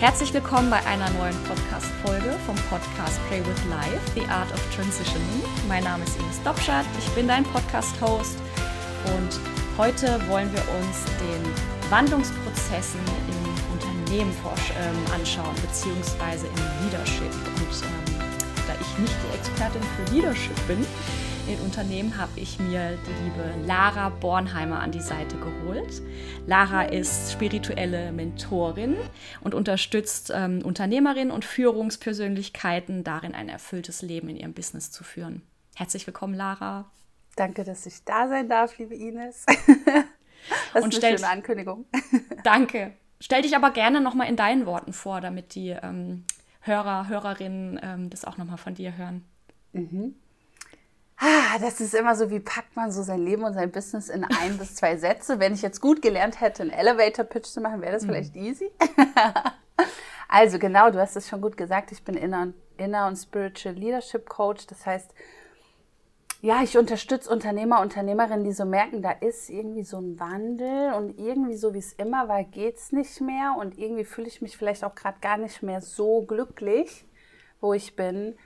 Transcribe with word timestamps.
Herzlich 0.00 0.32
willkommen 0.32 0.70
bei 0.70 0.78
einer 0.86 1.10
neuen 1.10 1.34
Podcast-Folge 1.42 2.30
vom 2.46 2.54
Podcast 2.70 3.18
Pray 3.28 3.40
with 3.40 3.64
Life, 3.68 3.98
The 4.14 4.24
Art 4.30 4.48
of 4.52 4.76
Transitioning. 4.76 5.42
Mein 5.66 5.82
Name 5.82 6.04
ist 6.04 6.16
Ines 6.20 6.40
Dobschat, 6.44 6.86
ich 6.96 7.08
bin 7.16 7.26
dein 7.26 7.42
Podcast-Host 7.42 8.38
und 9.06 9.40
heute 9.76 10.20
wollen 10.28 10.52
wir 10.52 10.62
uns 10.78 11.04
den 11.18 11.90
Wandlungsprozessen 11.90 13.00
im 13.26 13.72
Unternehmen 13.72 14.30
ähm, 14.30 15.12
anschauen, 15.12 15.56
beziehungsweise 15.66 16.46
im 16.46 16.84
Leadership. 16.84 17.34
Und 17.56 17.82
ähm, 17.82 18.20
da 18.68 18.74
ich 18.80 18.98
nicht 19.00 19.16
die 19.26 19.36
Expertin 19.36 19.82
für 19.82 20.14
Leadership 20.14 20.66
bin, 20.68 20.86
in 21.48 21.58
Unternehmen 21.60 22.18
habe 22.18 22.38
ich 22.38 22.58
mir 22.58 22.98
die 23.06 23.24
liebe 23.24 23.66
Lara 23.66 24.10
Bornheimer 24.10 24.80
an 24.80 24.92
die 24.92 25.00
Seite 25.00 25.36
geholt. 25.38 26.02
Lara 26.46 26.82
ist 26.82 27.32
spirituelle 27.32 28.12
Mentorin 28.12 28.96
und 29.40 29.54
unterstützt 29.54 30.30
ähm, 30.34 30.60
Unternehmerinnen 30.62 31.30
und 31.30 31.46
Führungspersönlichkeiten 31.46 33.02
darin, 33.02 33.34
ein 33.34 33.48
erfülltes 33.48 34.02
Leben 34.02 34.28
in 34.28 34.36
ihrem 34.36 34.52
Business 34.52 34.90
zu 34.90 35.04
führen. 35.04 35.40
Herzlich 35.74 36.06
willkommen, 36.06 36.34
Lara. 36.34 36.90
Danke, 37.34 37.64
dass 37.64 37.86
ich 37.86 38.04
da 38.04 38.28
sein 38.28 38.50
darf, 38.50 38.76
liebe 38.76 38.94
Ines. 38.94 39.46
das 40.74 40.84
und 40.84 40.92
ist 40.92 41.02
eine 41.02 41.16
schöne 41.16 41.30
Ankündigung. 41.30 41.86
danke. 42.44 42.92
Stell 43.20 43.40
dich 43.40 43.56
aber 43.56 43.70
gerne 43.70 44.02
nochmal 44.02 44.28
in 44.28 44.36
deinen 44.36 44.66
Worten 44.66 44.92
vor, 44.92 45.22
damit 45.22 45.54
die 45.54 45.70
ähm, 45.70 46.24
Hörer, 46.60 47.08
Hörerinnen 47.08 47.80
ähm, 47.82 48.10
das 48.10 48.26
auch 48.26 48.36
nochmal 48.36 48.58
von 48.58 48.74
dir 48.74 48.98
hören. 48.98 49.24
Mhm. 49.72 50.14
Ah, 51.20 51.58
das 51.60 51.80
ist 51.80 51.94
immer 51.94 52.14
so, 52.14 52.30
wie 52.30 52.38
packt 52.38 52.76
man 52.76 52.92
so 52.92 53.02
sein 53.02 53.24
Leben 53.24 53.42
und 53.42 53.54
sein 53.54 53.72
Business 53.72 54.08
in 54.08 54.24
ein 54.24 54.56
bis 54.56 54.76
zwei 54.76 54.96
Sätze. 54.96 55.40
Wenn 55.40 55.52
ich 55.52 55.62
jetzt 55.62 55.80
gut 55.80 56.00
gelernt 56.00 56.40
hätte, 56.40 56.62
einen 56.62 56.70
Elevator-Pitch 56.70 57.46
zu 57.46 57.60
machen, 57.60 57.80
wäre 57.80 57.92
das 57.92 58.04
mhm. 58.04 58.08
vielleicht 58.08 58.36
easy. 58.36 58.70
also 60.28 60.60
genau, 60.60 60.90
du 60.90 61.00
hast 61.00 61.16
es 61.16 61.28
schon 61.28 61.40
gut 61.40 61.56
gesagt. 61.56 61.90
Ich 61.90 62.04
bin 62.04 62.16
Inner, 62.16 62.52
Inner 62.76 63.08
und 63.08 63.16
Spiritual 63.16 63.74
Leadership 63.74 64.28
Coach. 64.28 64.68
Das 64.68 64.86
heißt, 64.86 65.12
ja, 66.40 66.62
ich 66.62 66.78
unterstütze 66.78 67.28
Unternehmer, 67.30 67.80
Unternehmerinnen, 67.80 68.44
die 68.44 68.52
so 68.52 68.64
merken, 68.64 69.02
da 69.02 69.10
ist 69.10 69.50
irgendwie 69.50 69.82
so 69.82 69.98
ein 69.98 70.20
Wandel 70.20 70.92
und 70.94 71.18
irgendwie 71.18 71.56
so 71.56 71.74
wie 71.74 71.78
es 71.78 71.94
immer 71.94 72.28
war, 72.28 72.44
geht 72.44 72.76
es 72.76 72.92
nicht 72.92 73.20
mehr 73.20 73.56
und 73.58 73.76
irgendwie 73.76 74.04
fühle 74.04 74.28
ich 74.28 74.40
mich 74.40 74.56
vielleicht 74.56 74.84
auch 74.84 74.94
gerade 74.94 75.18
gar 75.20 75.36
nicht 75.36 75.64
mehr 75.64 75.80
so 75.80 76.22
glücklich, 76.22 77.06
wo 77.60 77.72
ich 77.72 77.96
bin 77.96 78.36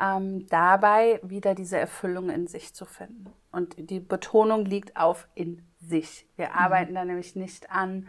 ähm, 0.00 0.46
dabei 0.48 1.20
wieder 1.22 1.54
diese 1.54 1.78
Erfüllung 1.78 2.30
in 2.30 2.46
sich 2.46 2.74
zu 2.74 2.84
finden. 2.84 3.32
Und 3.50 3.90
die 3.90 4.00
Betonung 4.00 4.64
liegt 4.64 4.96
auf 4.96 5.28
in 5.34 5.62
sich. 5.80 6.26
Wir 6.36 6.48
mhm. 6.48 6.54
arbeiten 6.54 6.94
da 6.94 7.04
nämlich 7.04 7.36
nicht 7.36 7.70
an 7.70 8.08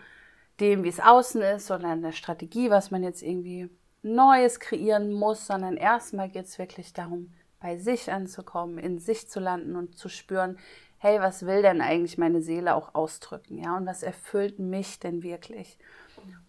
dem, 0.60 0.84
wie 0.84 0.90
es 0.90 1.00
außen 1.00 1.42
ist, 1.42 1.68
sondern 1.68 1.92
an 1.92 2.02
der 2.02 2.12
Strategie, 2.12 2.70
was 2.70 2.92
man 2.92 3.04
jetzt 3.04 3.22
irgendwie 3.22 3.70
Neues 4.02 4.60
kreieren 4.60 5.12
muss, 5.12 5.48
sondern 5.48 5.78
erstmal 5.78 6.30
geht 6.30 6.46
es 6.46 6.60
wirklich 6.60 6.94
darum, 6.94 7.34
bei 7.60 7.78
sich 7.78 8.12
anzukommen, 8.12 8.78
in 8.78 9.00
sich 9.00 9.30
zu 9.30 9.40
landen 9.40 9.76
und 9.76 9.98
zu 9.98 10.10
spüren, 10.10 10.58
hey, 11.00 11.20
was 11.20 11.46
will 11.46 11.62
denn 11.62 11.82
eigentlich 11.82 12.18
meine 12.18 12.42
Seele 12.42 12.76
auch 12.76 12.96
ausdrücken, 12.96 13.58
ja, 13.58 13.76
und 13.78 13.86
was 13.86 14.04
erfüllt 14.04 14.60
mich 14.60 15.00
denn 15.00 15.24
wirklich? 15.24 15.78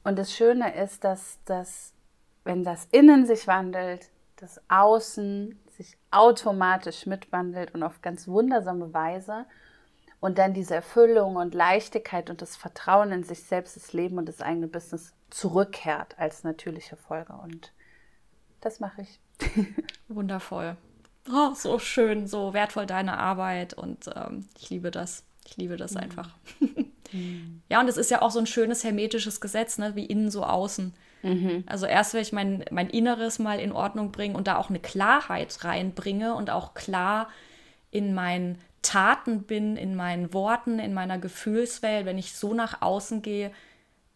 Und 0.04 0.18
das 0.18 0.34
Schöne 0.34 0.74
ist, 0.74 1.04
dass 1.04 1.38
das, 1.44 1.92
wenn 2.44 2.64
das 2.64 2.86
Innen 2.86 3.26
sich 3.26 3.46
wandelt, 3.46 4.10
das 4.38 4.60
Außen 4.68 5.58
sich 5.76 5.98
automatisch 6.10 7.06
mitwandelt 7.06 7.74
und 7.74 7.82
auf 7.82 8.02
ganz 8.02 8.26
wundersame 8.26 8.92
Weise 8.94 9.46
und 10.20 10.38
dann 10.38 10.54
diese 10.54 10.74
Erfüllung 10.74 11.36
und 11.36 11.54
Leichtigkeit 11.54 12.30
und 12.30 12.42
das 12.42 12.56
Vertrauen 12.56 13.12
in 13.12 13.22
sich 13.22 13.42
selbst, 13.42 13.76
das 13.76 13.92
Leben 13.92 14.18
und 14.18 14.28
das 14.28 14.40
eigene 14.40 14.66
Business 14.66 15.14
zurückkehrt 15.30 16.18
als 16.18 16.44
natürliche 16.44 16.96
Folge. 16.96 17.34
Und 17.34 17.72
das 18.60 18.80
mache 18.80 19.02
ich. 19.02 19.20
Wundervoll. 20.08 20.76
Oh, 21.30 21.52
so 21.54 21.78
schön, 21.78 22.26
so 22.26 22.54
wertvoll 22.54 22.86
deine 22.86 23.18
Arbeit 23.18 23.74
und 23.74 24.08
ähm, 24.14 24.48
ich 24.58 24.70
liebe 24.70 24.90
das. 24.90 25.24
Ich 25.46 25.56
liebe 25.56 25.76
das 25.76 25.92
mhm. 25.92 25.98
einfach. 25.98 26.36
mhm. 26.60 26.92
Ja, 27.70 27.80
und 27.80 27.88
es 27.88 27.96
ist 27.96 28.10
ja 28.10 28.20
auch 28.20 28.30
so 28.30 28.38
ein 28.38 28.46
schönes 28.46 28.84
hermetisches 28.84 29.40
Gesetz, 29.40 29.78
ne? 29.78 29.94
wie 29.96 30.04
innen 30.04 30.30
so 30.30 30.44
außen. 30.44 30.92
Mhm. 31.22 31.64
Also 31.66 31.86
erst, 31.86 32.14
wenn 32.14 32.22
ich 32.22 32.32
mein, 32.32 32.64
mein 32.70 32.90
Inneres 32.90 33.38
mal 33.38 33.58
in 33.58 33.72
Ordnung 33.72 34.12
bringe 34.12 34.36
und 34.36 34.46
da 34.46 34.56
auch 34.56 34.68
eine 34.70 34.80
Klarheit 34.80 35.64
reinbringe 35.64 36.34
und 36.34 36.50
auch 36.50 36.74
klar 36.74 37.28
in 37.90 38.14
meinen 38.14 38.58
Taten 38.82 39.42
bin, 39.42 39.76
in 39.76 39.96
meinen 39.96 40.32
Worten, 40.32 40.78
in 40.78 40.94
meiner 40.94 41.18
Gefühlswelt, 41.18 42.06
wenn 42.06 42.18
ich 42.18 42.34
so 42.34 42.54
nach 42.54 42.80
außen 42.80 43.22
gehe, 43.22 43.50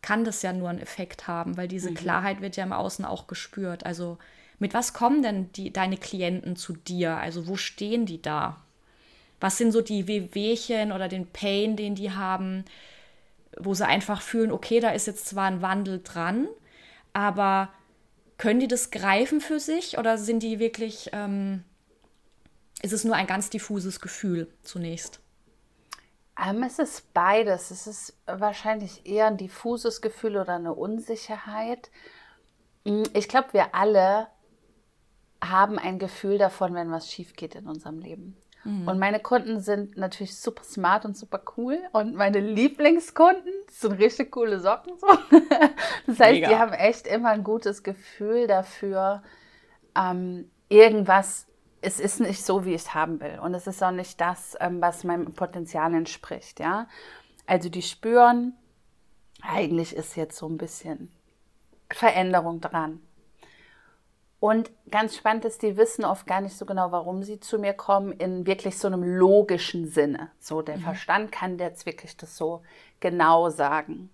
kann 0.03 0.25
das 0.25 0.43
ja 0.43 0.53
nur 0.53 0.69
einen 0.69 0.81
Effekt 0.81 1.29
haben, 1.29 1.57
weil 1.57 1.69
diese 1.69 1.91
mhm. 1.91 1.95
Klarheit 1.95 2.41
wird 2.41 2.57
ja 2.57 2.65
im 2.65 2.73
Außen 2.73 3.05
auch 3.05 3.27
gespürt. 3.27 3.87
Also 3.87 4.19
mit 4.59 4.75
was 4.75 4.93
kommen 4.93 5.23
denn 5.23 5.51
die, 5.53 5.73
deine 5.73 5.97
Klienten 5.97 6.57
zu 6.57 6.75
dir? 6.75 7.17
Also 7.17 7.47
wo 7.49 7.57
stehen 7.57 8.07
die 8.07 8.23
da? 8.23 8.61
Was 9.41 9.59
sind 9.59 9.73
so 9.73 9.81
die 9.81 10.07
Wehwehchen 10.07 10.93
oder 10.93 11.09
den 11.09 11.27
Pain, 11.27 11.77
den 11.77 11.95
die 11.95 12.12
haben, 12.12 12.65
wo 13.59 13.75
sie 13.75 13.87
einfach 13.87 14.21
fühlen, 14.21 14.53
okay, 14.53 14.81
da 14.81 14.91
ist 14.91 15.07
jetzt 15.07 15.27
zwar 15.27 15.47
ein 15.47 15.62
Wandel 15.62 16.01
dran, 16.03 16.47
aber 17.12 17.69
können 18.39 18.61
die 18.61 18.69
das 18.69 18.91
greifen 18.91 19.41
für 19.41 19.61
sich 19.61 19.99
oder 19.99 20.19
sind 20.19 20.43
die 20.43 20.59
wirklich, 20.59 21.11
ähm, 21.12 21.65
ist 22.83 22.93
es 22.93 23.05
nur 23.05 23.15
ein 23.15 23.27
ganz 23.27 23.50
diffuses 23.50 24.00
Gefühl 24.00 24.53
zunächst? 24.62 25.21
Ähm, 26.41 26.62
es 26.62 26.78
ist 26.78 27.12
beides. 27.15 27.71
Es 27.71 27.87
ist 27.87 28.17
wahrscheinlich 28.27 29.06
eher 29.06 29.27
ein 29.27 29.37
diffuses 29.37 30.00
Gefühl 30.00 30.37
oder 30.37 30.55
eine 30.55 30.75
Unsicherheit. 30.75 31.91
Mm, 32.84 33.05
ich 33.15 33.29
glaube, 33.29 33.53
wir 33.53 33.75
alle 33.75 34.29
haben 35.43 35.79
ein 35.79 35.99
Gefühl 35.99 36.39
davon, 36.39 36.75
wenn 36.75 36.91
was 36.91 37.11
schief 37.11 37.34
geht 37.34 37.55
in 37.55 37.67
unserem 37.67 37.99
Leben. 37.99 38.37
Mhm. 38.65 38.89
Und 38.89 38.99
meine 38.99 39.21
Kunden 39.21 39.61
sind 39.61 39.97
natürlich 39.97 40.37
super 40.37 40.62
smart 40.62 41.05
und 41.05 41.17
super 41.17 41.41
cool. 41.56 41.78
Und 41.93 42.15
meine 42.15 42.41
Lieblingskunden 42.41 43.53
sind 43.69 43.93
richtig 43.93 44.31
coole 44.31 44.61
Socken. 44.61 44.95
So. 44.99 45.06
Das 46.06 46.19
heißt, 46.19 46.33
Mega. 46.33 46.49
die 46.49 46.56
haben 46.56 46.73
echt 46.73 47.06
immer 47.06 47.31
ein 47.31 47.45
gutes 47.45 47.83
Gefühl 47.83 48.47
dafür, 48.47 49.23
ähm, 49.97 50.50
irgendwas, 50.69 51.47
es 51.81 52.00
ist 52.00 52.21
nicht 52.21 52.45
so, 52.45 52.65
wie 52.65 52.75
ich 52.75 52.83
es 52.83 52.95
haben 52.95 53.21
will. 53.21 53.39
Und 53.41 53.55
es 53.55 53.67
ist 53.67 53.83
auch 53.83 53.91
nicht 53.91 54.21
das, 54.21 54.56
ähm, 54.61 54.81
was 54.81 55.05
meinem 55.05 55.33
Potenzial 55.33 55.94
entspricht. 55.94 56.61
Ja? 56.61 56.89
Also 57.47 57.69
die 57.69 57.83
spüren, 57.83 58.55
eigentlich 59.43 59.94
ist 59.94 60.17
jetzt 60.17 60.37
so 60.37 60.49
ein 60.49 60.59
bisschen 60.59 61.11
Veränderung 61.91 62.61
dran. 62.61 63.00
Und 64.43 64.73
ganz 64.91 65.15
spannend 65.15 65.45
ist, 65.45 65.63
die 65.63 65.77
wissen 65.77 66.05
oft 66.05 66.27
gar 66.27 66.41
nicht 66.41 66.57
so 66.57 66.67
genau, 66.67 66.91
warum 66.91 67.23
sie 67.23 67.39
zu 67.39 67.61
mir 67.61 67.75
kommen, 67.75 68.11
in 68.11 68.45
wirklich 68.45 68.77
so 68.77 68.89
einem 68.89 69.05
logischen 69.05 69.87
Sinne. 69.87 70.33
So, 70.41 70.63
der 70.63 70.79
mhm. 70.79 70.81
Verstand 70.81 71.31
kann 71.31 71.61
jetzt 71.61 71.87
wirklich 71.87 72.17
das 72.17 72.37
so 72.37 72.65
genau 72.99 73.51
sagen. 73.51 74.11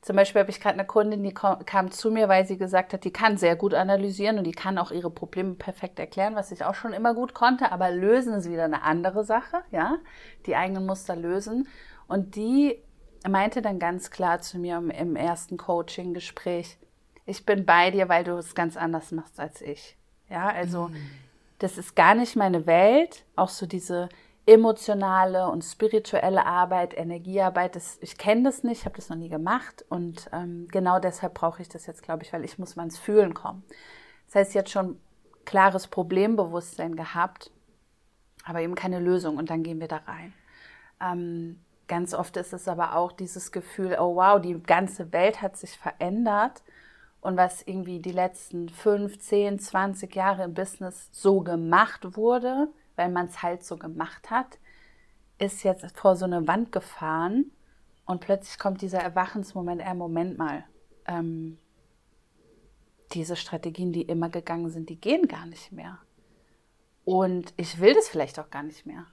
Zum 0.00 0.14
Beispiel 0.14 0.42
habe 0.42 0.50
ich 0.52 0.60
gerade 0.60 0.78
eine 0.78 0.86
Kundin, 0.86 1.24
die 1.24 1.34
kam 1.34 1.90
zu 1.90 2.12
mir, 2.12 2.28
weil 2.28 2.46
sie 2.46 2.56
gesagt 2.56 2.92
hat, 2.92 3.02
die 3.02 3.12
kann 3.12 3.36
sehr 3.36 3.56
gut 3.56 3.74
analysieren 3.74 4.38
und 4.38 4.44
die 4.44 4.52
kann 4.52 4.78
auch 4.78 4.92
ihre 4.92 5.10
Probleme 5.10 5.54
perfekt 5.54 5.98
erklären, 5.98 6.36
was 6.36 6.52
ich 6.52 6.64
auch 6.64 6.76
schon 6.76 6.92
immer 6.92 7.12
gut 7.12 7.34
konnte, 7.34 7.72
aber 7.72 7.90
lösen 7.90 8.32
ist 8.34 8.48
wieder 8.48 8.66
eine 8.66 8.82
andere 8.84 9.24
Sache, 9.24 9.64
ja, 9.72 9.98
die 10.46 10.54
eigenen 10.54 10.86
Muster 10.86 11.16
lösen. 11.16 11.66
Und 12.06 12.36
die 12.36 12.80
meinte 13.28 13.60
dann 13.60 13.80
ganz 13.80 14.12
klar 14.12 14.40
zu 14.40 14.60
mir 14.60 14.76
im, 14.76 14.90
im 14.90 15.16
ersten 15.16 15.56
Coaching-Gespräch, 15.56 16.78
ich 17.26 17.46
bin 17.46 17.64
bei 17.64 17.90
dir, 17.90 18.08
weil 18.08 18.24
du 18.24 18.36
es 18.36 18.54
ganz 18.54 18.76
anders 18.76 19.12
machst 19.12 19.40
als 19.40 19.62
ich. 19.62 19.96
Ja, 20.28 20.48
also 20.48 20.88
mhm. 20.88 20.96
das 21.58 21.78
ist 21.78 21.94
gar 21.94 22.14
nicht 22.14 22.36
meine 22.36 22.66
Welt. 22.66 23.24
Auch 23.36 23.48
so 23.48 23.66
diese 23.66 24.08
emotionale 24.46 25.48
und 25.48 25.62
spirituelle 25.62 26.44
Arbeit, 26.44 26.96
Energiearbeit, 26.96 27.76
das, 27.76 27.98
ich 28.02 28.18
kenne 28.18 28.42
das 28.42 28.62
nicht, 28.62 28.84
habe 28.84 28.96
das 28.96 29.08
noch 29.08 29.16
nie 29.16 29.30
gemacht 29.30 29.84
und 29.88 30.28
ähm, 30.32 30.68
genau 30.70 30.98
deshalb 30.98 31.32
brauche 31.32 31.62
ich 31.62 31.68
das 31.70 31.86
jetzt, 31.86 32.02
glaube 32.02 32.24
ich, 32.24 32.32
weil 32.32 32.44
ich 32.44 32.58
muss 32.58 32.76
mal 32.76 32.82
ins 32.82 32.98
Fühlen 32.98 33.32
kommen. 33.32 33.64
Das 34.26 34.34
heißt, 34.34 34.54
jetzt 34.54 34.70
schon 34.70 35.00
klares 35.46 35.86
Problembewusstsein 35.86 36.94
gehabt, 36.94 37.50
aber 38.44 38.60
eben 38.60 38.74
keine 38.74 38.98
Lösung 38.98 39.38
und 39.38 39.48
dann 39.48 39.62
gehen 39.62 39.80
wir 39.80 39.88
da 39.88 40.02
rein. 40.06 40.34
Ähm, 41.00 41.60
ganz 41.88 42.12
oft 42.12 42.36
ist 42.36 42.52
es 42.52 42.68
aber 42.68 42.96
auch 42.96 43.12
dieses 43.12 43.50
Gefühl, 43.50 43.96
oh 43.98 44.16
wow, 44.16 44.38
die 44.38 44.62
ganze 44.62 45.10
Welt 45.14 45.40
hat 45.40 45.56
sich 45.56 45.78
verändert 45.78 46.62
und 47.24 47.38
was 47.38 47.62
irgendwie 47.62 48.00
die 48.00 48.12
letzten 48.12 48.68
5, 48.68 49.18
10, 49.18 49.58
20 49.58 50.14
Jahre 50.14 50.44
im 50.44 50.52
Business 50.52 51.08
so 51.10 51.40
gemacht 51.40 52.18
wurde, 52.18 52.68
weil 52.96 53.08
man 53.08 53.26
es 53.26 53.42
halt 53.42 53.64
so 53.64 53.78
gemacht 53.78 54.30
hat, 54.30 54.58
ist 55.38 55.64
jetzt 55.64 55.96
vor 55.96 56.16
so 56.16 56.26
eine 56.26 56.46
Wand 56.46 56.70
gefahren 56.70 57.50
und 58.04 58.20
plötzlich 58.20 58.58
kommt 58.58 58.82
dieser 58.82 58.98
Erwachensmoment, 58.98 59.80
äh, 59.80 59.94
Moment 59.94 60.36
mal, 60.36 60.64
ähm, 61.06 61.56
diese 63.12 63.36
Strategien, 63.36 63.94
die 63.94 64.02
immer 64.02 64.28
gegangen 64.28 64.68
sind, 64.68 64.90
die 64.90 65.00
gehen 65.00 65.26
gar 65.26 65.46
nicht 65.46 65.72
mehr. 65.72 65.98
Und 67.06 67.54
ich 67.56 67.80
will 67.80 67.94
das 67.94 68.06
vielleicht 68.06 68.38
auch 68.38 68.50
gar 68.50 68.62
nicht 68.62 68.84
mehr. 68.84 69.06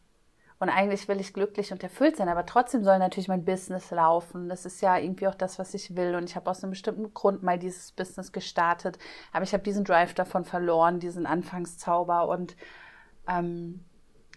Und 0.62 0.69
eigentlich 0.69 1.08
will 1.08 1.19
ich 1.19 1.34
glücklich 1.34 1.72
und 1.72 1.81
erfüllt 1.81 2.18
sein, 2.18 2.30
aber 2.30 2.46
trotzdem 2.46 2.84
soll 2.84 3.00
natürlich 3.00 3.28
mein 3.28 3.44
Business 3.44 3.90
laufen. 3.90 4.48
Das 4.48 4.63
ist 4.63 4.80
ja 4.80 4.96
irgendwie 4.96 5.28
auch 5.28 5.34
das, 5.34 5.58
was 5.58 5.74
ich 5.74 5.96
will. 5.96 6.13
Und 6.13 6.30
ich 6.30 6.36
habe 6.36 6.52
aus 6.52 6.62
einem 6.62 6.69
bestimmten 6.69 7.16
Grund 7.16 7.42
mal 7.42 7.58
dieses 7.58 7.92
Business 7.94 8.31
gestartet. 8.31 9.00
Aber 9.34 9.42
ich 9.44 9.54
habe 9.54 9.63
diesen 9.63 9.84
Drive 9.84 10.13
davon 10.13 10.46
verloren, 10.46 11.00
diesen 11.00 11.25
Anfangszauber. 11.25 12.28
Und 12.28 12.56
ähm, 13.28 13.84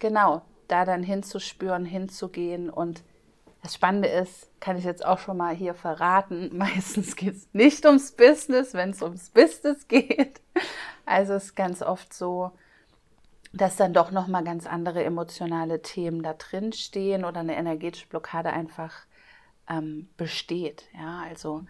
genau, 0.01 0.41
da 0.67 0.87
dann 0.87 1.03
hinzuspüren, 1.03 1.85
hinzugehen. 1.85 2.71
Und 2.71 3.05
das 3.63 3.75
Spannende 3.75 4.09
ist, 4.09 4.49
kann 4.61 4.79
ich 4.79 4.85
jetzt 4.85 5.05
auch 5.05 5.19
schon 5.19 5.37
mal 5.37 5.55
hier 5.55 5.75
verraten, 5.75 6.49
meistens 6.57 7.17
geht 7.17 7.35
es 7.35 7.49
nicht 7.53 7.85
ums 7.85 8.13
Business, 8.13 8.73
wenn 8.73 8.89
es 8.89 9.03
ums 9.03 9.29
Business 9.29 9.89
geht. 9.89 10.41
Also 11.05 11.35
es 11.35 11.45
ist 11.45 11.55
ganz 11.55 11.83
oft 11.83 12.15
so, 12.15 12.53
dass 13.55 13.77
dann 13.77 13.93
doch 13.93 14.11
noch 14.11 14.27
mal 14.27 14.43
ganz 14.43 14.67
andere 14.67 15.05
emotionale 15.05 15.81
Themen 15.81 16.23
da 16.23 16.35
drin 16.35 16.73
stehen 16.73 17.25
oder 17.25 17.41
eine 17.41 17.57
energetische 17.57 18.09
Blockade 18.09 18.53
einfach 18.53 18.93
ähm, 19.69 20.09
besteht. 20.17 20.85
Ja, 20.93 21.23
also 21.29 21.65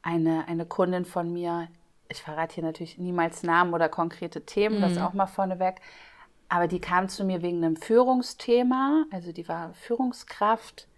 eine, 0.00 0.48
eine 0.48 0.64
Kundin 0.64 1.04
von 1.04 1.30
mir, 1.32 1.68
ich 2.08 2.22
verrate 2.22 2.54
hier 2.54 2.64
natürlich 2.64 2.96
niemals 2.96 3.42
Namen 3.42 3.74
oder 3.74 3.90
konkrete 3.90 4.46
Themen, 4.46 4.78
mhm. 4.78 4.82
das 4.82 4.98
auch 4.98 5.12
mal 5.12 5.26
vorneweg, 5.26 5.80
aber 6.48 6.66
die 6.66 6.80
kam 6.80 7.08
zu 7.08 7.24
mir 7.24 7.42
wegen 7.42 7.64
einem 7.64 7.76
Führungsthema, 7.76 9.04
also 9.10 9.32
die 9.32 9.48
war 9.48 9.74
Führungskraft 9.74 10.88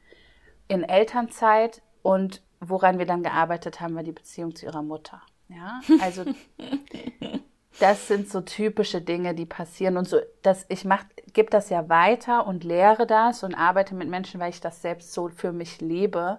in 0.68 0.84
Elternzeit 0.84 1.82
und 2.02 2.40
woran 2.60 2.98
wir 2.98 3.06
dann 3.06 3.22
gearbeitet 3.22 3.80
haben, 3.80 3.96
war 3.96 4.04
die 4.04 4.12
Beziehung 4.12 4.54
zu 4.54 4.66
ihrer 4.66 4.82
Mutter. 4.82 5.20
Ja, 5.48 5.80
also 6.00 6.24
das 7.80 8.06
sind 8.06 8.28
so 8.30 8.40
typische 8.40 9.00
Dinge, 9.00 9.34
die 9.34 9.46
passieren 9.46 9.96
und 9.96 10.08
so, 10.08 10.18
dass 10.42 10.64
ich 10.68 10.84
mach, 10.84 11.04
gebe 11.32 11.50
das 11.50 11.70
ja 11.70 11.88
weiter 11.88 12.46
und 12.46 12.64
lehre 12.64 13.06
das 13.06 13.42
und 13.42 13.54
arbeite 13.54 13.94
mit 13.94 14.08
Menschen, 14.08 14.40
weil 14.40 14.50
ich 14.50 14.60
das 14.60 14.80
selbst 14.80 15.12
so 15.12 15.28
für 15.28 15.52
mich 15.52 15.80
lebe 15.80 16.38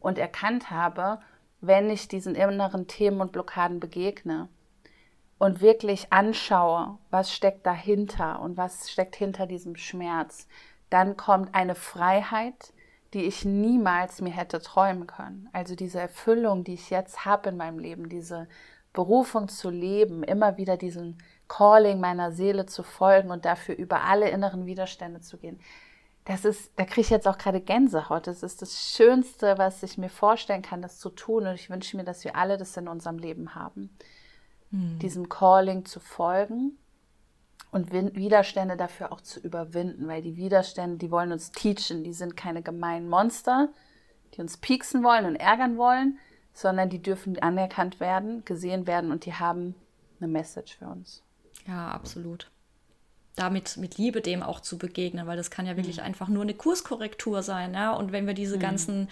und 0.00 0.18
erkannt 0.18 0.70
habe, 0.70 1.18
wenn 1.60 1.90
ich 1.90 2.08
diesen 2.08 2.34
inneren 2.34 2.88
Themen 2.88 3.20
und 3.20 3.32
Blockaden 3.32 3.80
begegne 3.80 4.48
und 5.38 5.60
wirklich 5.60 6.12
anschaue, 6.12 6.98
was 7.10 7.32
steckt 7.32 7.66
dahinter 7.66 8.40
und 8.40 8.56
was 8.56 8.90
steckt 8.90 9.16
hinter 9.16 9.46
diesem 9.46 9.76
Schmerz, 9.76 10.48
dann 10.88 11.16
kommt 11.16 11.54
eine 11.54 11.74
Freiheit, 11.74 12.72
die 13.12 13.24
ich 13.24 13.44
niemals 13.44 14.20
mir 14.20 14.32
hätte 14.32 14.60
träumen 14.60 15.06
können. 15.06 15.48
Also 15.52 15.74
diese 15.74 16.00
Erfüllung, 16.00 16.64
die 16.64 16.74
ich 16.74 16.90
jetzt 16.90 17.24
habe 17.24 17.50
in 17.50 17.56
meinem 17.56 17.78
Leben, 17.78 18.08
diese 18.08 18.48
Berufung 18.92 19.48
zu 19.48 19.70
leben, 19.70 20.22
immer 20.22 20.56
wieder 20.56 20.76
diesem 20.76 21.16
Calling 21.48 22.00
meiner 22.00 22.32
Seele 22.32 22.66
zu 22.66 22.82
folgen 22.82 23.30
und 23.30 23.44
dafür 23.44 23.76
über 23.76 24.02
alle 24.02 24.30
inneren 24.30 24.66
Widerstände 24.66 25.20
zu 25.20 25.38
gehen. 25.38 25.60
Das 26.24 26.44
ist, 26.44 26.70
da 26.76 26.84
kriege 26.84 27.00
ich 27.00 27.10
jetzt 27.10 27.26
auch 27.26 27.36
gerade 27.36 27.60
Gänsehaut. 27.60 28.26
Das 28.26 28.42
ist 28.42 28.62
das 28.62 28.94
Schönste, 28.94 29.58
was 29.58 29.82
ich 29.82 29.98
mir 29.98 30.08
vorstellen 30.08 30.62
kann, 30.62 30.80
das 30.80 30.98
zu 30.98 31.10
tun. 31.10 31.46
Und 31.46 31.54
ich 31.54 31.68
wünsche 31.68 31.96
mir, 31.96 32.04
dass 32.04 32.24
wir 32.24 32.36
alle 32.36 32.58
das 32.58 32.76
in 32.76 32.86
unserem 32.86 33.18
Leben 33.18 33.54
haben. 33.54 33.90
Hm. 34.70 34.98
Diesem 35.00 35.28
Calling 35.28 35.84
zu 35.84 35.98
folgen 35.98 36.78
und 37.72 37.92
Widerstände 37.92 38.76
dafür 38.76 39.12
auch 39.12 39.22
zu 39.22 39.40
überwinden, 39.40 40.06
weil 40.06 40.22
die 40.22 40.36
Widerstände, 40.36 40.98
die 40.98 41.10
wollen 41.10 41.32
uns 41.32 41.50
teachen, 41.50 42.04
die 42.04 42.12
sind 42.12 42.36
keine 42.36 42.62
gemeinen 42.62 43.08
Monster, 43.08 43.70
die 44.34 44.42
uns 44.42 44.58
pieksen 44.58 45.02
wollen 45.02 45.24
und 45.24 45.36
ärgern 45.36 45.78
wollen, 45.78 46.18
sondern 46.52 46.90
die 46.90 47.00
dürfen 47.00 47.38
anerkannt 47.40 48.00
werden, 48.00 48.44
gesehen 48.44 48.86
werden 48.86 49.10
und 49.10 49.26
die 49.26 49.34
haben 49.34 49.74
eine 50.20 50.28
Message 50.28 50.76
für 50.76 50.86
uns. 50.86 51.22
Ja, 51.66 51.88
absolut. 51.90 52.50
Damit 53.36 53.76
mit 53.78 53.96
Liebe 53.96 54.20
dem 54.20 54.42
auch 54.42 54.60
zu 54.60 54.76
begegnen, 54.76 55.26
weil 55.26 55.36
das 55.36 55.50
kann 55.50 55.66
ja 55.66 55.76
wirklich 55.76 55.98
mhm. 55.98 56.04
einfach 56.04 56.28
nur 56.28 56.42
eine 56.42 56.54
Kurskorrektur 56.54 57.42
sein. 57.42 57.74
Ja? 57.74 57.92
Und 57.92 58.12
wenn 58.12 58.26
wir 58.26 58.34
diese 58.34 58.56
mhm. 58.56 58.60
ganzen 58.60 59.08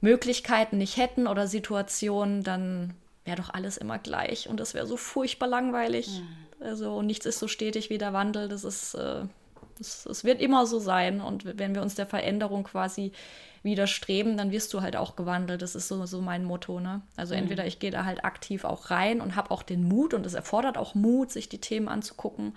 Möglichkeiten 0.00 0.78
nicht 0.78 0.96
hätten 0.96 1.26
oder 1.26 1.46
Situationen, 1.46 2.42
dann 2.42 2.94
wäre 3.24 3.36
doch 3.36 3.50
alles 3.50 3.76
immer 3.76 3.98
gleich 3.98 4.48
und 4.48 4.58
das 4.58 4.74
wäre 4.74 4.86
so 4.86 4.96
furchtbar 4.96 5.48
langweilig. 5.48 6.08
Mhm. 6.08 6.66
Also 6.66 7.02
nichts 7.02 7.26
ist 7.26 7.38
so 7.38 7.48
stetig 7.48 7.90
wie 7.90 7.98
der 7.98 8.12
Wandel. 8.12 8.48
Das 8.48 8.64
ist, 8.64 8.94
äh, 8.94 9.24
es, 9.82 10.06
es 10.06 10.24
wird 10.24 10.40
immer 10.40 10.66
so 10.66 10.78
sein. 10.78 11.20
Und 11.20 11.58
wenn 11.58 11.74
wir 11.74 11.82
uns 11.82 11.94
der 11.94 12.06
Veränderung 12.06 12.64
quasi 12.64 13.12
widerstreben, 13.62 14.36
dann 14.36 14.50
wirst 14.50 14.72
du 14.74 14.82
halt 14.82 14.96
auch 14.96 15.16
gewandelt. 15.16 15.62
Das 15.62 15.74
ist 15.74 15.88
so, 15.88 16.04
so 16.06 16.20
mein 16.20 16.44
Motto. 16.44 16.80
Ne? 16.80 17.02
Also 17.16 17.34
mhm. 17.34 17.42
entweder 17.42 17.66
ich 17.66 17.78
gehe 17.78 17.90
da 17.90 18.04
halt 18.04 18.24
aktiv 18.24 18.64
auch 18.64 18.90
rein 18.90 19.20
und 19.20 19.36
habe 19.36 19.50
auch 19.50 19.62
den 19.62 19.86
Mut 19.86 20.14
und 20.14 20.26
es 20.26 20.34
erfordert 20.34 20.76
auch 20.78 20.94
Mut, 20.94 21.30
sich 21.30 21.48
die 21.48 21.60
Themen 21.60 21.88
anzugucken. 21.88 22.56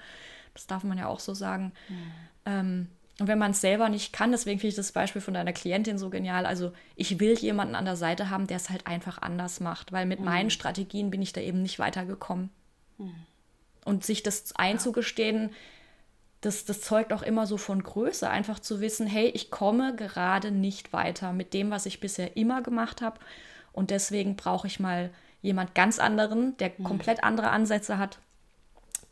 Das 0.53 0.67
darf 0.67 0.83
man 0.83 0.97
ja 0.97 1.07
auch 1.07 1.19
so 1.19 1.33
sagen. 1.33 1.73
Mhm. 1.89 2.11
Ähm, 2.45 2.87
und 3.19 3.27
wenn 3.27 3.39
man 3.39 3.51
es 3.51 3.61
selber 3.61 3.87
nicht 3.87 4.11
kann, 4.11 4.31
deswegen 4.31 4.59
finde 4.59 4.69
ich 4.69 4.75
das 4.75 4.91
Beispiel 4.91 5.21
von 5.21 5.33
deiner 5.33 5.53
Klientin 5.53 5.97
so 5.97 6.09
genial. 6.09 6.45
Also 6.45 6.73
ich 6.95 7.19
will 7.19 7.37
jemanden 7.37 7.75
an 7.75 7.85
der 7.85 7.95
Seite 7.95 8.29
haben, 8.29 8.47
der 8.47 8.57
es 8.57 8.69
halt 8.69 8.87
einfach 8.87 9.21
anders 9.21 9.61
macht, 9.61 9.93
weil 9.93 10.05
mit 10.05 10.19
mhm. 10.19 10.25
meinen 10.25 10.49
Strategien 10.49 11.11
bin 11.11 11.21
ich 11.21 11.31
da 11.31 11.39
eben 11.39 11.61
nicht 11.61 11.79
weitergekommen. 11.79 12.49
Mhm. 12.97 13.13
Und 13.85 14.03
sich 14.03 14.23
das 14.23 14.53
einzugestehen, 14.55 15.51
das, 16.45 16.63
das 16.63 16.81
zeugt 16.81 17.11
auch 17.11 17.23
immer 17.23 17.47
so 17.47 17.57
von 17.57 17.81
Größe, 17.81 18.29
einfach 18.29 18.59
zu 18.59 18.79
wissen, 18.79 19.07
hey, 19.07 19.27
ich 19.29 19.49
komme 19.49 19.95
gerade 19.95 20.51
nicht 20.51 20.93
weiter 20.93 21.33
mit 21.33 21.53
dem, 21.53 21.71
was 21.71 21.87
ich 21.87 21.99
bisher 21.99 22.37
immer 22.37 22.61
gemacht 22.61 23.01
habe. 23.01 23.19
Und 23.73 23.89
deswegen 23.89 24.35
brauche 24.35 24.67
ich 24.67 24.79
mal 24.79 25.09
jemand 25.41 25.73
ganz 25.73 25.97
anderen, 25.97 26.55
der 26.57 26.71
mhm. 26.77 26.83
komplett 26.83 27.23
andere 27.23 27.49
Ansätze 27.49 27.97
hat, 27.97 28.19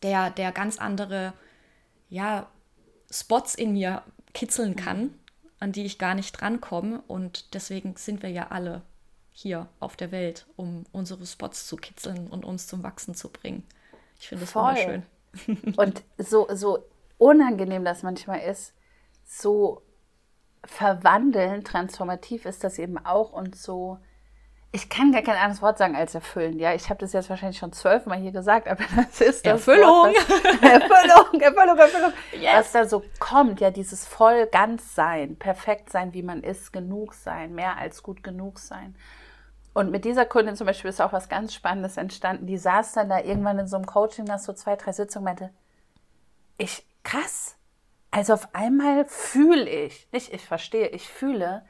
der, 0.03 0.29
der 0.29 0.51
ganz 0.51 0.77
andere 0.77 1.33
ja, 2.09 2.47
Spots 3.09 3.55
in 3.55 3.73
mir 3.73 4.03
kitzeln 4.33 4.75
kann, 4.75 5.01
mhm. 5.01 5.13
an 5.59 5.71
die 5.71 5.85
ich 5.85 5.97
gar 5.97 6.13
nicht 6.13 6.39
drankomme. 6.39 7.03
Und 7.07 7.55
deswegen 7.55 7.95
sind 7.95 8.21
wir 8.21 8.29
ja 8.29 8.49
alle 8.51 8.83
hier 9.31 9.67
auf 9.79 9.95
der 9.95 10.11
Welt, 10.11 10.45
um 10.55 10.85
unsere 10.91 11.25
Spots 11.25 11.65
zu 11.65 11.77
kitzeln 11.77 12.27
und 12.27 12.45
uns 12.45 12.67
zum 12.67 12.83
Wachsen 12.83 13.15
zu 13.15 13.29
bringen. 13.29 13.63
Ich 14.19 14.27
finde 14.27 14.43
das 14.43 14.51
Voll. 14.51 14.75
wunderschön. 14.75 15.03
Und 15.77 16.03
so, 16.19 16.47
so 16.53 16.85
unangenehm 17.23 17.85
das 17.85 18.03
manchmal 18.03 18.41
ist, 18.41 18.73
so 19.23 19.81
verwandeln, 20.65 21.63
transformativ 21.63 22.45
ist 22.45 22.63
das 22.63 22.79
eben 22.79 22.97
auch 22.97 23.31
und 23.31 23.55
so. 23.55 23.97
Ich 24.73 24.89
kann 24.89 25.11
gar 25.11 25.21
kein 25.21 25.37
anderes 25.37 25.61
Wort 25.61 25.77
sagen 25.77 25.95
als 25.95 26.15
erfüllen. 26.15 26.57
Ja, 26.57 26.73
ich 26.73 26.89
habe 26.89 26.99
das 26.99 27.13
jetzt 27.13 27.29
wahrscheinlich 27.29 27.59
schon 27.59 27.71
zwölfmal 27.71 28.17
hier 28.17 28.31
gesagt, 28.31 28.67
aber 28.67 28.83
das 28.95 29.21
ist 29.21 29.45
das 29.45 29.67
Erfüllung. 29.67 29.83
Wort, 29.83 30.15
was, 30.15 30.61
Erfüllung, 30.61 31.41
Erfüllung, 31.41 31.77
Erfüllung. 31.77 32.13
Yes. 32.33 32.53
Was 32.55 32.71
da 32.73 32.85
so 32.85 33.03
kommt, 33.19 33.61
ja, 33.61 33.71
dieses 33.71 34.05
voll 34.05 34.47
ganz 34.47 34.95
sein, 34.95 35.37
perfekt 35.37 35.91
sein, 35.91 36.13
wie 36.13 36.23
man 36.23 36.43
ist, 36.43 36.73
genug 36.73 37.13
sein, 37.13 37.55
mehr 37.55 37.77
als 37.77 38.03
gut 38.03 38.23
genug 38.23 38.59
sein. 38.59 38.95
Und 39.73 39.91
mit 39.91 40.03
dieser 40.03 40.25
Kundin 40.25 40.55
zum 40.55 40.67
Beispiel 40.67 40.89
ist 40.89 41.01
auch 41.01 41.13
was 41.13 41.29
ganz 41.29 41.53
Spannendes 41.53 41.97
entstanden. 41.97 42.47
Die 42.47 42.57
saß 42.57 42.93
dann 42.93 43.09
da 43.09 43.19
irgendwann 43.19 43.59
in 43.59 43.67
so 43.67 43.77
einem 43.77 43.85
Coaching 43.85 44.25
nach 44.25 44.39
so 44.39 44.53
zwei, 44.53 44.75
drei 44.75 44.91
Sitzungen 44.91 45.25
meinte, 45.25 45.49
ich, 46.57 46.85
krass. 47.03 47.57
Also 48.11 48.33
auf 48.33 48.53
einmal 48.53 49.05
fühle 49.05 49.69
ich, 49.69 50.07
nicht 50.11 50.33
ich 50.33 50.45
verstehe, 50.45 50.89
ich 50.89 51.07
fühle, 51.07 51.65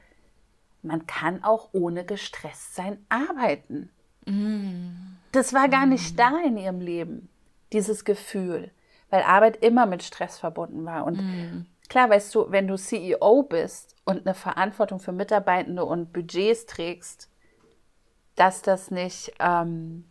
man 0.82 1.06
kann 1.06 1.42
auch 1.42 1.70
ohne 1.72 2.04
gestresst 2.04 2.74
sein 2.74 3.04
arbeiten. 3.08 3.90
Mm. 4.26 5.16
Das 5.32 5.52
war 5.52 5.68
gar 5.68 5.86
nicht 5.86 6.18
da 6.18 6.38
in 6.44 6.56
ihrem 6.56 6.80
Leben, 6.80 7.28
dieses 7.72 8.04
Gefühl, 8.04 8.70
weil 9.10 9.22
Arbeit 9.22 9.56
immer 9.64 9.86
mit 9.86 10.02
Stress 10.02 10.38
verbunden 10.38 10.84
war. 10.84 11.06
Und 11.06 11.16
mm. 11.16 11.66
klar, 11.88 12.10
weißt 12.10 12.34
du, 12.34 12.50
wenn 12.50 12.68
du 12.68 12.76
CEO 12.76 13.42
bist 13.44 13.96
und 14.04 14.26
eine 14.26 14.34
Verantwortung 14.34 15.00
für 15.00 15.12
Mitarbeitende 15.12 15.84
und 15.84 16.12
Budgets 16.12 16.66
trägst, 16.66 17.30
dass 18.36 18.62
das 18.62 18.90
nicht 18.90 19.32
ähm, 19.40 20.04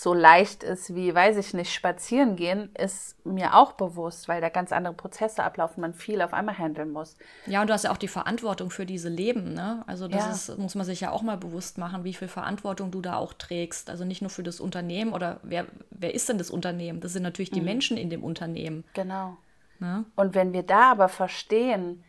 so 0.00 0.14
leicht 0.14 0.62
ist 0.62 0.94
wie, 0.94 1.12
weiß 1.12 1.38
ich 1.38 1.54
nicht, 1.54 1.74
spazieren 1.74 2.36
gehen, 2.36 2.70
ist 2.78 3.16
mir 3.26 3.56
auch 3.56 3.72
bewusst, 3.72 4.28
weil 4.28 4.40
da 4.40 4.48
ganz 4.48 4.70
andere 4.70 4.94
Prozesse 4.94 5.42
ablaufen, 5.42 5.80
man 5.80 5.92
viel 5.92 6.22
auf 6.22 6.32
einmal 6.32 6.56
handeln 6.56 6.92
muss. 6.92 7.16
Ja, 7.46 7.62
und 7.62 7.66
du 7.66 7.74
hast 7.74 7.82
ja 7.82 7.90
auch 7.90 7.96
die 7.96 8.06
Verantwortung 8.06 8.70
für 8.70 8.86
diese 8.86 9.08
Leben, 9.08 9.54
ne? 9.54 9.82
Also 9.88 10.06
das 10.06 10.24
ja. 10.24 10.30
ist, 10.30 10.58
muss 10.58 10.76
man 10.76 10.86
sich 10.86 11.00
ja 11.00 11.10
auch 11.10 11.22
mal 11.22 11.36
bewusst 11.36 11.78
machen, 11.78 12.04
wie 12.04 12.14
viel 12.14 12.28
Verantwortung 12.28 12.92
du 12.92 13.00
da 13.00 13.16
auch 13.16 13.32
trägst. 13.32 13.90
Also 13.90 14.04
nicht 14.04 14.22
nur 14.22 14.30
für 14.30 14.44
das 14.44 14.60
Unternehmen 14.60 15.12
oder 15.12 15.40
wer, 15.42 15.66
wer 15.90 16.14
ist 16.14 16.28
denn 16.28 16.38
das 16.38 16.50
Unternehmen? 16.50 17.00
Das 17.00 17.12
sind 17.12 17.24
natürlich 17.24 17.50
die 17.50 17.58
mhm. 17.58 17.66
Menschen 17.66 17.96
in 17.96 18.08
dem 18.08 18.22
Unternehmen. 18.22 18.84
Genau. 18.94 19.36
Ne? 19.80 20.04
Und 20.14 20.36
wenn 20.36 20.52
wir 20.52 20.62
da 20.62 20.92
aber 20.92 21.08
verstehen, 21.08 22.04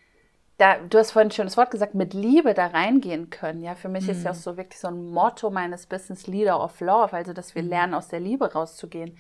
da, 0.60 0.78
du 0.78 0.98
hast 0.98 1.12
vorhin 1.12 1.30
ein 1.30 1.32
schönes 1.32 1.56
Wort 1.56 1.72
gesagt, 1.72 1.96
mit 1.96 2.14
Liebe 2.14 2.54
da 2.54 2.68
reingehen 2.68 3.30
können. 3.30 3.62
Ja, 3.62 3.76
für 3.76 3.88
mich 3.88 4.04
mhm. 4.04 4.10
ist 4.12 4.24
ja 4.26 4.32
auch 4.32 4.36
so 4.36 4.58
wirklich 4.58 4.80
so 4.80 4.90
ein 4.90 5.10
Motto 5.10 5.50
meines 5.50 5.86
Business 5.86 6.28
Leader 6.28 6.62
of 6.62 6.82
Love, 6.82 7.14
also 7.14 7.32
dass 7.32 7.56
wir 7.56 7.64
mhm. 7.64 7.70
lernen, 7.70 7.94
aus 7.94 8.10
der 8.10 8.20
Liebe 8.20 8.52
rauszugehen. 8.52 9.18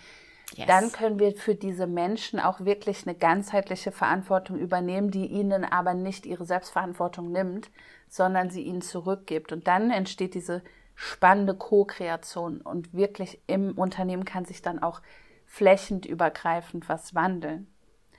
Yes. 0.56 0.68
Dann 0.68 0.92
können 0.92 1.18
wir 1.18 1.34
für 1.34 1.56
diese 1.56 1.88
Menschen 1.88 2.42
auch 2.42 2.60
wirklich 2.66 3.08
eine 3.08 3.16
ganzheitliche 3.16 3.92
Verantwortung 3.92 4.58
übernehmen, 4.58 5.12
die 5.12 5.28
ihnen 5.28 5.64
aber 5.64 5.94
nicht 5.94 6.26
ihre 6.26 6.46
Selbstverantwortung 6.46 7.32
nimmt, 7.32 7.70
sondern 8.10 8.50
sie 8.50 8.64
ihnen 8.64 8.82
zurückgibt. 8.82 9.54
Und 9.54 9.68
dann 9.68 9.92
entsteht 9.92 10.34
diese 10.34 10.62
spannende 10.96 11.56
Co-Kreation 11.56 12.60
und 12.60 12.94
wirklich 12.94 13.40
im 13.48 13.78
Unternehmen 13.78 14.26
kann 14.26 14.44
sich 14.44 14.62
dann 14.62 14.84
auch 14.84 15.02
flächendübergreifend 15.46 16.90
was 16.90 17.16
wandeln. 17.16 17.68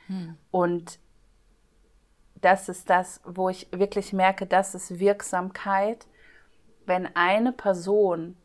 Hm. 0.06 0.36
Und 0.50 0.98
das 2.40 2.68
ist 2.68 2.90
das, 2.90 3.20
wo 3.24 3.48
ich 3.48 3.68
wirklich 3.72 4.12
merke, 4.12 4.46
das 4.46 4.74
ist 4.74 4.98
Wirksamkeit, 4.98 6.06
wenn 6.86 7.14
eine 7.14 7.52
Person 7.52 8.36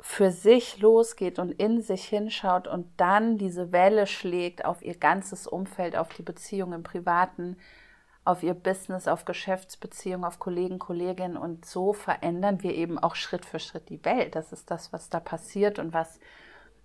für 0.00 0.30
sich 0.30 0.78
losgeht 0.78 1.38
und 1.38 1.52
in 1.52 1.82
sich 1.82 2.04
hinschaut 2.04 2.68
und 2.68 2.88
dann 2.96 3.38
diese 3.38 3.72
Welle 3.72 4.06
schlägt 4.06 4.64
auf 4.64 4.82
ihr 4.82 4.96
ganzes 4.96 5.46
Umfeld, 5.46 5.96
auf 5.96 6.10
die 6.10 6.22
Beziehungen 6.22 6.74
im 6.74 6.82
Privaten, 6.82 7.56
auf 8.24 8.42
ihr 8.42 8.54
Business, 8.54 9.08
auf 9.08 9.24
Geschäftsbeziehungen, 9.24 10.24
auf 10.24 10.38
Kollegen, 10.38 10.78
Kolleginnen 10.78 11.36
und 11.36 11.64
so 11.64 11.92
verändern 11.92 12.62
wir 12.62 12.74
eben 12.74 12.98
auch 12.98 13.14
Schritt 13.14 13.46
für 13.46 13.58
Schritt 13.58 13.88
die 13.88 14.04
Welt. 14.04 14.34
Das 14.34 14.52
ist 14.52 14.70
das, 14.70 14.92
was 14.92 15.08
da 15.08 15.20
passiert 15.20 15.78
und 15.78 15.94
was 15.94 16.18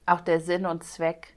auch 0.05 0.21
der 0.21 0.39
Sinn 0.39 0.65
und 0.65 0.83
Zweck 0.83 1.35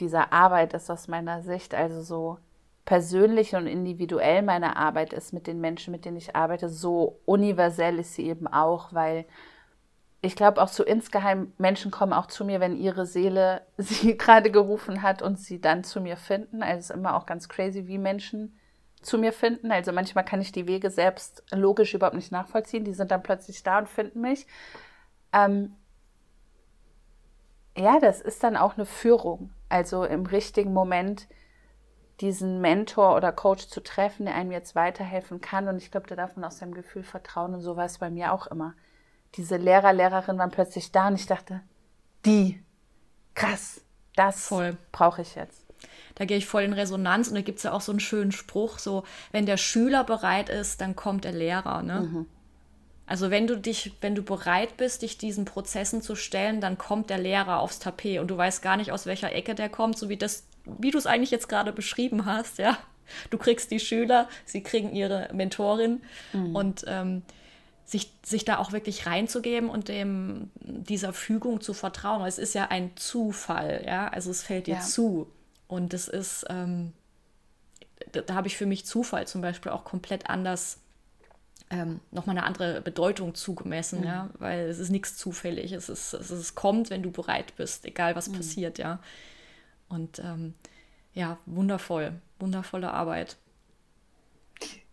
dieser 0.00 0.32
Arbeit 0.32 0.74
ist 0.74 0.90
aus 0.90 1.06
meiner 1.06 1.42
Sicht. 1.42 1.74
Also 1.74 2.02
so 2.02 2.38
persönlich 2.86 3.54
und 3.54 3.66
individuell 3.66 4.42
meine 4.42 4.76
Arbeit 4.76 5.12
ist 5.12 5.34
mit 5.34 5.46
den 5.46 5.60
Menschen, 5.60 5.90
mit 5.90 6.06
denen 6.06 6.16
ich 6.16 6.34
arbeite, 6.34 6.70
so 6.70 7.20
universell 7.26 7.98
ist 7.98 8.14
sie 8.14 8.26
eben 8.26 8.46
auch, 8.46 8.94
weil 8.94 9.26
ich 10.22 10.36
glaube 10.36 10.62
auch 10.62 10.68
so 10.68 10.84
insgeheim, 10.84 11.52
Menschen 11.58 11.90
kommen 11.90 12.12
auch 12.12 12.26
zu 12.26 12.44
mir, 12.44 12.60
wenn 12.60 12.76
ihre 12.76 13.04
Seele 13.04 13.62
sie 13.76 14.16
gerade 14.16 14.50
gerufen 14.50 15.02
hat 15.02 15.20
und 15.20 15.38
sie 15.38 15.60
dann 15.60 15.84
zu 15.84 16.00
mir 16.00 16.16
finden. 16.16 16.62
Also 16.62 16.78
es 16.78 16.90
ist 16.90 16.96
immer 16.96 17.16
auch 17.16 17.26
ganz 17.26 17.48
crazy, 17.48 17.86
wie 17.86 17.98
Menschen 17.98 18.58
zu 19.02 19.18
mir 19.18 19.32
finden. 19.32 19.72
Also 19.72 19.92
manchmal 19.92 20.24
kann 20.24 20.40
ich 20.40 20.52
die 20.52 20.68
Wege 20.68 20.90
selbst 20.90 21.44
logisch 21.52 21.92
überhaupt 21.92 22.16
nicht 22.16 22.32
nachvollziehen. 22.32 22.84
Die 22.84 22.94
sind 22.94 23.10
dann 23.10 23.22
plötzlich 23.22 23.62
da 23.62 23.78
und 23.78 23.88
finden 23.88 24.20
mich. 24.20 24.46
Ähm 25.32 25.74
ja, 27.76 27.98
das 28.00 28.20
ist 28.20 28.42
dann 28.42 28.56
auch 28.56 28.76
eine 28.76 28.86
Führung. 28.86 29.50
Also 29.68 30.04
im 30.04 30.24
richtigen 30.24 30.72
Moment 30.72 31.28
diesen 32.20 32.60
Mentor 32.60 33.16
oder 33.16 33.32
Coach 33.32 33.68
zu 33.68 33.82
treffen, 33.82 34.26
der 34.26 34.34
einem 34.34 34.52
jetzt 34.52 34.74
weiterhelfen 34.74 35.40
kann. 35.40 35.68
Und 35.68 35.78
ich 35.78 35.90
glaube, 35.90 36.06
da 36.06 36.16
darf 36.16 36.36
man 36.36 36.44
aus 36.44 36.58
seinem 36.58 36.74
Gefühl 36.74 37.02
vertrauen. 37.02 37.54
Und 37.54 37.60
so 37.60 37.76
war 37.76 37.84
es 37.84 37.98
bei 37.98 38.10
mir 38.10 38.32
auch 38.32 38.46
immer. 38.46 38.74
Diese 39.34 39.56
Lehrer, 39.56 39.92
Lehrerin 39.92 40.38
waren 40.38 40.50
plötzlich 40.50 40.92
da 40.92 41.08
und 41.08 41.16
ich 41.16 41.26
dachte, 41.26 41.60
die, 42.24 42.62
krass, 43.34 43.82
das 44.14 44.52
brauche 44.92 45.22
ich 45.22 45.34
jetzt 45.34 45.66
da 46.14 46.24
gehe 46.24 46.38
ich 46.38 46.46
voll 46.46 46.62
in 46.62 46.72
Resonanz 46.72 47.28
und 47.28 47.34
da 47.34 47.42
gibt 47.42 47.58
es 47.58 47.64
ja 47.64 47.72
auch 47.72 47.80
so 47.80 47.92
einen 47.92 48.00
schönen 48.00 48.32
Spruch, 48.32 48.78
so, 48.78 49.04
wenn 49.32 49.46
der 49.46 49.56
Schüler 49.56 50.04
bereit 50.04 50.48
ist, 50.48 50.80
dann 50.80 50.96
kommt 50.96 51.24
der 51.24 51.32
Lehrer, 51.32 51.82
ne? 51.82 52.00
Mhm. 52.00 52.26
Also 53.08 53.30
wenn 53.30 53.46
du 53.46 53.56
dich, 53.56 53.92
wenn 54.00 54.16
du 54.16 54.22
bereit 54.22 54.76
bist, 54.76 55.02
dich 55.02 55.16
diesen 55.16 55.44
Prozessen 55.44 56.02
zu 56.02 56.16
stellen, 56.16 56.60
dann 56.60 56.76
kommt 56.76 57.08
der 57.08 57.18
Lehrer 57.18 57.60
aufs 57.60 57.78
Tapet 57.78 58.18
und 58.18 58.28
du 58.28 58.36
weißt 58.36 58.62
gar 58.62 58.76
nicht, 58.76 58.90
aus 58.90 59.06
welcher 59.06 59.32
Ecke 59.32 59.54
der 59.54 59.68
kommt, 59.68 59.96
so 59.96 60.08
wie 60.08 60.16
das, 60.16 60.48
wie 60.78 60.90
du 60.90 60.98
es 60.98 61.06
eigentlich 61.06 61.30
jetzt 61.30 61.48
gerade 61.48 61.72
beschrieben 61.72 62.26
hast, 62.26 62.58
ja. 62.58 62.78
Du 63.30 63.38
kriegst 63.38 63.70
die 63.70 63.78
Schüler, 63.78 64.28
sie 64.44 64.62
kriegen 64.62 64.92
ihre 64.92 65.28
Mentorin 65.32 66.02
mhm. 66.32 66.56
und 66.56 66.84
ähm, 66.88 67.22
sich, 67.84 68.10
sich 68.24 68.44
da 68.44 68.58
auch 68.58 68.72
wirklich 68.72 69.06
reinzugeben 69.06 69.70
und 69.70 69.88
dem 69.88 70.50
dieser 70.60 71.12
Fügung 71.12 71.60
zu 71.60 71.72
vertrauen. 71.72 72.26
Es 72.26 72.38
ist 72.38 72.54
ja 72.54 72.66
ein 72.68 72.96
Zufall, 72.96 73.84
ja, 73.86 74.08
also 74.08 74.30
es 74.30 74.42
fällt 74.42 74.66
dir 74.66 74.76
ja. 74.76 74.80
zu. 74.80 75.30
Und 75.68 75.92
das 75.92 76.08
ist, 76.08 76.44
ähm, 76.50 76.92
da, 78.10 78.22
da 78.22 78.34
habe 78.34 78.48
ich 78.48 78.56
für 78.56 78.66
mich 78.66 78.86
Zufall 78.86 79.28
zum 79.28 79.40
Beispiel 79.40 79.70
auch 79.70 79.84
komplett 79.84 80.28
anders 80.28 80.80
ähm, 81.70 82.00
nochmal 82.12 82.36
eine 82.36 82.46
andere 82.46 82.80
Bedeutung 82.80 83.34
zugemessen, 83.34 84.00
mhm. 84.00 84.06
ja, 84.06 84.30
weil 84.38 84.68
es 84.68 84.78
ist 84.78 84.90
nichts 84.90 85.16
zufällig. 85.16 85.72
Es, 85.72 85.88
ist, 85.88 86.12
es, 86.12 86.30
ist, 86.30 86.38
es 86.38 86.54
kommt, 86.54 86.90
wenn 86.90 87.02
du 87.02 87.10
bereit 87.10 87.54
bist, 87.56 87.84
egal 87.84 88.14
was 88.14 88.28
mhm. 88.28 88.36
passiert, 88.36 88.78
ja. 88.78 89.00
Und 89.88 90.18
ähm, 90.18 90.54
ja, 91.12 91.38
wundervoll, 91.46 92.12
wundervolle 92.38 92.90
Arbeit. 92.92 93.36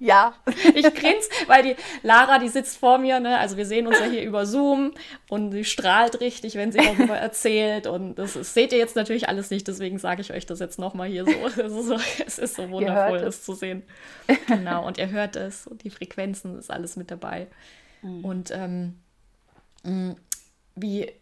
Ja. 0.00 0.34
Ich 0.74 0.94
grinse, 0.94 1.28
weil 1.46 1.62
die 1.62 1.76
Lara, 2.02 2.38
die 2.38 2.48
sitzt 2.48 2.78
vor 2.78 2.96
mir, 2.96 3.20
ne? 3.20 3.38
Also 3.38 3.58
wir 3.58 3.66
sehen 3.66 3.86
uns 3.86 4.00
ja 4.00 4.06
hier 4.06 4.22
über 4.22 4.46
Zoom 4.46 4.92
und 5.28 5.52
sie 5.52 5.62
strahlt 5.62 6.20
richtig, 6.20 6.54
wenn 6.54 6.72
sie 6.72 6.78
darüber 6.78 7.16
erzählt. 7.18 7.86
Und 7.86 8.14
das, 8.14 8.32
das, 8.32 8.54
seht 8.54 8.72
ihr 8.72 8.78
jetzt 8.78 8.96
natürlich 8.96 9.28
alles 9.28 9.50
nicht, 9.50 9.68
deswegen 9.68 9.98
sage 9.98 10.22
ich 10.22 10.32
euch 10.32 10.46
das 10.46 10.58
jetzt 10.58 10.78
nochmal 10.78 11.08
hier 11.08 11.26
so. 11.26 11.30
Es 11.46 11.56
ist 11.58 11.86
so, 11.86 11.98
es 12.26 12.38
ist 12.38 12.56
so 12.56 12.70
wundervoll, 12.70 13.20
das 13.20 13.44
zu 13.44 13.52
sehen. 13.52 13.82
Genau, 14.46 14.86
und 14.86 14.96
ihr 14.96 15.10
hört 15.10 15.36
es 15.36 15.66
und 15.66 15.84
die 15.84 15.90
Frequenzen 15.90 16.58
ist 16.58 16.70
alles 16.70 16.96
mit 16.96 17.10
dabei. 17.10 17.48
Mhm. 18.00 18.24
Und 18.24 18.50
ähm, 18.52 19.00
mm, 19.82 20.12
wie, 20.76 21.12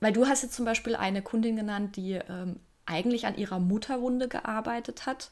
weil 0.00 0.12
du 0.12 0.26
hast 0.26 0.42
jetzt 0.42 0.54
zum 0.54 0.64
Beispiel 0.64 0.96
eine 0.96 1.22
Kundin 1.22 1.56
genannt, 1.56 1.96
die 1.96 2.14
ähm, 2.14 2.60
eigentlich 2.86 3.26
an 3.26 3.36
ihrer 3.36 3.60
Mutterwunde 3.60 4.28
gearbeitet 4.28 5.06
hat 5.06 5.30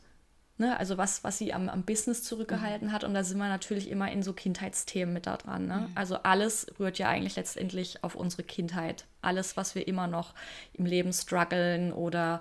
Ne? 0.58 0.76
Also 0.76 0.98
was, 0.98 1.22
was 1.22 1.38
sie 1.38 1.54
am, 1.54 1.68
am 1.68 1.84
Business 1.84 2.25
zurückgehalten 2.25 2.88
mhm. 2.88 2.92
hat. 2.92 3.04
Und 3.04 3.14
da 3.14 3.22
sind 3.22 3.38
wir 3.38 3.48
natürlich 3.48 3.88
immer 3.88 4.10
in 4.10 4.25
so 4.25 4.32
Kindheitsthemen 4.32 5.14
mit 5.14 5.26
da 5.26 5.37
dran. 5.37 5.66
Ne? 5.66 5.87
Mhm. 5.88 5.92
Also 5.94 6.16
alles 6.25 6.66
rührt 6.80 6.98
ja 6.98 7.08
eigentlich 7.08 7.37
letztendlich 7.37 8.02
auf 8.02 8.16
unsere 8.16 8.42
Kindheit. 8.42 9.06
Alles, 9.22 9.56
was 9.56 9.76
wir 9.76 9.87
immer 9.87 10.08
noch 10.08 10.34
im 10.75 10.84
Leben 10.84 11.12
strugglen 11.12 11.92
oder 11.92 12.40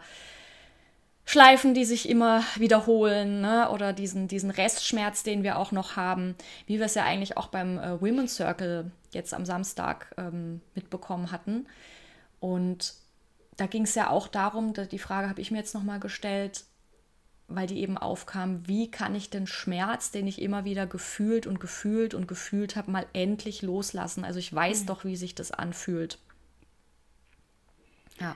Schleifen, 1.25 1.75
die 1.75 1.85
sich 1.85 2.09
immer 2.09 2.41
wiederholen, 2.55 3.41
ne? 3.41 3.69
oder 3.69 3.93
diesen, 3.93 4.27
diesen 4.27 4.49
Restschmerz, 4.49 5.21
den 5.21 5.43
wir 5.43 5.59
auch 5.59 5.71
noch 5.71 5.95
haben, 5.95 6.35
wie 6.65 6.79
wir 6.79 6.87
es 6.87 6.95
ja 6.95 7.03
eigentlich 7.03 7.37
auch 7.37 7.47
beim 7.47 7.77
äh, 7.77 8.01
Women's 8.01 8.35
Circle 8.35 8.89
jetzt 9.11 9.33
am 9.33 9.45
Samstag 9.45 10.15
ähm, 10.17 10.61
mitbekommen 10.73 11.31
hatten. 11.31 11.67
Und 12.39 12.95
da 13.57 13.65
ging 13.65 13.83
es 13.83 13.95
ja 13.95 14.09
auch 14.09 14.27
darum, 14.27 14.73
die 14.73 14.99
Frage 14.99 15.29
habe 15.29 15.41
ich 15.41 15.51
mir 15.51 15.57
jetzt 15.57 15.73
nochmal 15.73 15.99
gestellt, 15.99 16.65
weil 17.47 17.67
die 17.67 17.79
eben 17.79 17.97
aufkam, 17.97 18.67
wie 18.67 18.91
kann 18.91 19.15
ich 19.15 19.29
den 19.29 19.47
Schmerz, 19.47 20.11
den 20.11 20.27
ich 20.27 20.41
immer 20.41 20.65
wieder 20.65 20.85
gefühlt 20.85 21.47
und 21.47 21.59
gefühlt 21.59 22.13
und 22.13 22.27
gefühlt 22.27 22.75
habe, 22.75 22.91
mal 22.91 23.05
endlich 23.13 23.61
loslassen. 23.61 24.25
Also 24.25 24.39
ich 24.39 24.53
weiß 24.53 24.81
mhm. 24.81 24.85
doch, 24.87 25.05
wie 25.05 25.15
sich 25.15 25.33
das 25.33 25.51
anfühlt. 25.51 26.19
Ja. 28.19 28.35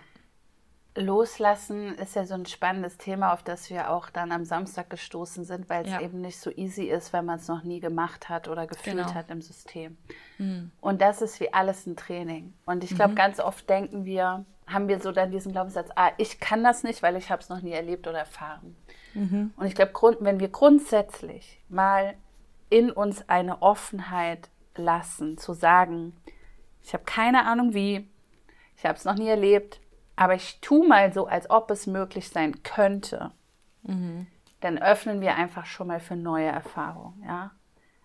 Loslassen 0.95 1.95
ist 1.95 2.15
ja 2.15 2.25
so 2.25 2.33
ein 2.33 2.45
spannendes 2.45 2.97
Thema, 2.97 3.31
auf 3.31 3.43
das 3.43 3.69
wir 3.69 3.91
auch 3.91 4.09
dann 4.09 4.31
am 4.33 4.43
Samstag 4.43 4.89
gestoßen 4.89 5.45
sind, 5.45 5.69
weil 5.69 5.85
es 5.85 5.91
ja. 5.91 6.01
eben 6.01 6.19
nicht 6.19 6.37
so 6.37 6.51
easy 6.51 6.83
ist, 6.83 7.13
wenn 7.13 7.25
man 7.25 7.39
es 7.39 7.47
noch 7.47 7.63
nie 7.63 7.79
gemacht 7.79 8.27
hat 8.27 8.49
oder 8.49 8.67
gefühlt 8.67 8.97
genau. 8.97 9.13
hat 9.13 9.29
im 9.29 9.41
System. 9.41 9.97
Mhm. 10.37 10.71
Und 10.81 11.01
das 11.01 11.21
ist 11.21 11.39
wie 11.39 11.53
alles 11.53 11.85
ein 11.85 11.95
Training. 11.95 12.53
Und 12.65 12.83
ich 12.83 12.93
glaube, 12.93 13.11
mhm. 13.11 13.15
ganz 13.15 13.39
oft 13.39 13.69
denken 13.69 14.03
wir, 14.03 14.43
haben 14.67 14.87
wir 14.89 14.99
so 14.99 15.13
dann 15.13 15.31
diesen 15.31 15.53
Glaubenssatz, 15.53 15.89
ah, 15.95 16.11
ich 16.17 16.39
kann 16.41 16.63
das 16.63 16.83
nicht, 16.83 17.01
weil 17.01 17.15
ich 17.15 17.29
habe 17.29 17.41
es 17.41 17.47
noch 17.47 17.61
nie 17.61 17.71
erlebt 17.71 18.07
oder 18.07 18.19
erfahren. 18.19 18.75
Mhm. 19.13 19.53
Und 19.55 19.65
ich 19.65 19.75
glaube, 19.75 19.93
wenn 20.19 20.41
wir 20.41 20.49
grundsätzlich 20.49 21.61
mal 21.69 22.15
in 22.69 22.91
uns 22.91 23.27
eine 23.29 23.61
Offenheit 23.61 24.49
lassen, 24.75 25.37
zu 25.37 25.53
sagen, 25.53 26.17
ich 26.83 26.93
habe 26.93 27.03
keine 27.05 27.45
Ahnung 27.45 27.73
wie, 27.73 28.09
ich 28.75 28.85
habe 28.85 28.97
es 28.97 29.05
noch 29.05 29.15
nie 29.15 29.27
erlebt, 29.27 29.79
aber 30.15 30.35
ich 30.35 30.59
tue 30.61 30.87
mal 30.87 31.13
so, 31.13 31.27
als 31.27 31.49
ob 31.49 31.71
es 31.71 31.87
möglich 31.87 32.29
sein 32.29 32.63
könnte, 32.63 33.31
mhm. 33.83 34.27
dann 34.59 34.77
öffnen 34.77 35.21
wir 35.21 35.35
einfach 35.35 35.65
schon 35.65 35.87
mal 35.87 35.99
für 35.99 36.15
neue 36.15 36.47
Erfahrungen, 36.47 37.23
ja. 37.25 37.51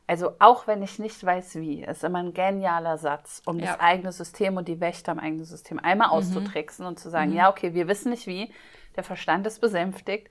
Also 0.09 0.35
auch 0.39 0.69
wenn 0.69 0.85
ich 0.85 1.01
nicht 1.01 1.25
weiß 1.25 1.57
wie, 1.57 1.83
ist 1.83 2.05
immer 2.05 2.21
ein 2.21 2.33
genialer 2.33 2.97
Satz, 2.97 3.43
um 3.45 3.59
ja. 3.59 3.67
das 3.67 3.81
eigene 3.81 4.13
System 4.13 4.57
und 4.57 4.69
die 4.69 4.79
Wächter 4.79 5.11
im 5.11 5.19
eigenen 5.19 5.45
System 5.45 5.81
einmal 5.81 6.09
mhm. 6.09 6.15
auszutricksen 6.15 6.87
und 6.87 7.01
zu 7.01 7.11
sagen, 7.11 7.31
mhm. 7.31 7.37
ja, 7.37 7.51
okay, 7.51 7.75
wir 7.75 7.89
wissen 7.89 8.11
nicht 8.11 8.29
wie, 8.29 8.53
der 8.95 9.03
Verstand 9.03 9.49
ist 9.49 9.61
besänftigt 9.61 10.31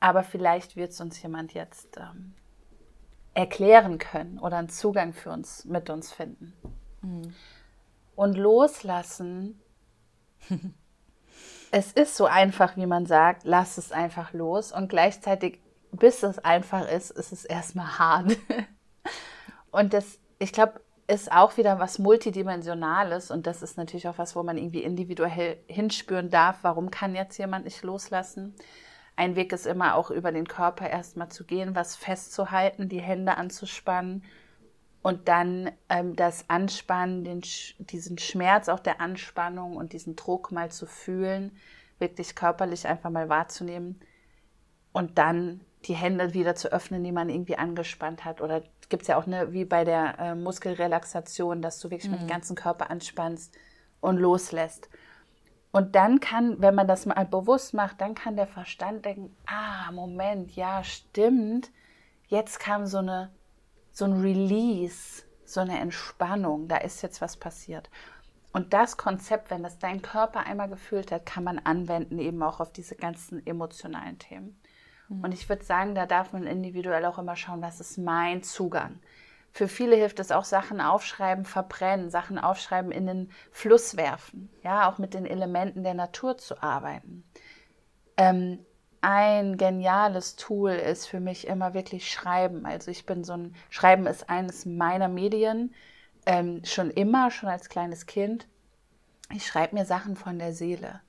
aber 0.00 0.22
vielleicht 0.22 0.76
wird 0.76 0.92
es 0.92 1.00
uns 1.00 1.20
jemand 1.22 1.54
jetzt 1.54 1.96
ähm, 1.96 2.34
erklären 3.34 3.98
können 3.98 4.38
oder 4.38 4.58
einen 4.58 4.68
Zugang 4.68 5.12
für 5.12 5.30
uns 5.30 5.64
mit 5.64 5.90
uns 5.90 6.12
finden. 6.12 6.52
Mhm. 7.02 7.34
Und 8.14 8.36
loslassen, 8.36 9.60
es 11.70 11.92
ist 11.92 12.16
so 12.16 12.26
einfach, 12.26 12.76
wie 12.76 12.86
man 12.86 13.06
sagt, 13.06 13.42
lass 13.44 13.78
es 13.78 13.92
einfach 13.92 14.32
los. 14.32 14.72
Und 14.72 14.88
gleichzeitig, 14.88 15.60
bis 15.92 16.22
es 16.22 16.38
einfach 16.38 16.88
ist, 16.88 17.10
ist 17.10 17.32
es 17.32 17.44
erstmal 17.44 17.98
hart. 17.98 18.36
und 19.70 19.92
das, 19.92 20.18
ich 20.38 20.52
glaube, 20.52 20.80
ist 21.06 21.32
auch 21.32 21.56
wieder 21.56 21.78
was 21.78 21.98
Multidimensionales 21.98 23.30
und 23.30 23.46
das 23.46 23.62
ist 23.62 23.78
natürlich 23.78 24.08
auch 24.08 24.18
was, 24.18 24.36
wo 24.36 24.42
man 24.42 24.58
irgendwie 24.58 24.82
individuell 24.82 25.56
hinspüren 25.66 26.28
darf, 26.28 26.58
warum 26.60 26.90
kann 26.90 27.14
jetzt 27.14 27.38
jemand 27.38 27.64
nicht 27.64 27.82
loslassen. 27.82 28.54
Ein 29.16 29.34
Weg 29.34 29.52
ist 29.54 29.66
immer 29.66 29.94
auch 29.94 30.10
über 30.10 30.32
den 30.32 30.46
Körper 30.46 30.88
erstmal 30.88 31.30
zu 31.30 31.44
gehen, 31.44 31.74
was 31.74 31.96
festzuhalten, 31.96 32.90
die 32.90 33.00
Hände 33.00 33.38
anzuspannen 33.38 34.22
und 35.02 35.28
dann 35.28 35.70
ähm, 35.88 36.16
das 36.16 36.48
Anspannen, 36.48 37.24
den, 37.24 37.42
diesen 37.78 38.18
Schmerz 38.18 38.68
auch 38.68 38.80
der 38.80 39.00
Anspannung 39.00 39.76
und 39.76 39.92
diesen 39.92 40.16
Druck 40.16 40.52
mal 40.52 40.70
zu 40.70 40.86
fühlen, 40.86 41.56
wirklich 41.98 42.34
körperlich 42.34 42.86
einfach 42.86 43.10
mal 43.10 43.28
wahrzunehmen 43.28 44.00
und 44.92 45.18
dann 45.18 45.60
die 45.84 45.94
Hände 45.94 46.34
wieder 46.34 46.54
zu 46.54 46.72
öffnen, 46.72 47.04
die 47.04 47.12
man 47.12 47.28
irgendwie 47.28 47.56
angespannt 47.56 48.24
hat. 48.24 48.40
Oder 48.40 48.62
gibt 48.88 49.02
es 49.02 49.08
ja 49.08 49.16
auch 49.16 49.26
eine, 49.26 49.52
wie 49.52 49.64
bei 49.64 49.84
der 49.84 50.18
äh, 50.18 50.34
Muskelrelaxation, 50.34 51.62
dass 51.62 51.78
du 51.78 51.90
wirklich 51.90 52.10
mhm. 52.10 52.12
mit 52.12 52.20
dem 52.22 52.28
ganzen 52.28 52.56
Körper 52.56 52.90
anspannst 52.90 53.56
und 54.00 54.16
loslässt. 54.16 54.88
Und 55.70 55.94
dann 55.94 56.18
kann, 56.18 56.60
wenn 56.60 56.74
man 56.74 56.88
das 56.88 57.06
mal 57.06 57.24
bewusst 57.24 57.74
macht, 57.74 58.00
dann 58.00 58.14
kann 58.14 58.36
der 58.36 58.46
Verstand 58.46 59.04
denken, 59.04 59.36
ah, 59.46 59.92
Moment, 59.92 60.56
ja, 60.56 60.82
stimmt. 60.82 61.70
Jetzt 62.26 62.58
kam 62.58 62.86
so 62.86 62.98
eine 62.98 63.30
so 63.98 64.04
ein 64.04 64.20
Release, 64.20 65.24
so 65.44 65.60
eine 65.60 65.80
Entspannung, 65.80 66.68
da 66.68 66.76
ist 66.76 67.02
jetzt 67.02 67.20
was 67.20 67.36
passiert. 67.36 67.90
Und 68.52 68.72
das 68.72 68.96
Konzept, 68.96 69.50
wenn 69.50 69.64
das 69.64 69.78
dein 69.78 70.02
Körper 70.02 70.46
einmal 70.46 70.68
gefühlt 70.68 71.10
hat, 71.10 71.26
kann 71.26 71.42
man 71.42 71.58
anwenden 71.58 72.18
eben 72.18 72.42
auch 72.42 72.60
auf 72.60 72.72
diese 72.72 72.94
ganzen 72.94 73.44
emotionalen 73.44 74.18
Themen. 74.18 74.60
Mhm. 75.08 75.24
Und 75.24 75.34
ich 75.34 75.48
würde 75.48 75.64
sagen, 75.64 75.96
da 75.96 76.06
darf 76.06 76.32
man 76.32 76.46
individuell 76.46 77.04
auch 77.06 77.18
immer 77.18 77.34
schauen, 77.34 77.60
was 77.60 77.80
ist 77.80 77.98
mein 77.98 78.44
Zugang. 78.44 79.00
Für 79.50 79.66
viele 79.66 79.96
hilft 79.96 80.20
es 80.20 80.30
auch 80.30 80.44
Sachen 80.44 80.80
aufschreiben, 80.80 81.44
verbrennen, 81.44 82.10
Sachen 82.10 82.38
aufschreiben, 82.38 82.92
in 82.92 83.06
den 83.06 83.30
Fluss 83.50 83.96
werfen, 83.96 84.48
ja, 84.62 84.88
auch 84.88 84.98
mit 84.98 85.12
den 85.12 85.26
Elementen 85.26 85.82
der 85.82 85.94
Natur 85.94 86.38
zu 86.38 86.62
arbeiten. 86.62 87.24
Ähm, 88.16 88.64
ein 89.00 89.56
geniales 89.56 90.36
Tool 90.36 90.72
ist 90.72 91.06
für 91.06 91.20
mich 91.20 91.46
immer 91.46 91.74
wirklich 91.74 92.10
Schreiben. 92.10 92.66
Also 92.66 92.90
ich 92.90 93.06
bin 93.06 93.24
so 93.24 93.34
ein, 93.34 93.54
Schreiben 93.70 94.06
ist 94.06 94.28
eines 94.28 94.66
meiner 94.66 95.08
Medien, 95.08 95.74
ähm, 96.26 96.64
schon 96.64 96.90
immer, 96.90 97.30
schon 97.30 97.48
als 97.48 97.68
kleines 97.68 98.06
Kind. 98.06 98.46
Ich 99.34 99.46
schreibe 99.46 99.76
mir 99.76 99.84
Sachen 99.84 100.16
von 100.16 100.38
der 100.38 100.52
Seele. 100.52 101.00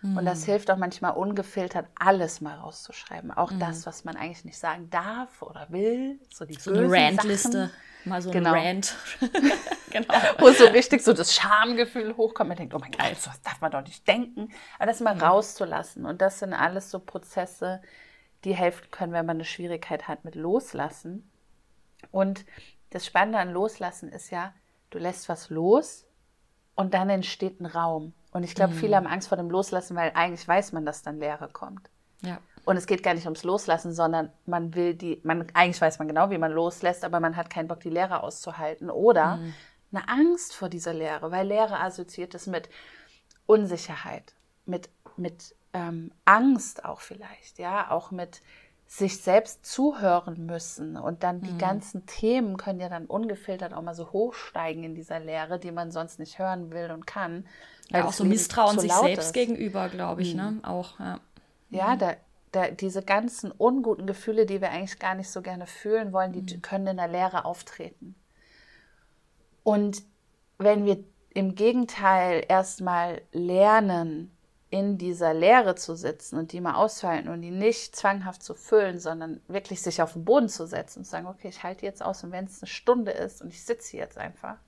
Und 0.00 0.24
das 0.24 0.40
hm. 0.40 0.52
hilft 0.52 0.70
auch 0.70 0.76
manchmal 0.76 1.12
ungefiltert, 1.12 1.86
alles 1.98 2.40
mal 2.40 2.54
rauszuschreiben. 2.54 3.32
Auch 3.32 3.50
mhm. 3.50 3.58
das, 3.58 3.84
was 3.84 4.04
man 4.04 4.16
eigentlich 4.16 4.44
nicht 4.44 4.58
sagen 4.58 4.88
darf 4.90 5.42
oder 5.42 5.66
will. 5.70 6.20
So 6.32 6.44
die 6.44 6.54
so 6.54 6.72
eine 6.72 6.88
Randliste. 6.88 7.70
Mal 8.04 8.22
so 8.22 8.30
genau. 8.30 8.52
ein 8.52 8.66
Rant. 8.66 8.94
genau. 9.90 10.14
Wo 10.38 10.50
so 10.52 10.66
richtig 10.66 11.02
so 11.02 11.12
das 11.12 11.34
Schamgefühl 11.34 12.16
hochkommt. 12.16 12.48
Man 12.48 12.56
denkt, 12.56 12.74
oh 12.74 12.78
mein 12.78 12.92
Gott, 12.92 13.10
das 13.10 13.42
darf 13.42 13.60
man 13.60 13.72
doch 13.72 13.82
nicht 13.82 14.06
denken. 14.06 14.50
Aber 14.78 14.86
das 14.86 15.00
mal 15.00 15.16
mhm. 15.16 15.22
rauszulassen. 15.22 16.06
Und 16.06 16.22
das 16.22 16.38
sind 16.38 16.52
alles 16.52 16.92
so 16.92 17.00
Prozesse, 17.00 17.82
die 18.44 18.54
helfen 18.54 18.90
können, 18.92 19.12
wenn 19.12 19.26
man 19.26 19.38
eine 19.38 19.44
Schwierigkeit 19.44 20.06
hat 20.06 20.24
mit 20.24 20.36
Loslassen. 20.36 21.28
Und 22.12 22.44
das 22.90 23.04
Spannende 23.04 23.40
an 23.40 23.50
Loslassen 23.50 24.10
ist 24.12 24.30
ja, 24.30 24.54
du 24.90 24.98
lässt 24.98 25.28
was 25.28 25.50
los 25.50 26.06
und 26.76 26.94
dann 26.94 27.10
entsteht 27.10 27.60
ein 27.60 27.66
Raum. 27.66 28.14
Und 28.38 28.44
ich 28.44 28.54
glaube, 28.54 28.72
mhm. 28.72 28.78
viele 28.78 28.94
haben 28.94 29.08
Angst 29.08 29.26
vor 29.26 29.36
dem 29.36 29.50
Loslassen, 29.50 29.96
weil 29.96 30.12
eigentlich 30.14 30.46
weiß 30.46 30.70
man, 30.70 30.86
dass 30.86 31.02
dann 31.02 31.18
Leere 31.18 31.48
kommt. 31.52 31.90
Ja. 32.20 32.38
Und 32.64 32.76
es 32.76 32.86
geht 32.86 33.02
gar 33.02 33.14
nicht 33.14 33.24
ums 33.24 33.42
Loslassen, 33.42 33.92
sondern 33.92 34.30
man 34.46 34.76
will 34.76 34.94
die, 34.94 35.20
man, 35.24 35.44
eigentlich 35.54 35.80
weiß 35.80 35.98
man 35.98 36.06
genau, 36.06 36.30
wie 36.30 36.38
man 36.38 36.52
loslässt, 36.52 37.04
aber 37.04 37.18
man 37.18 37.34
hat 37.34 37.50
keinen 37.50 37.66
Bock, 37.66 37.80
die 37.80 37.90
Leere 37.90 38.22
auszuhalten. 38.22 38.90
Oder 38.90 39.38
mhm. 39.38 39.54
eine 39.90 40.08
Angst 40.08 40.54
vor 40.54 40.68
dieser 40.68 40.94
Leere, 40.94 41.32
weil 41.32 41.48
Leere 41.48 41.80
assoziiert 41.80 42.32
es 42.36 42.46
mit 42.46 42.68
Unsicherheit, 43.46 44.34
mit, 44.66 44.88
mit 45.16 45.56
ähm, 45.72 46.12
Angst 46.24 46.84
auch 46.84 47.00
vielleicht, 47.00 47.58
ja, 47.58 47.90
auch 47.90 48.12
mit 48.12 48.40
sich 48.86 49.20
selbst 49.20 49.66
zuhören 49.66 50.46
müssen. 50.46 50.96
Und 50.96 51.24
dann 51.24 51.40
die 51.40 51.54
mhm. 51.54 51.58
ganzen 51.58 52.06
Themen 52.06 52.56
können 52.56 52.78
ja 52.78 52.88
dann 52.88 53.06
ungefiltert 53.06 53.74
auch 53.74 53.82
mal 53.82 53.94
so 53.94 54.12
hochsteigen 54.12 54.84
in 54.84 54.94
dieser 54.94 55.18
Lehre, 55.18 55.58
die 55.58 55.72
man 55.72 55.90
sonst 55.90 56.20
nicht 56.20 56.38
hören 56.38 56.70
will 56.70 56.92
und 56.92 57.04
kann. 57.04 57.48
Ja, 57.90 58.06
auch 58.06 58.12
so 58.12 58.24
Misstrauen 58.24 58.78
sich 58.78 58.92
selbst 58.92 59.28
ist. 59.28 59.32
gegenüber, 59.32 59.88
glaube 59.88 60.22
ich, 60.22 60.34
mhm. 60.34 60.40
ne? 60.40 60.60
Auch, 60.62 60.98
ja. 60.98 61.20
Ja, 61.70 61.94
mhm. 61.94 61.98
da, 61.98 62.16
da, 62.52 62.68
diese 62.68 63.02
ganzen 63.02 63.50
unguten 63.50 64.06
Gefühle, 64.06 64.46
die 64.46 64.60
wir 64.60 64.70
eigentlich 64.70 64.98
gar 64.98 65.14
nicht 65.14 65.30
so 65.30 65.42
gerne 65.42 65.66
fühlen 65.66 66.12
wollen, 66.12 66.32
die 66.32 66.42
mhm. 66.42 66.62
können 66.62 66.86
in 66.86 66.96
der 66.96 67.08
Lehre 67.08 67.44
auftreten. 67.44 68.14
Und 69.62 70.02
wenn 70.58 70.84
wir 70.84 71.02
im 71.34 71.54
Gegenteil 71.54 72.44
erstmal 72.48 73.22
lernen, 73.32 74.34
in 74.70 74.98
dieser 74.98 75.32
Leere 75.32 75.76
zu 75.76 75.94
sitzen 75.94 76.36
und 76.36 76.52
die 76.52 76.60
mal 76.60 76.74
auszuhalten 76.74 77.30
und 77.30 77.40
die 77.40 77.50
nicht 77.50 77.96
zwanghaft 77.96 78.42
zu 78.42 78.54
füllen, 78.54 78.98
sondern 78.98 79.40
wirklich 79.48 79.80
sich 79.80 80.02
auf 80.02 80.12
den 80.12 80.24
Boden 80.24 80.48
zu 80.48 80.66
setzen 80.66 81.00
und 81.00 81.04
zu 81.04 81.10
sagen, 81.10 81.26
okay, 81.26 81.48
ich 81.48 81.62
halte 81.62 81.86
jetzt 81.86 82.02
aus 82.02 82.22
und 82.22 82.32
wenn 82.32 82.44
es 82.44 82.62
eine 82.62 82.68
Stunde 82.68 83.12
ist 83.12 83.40
und 83.40 83.48
ich 83.48 83.64
sitze 83.64 83.96
jetzt 83.96 84.18
einfach, 84.18 84.58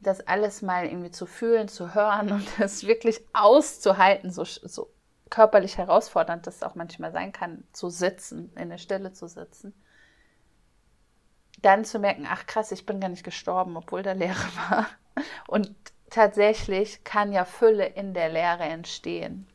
das 0.00 0.20
alles 0.26 0.62
mal 0.62 0.86
irgendwie 0.86 1.10
zu 1.10 1.26
fühlen, 1.26 1.68
zu 1.68 1.94
hören 1.94 2.32
und 2.32 2.46
das 2.58 2.86
wirklich 2.86 3.20
auszuhalten, 3.32 4.30
so, 4.30 4.44
so 4.44 4.90
körperlich 5.30 5.78
herausfordernd 5.78 6.46
das 6.46 6.62
auch 6.62 6.74
manchmal 6.74 7.12
sein 7.12 7.32
kann, 7.32 7.64
zu 7.72 7.90
sitzen, 7.90 8.52
in 8.56 8.70
der 8.70 8.78
Stille 8.78 9.12
zu 9.12 9.28
sitzen, 9.28 9.74
dann 11.60 11.84
zu 11.84 11.98
merken, 11.98 12.26
ach 12.28 12.46
krass, 12.46 12.72
ich 12.72 12.86
bin 12.86 13.00
gar 13.00 13.08
nicht 13.08 13.24
gestorben, 13.24 13.76
obwohl 13.76 14.02
da 14.02 14.12
Leere 14.12 14.36
war. 14.70 14.86
Und 15.46 15.74
tatsächlich 16.10 17.04
kann 17.04 17.32
ja 17.32 17.44
Fülle 17.44 17.86
in 17.86 18.14
der 18.14 18.28
Leere 18.28 18.64
entstehen 18.64 19.46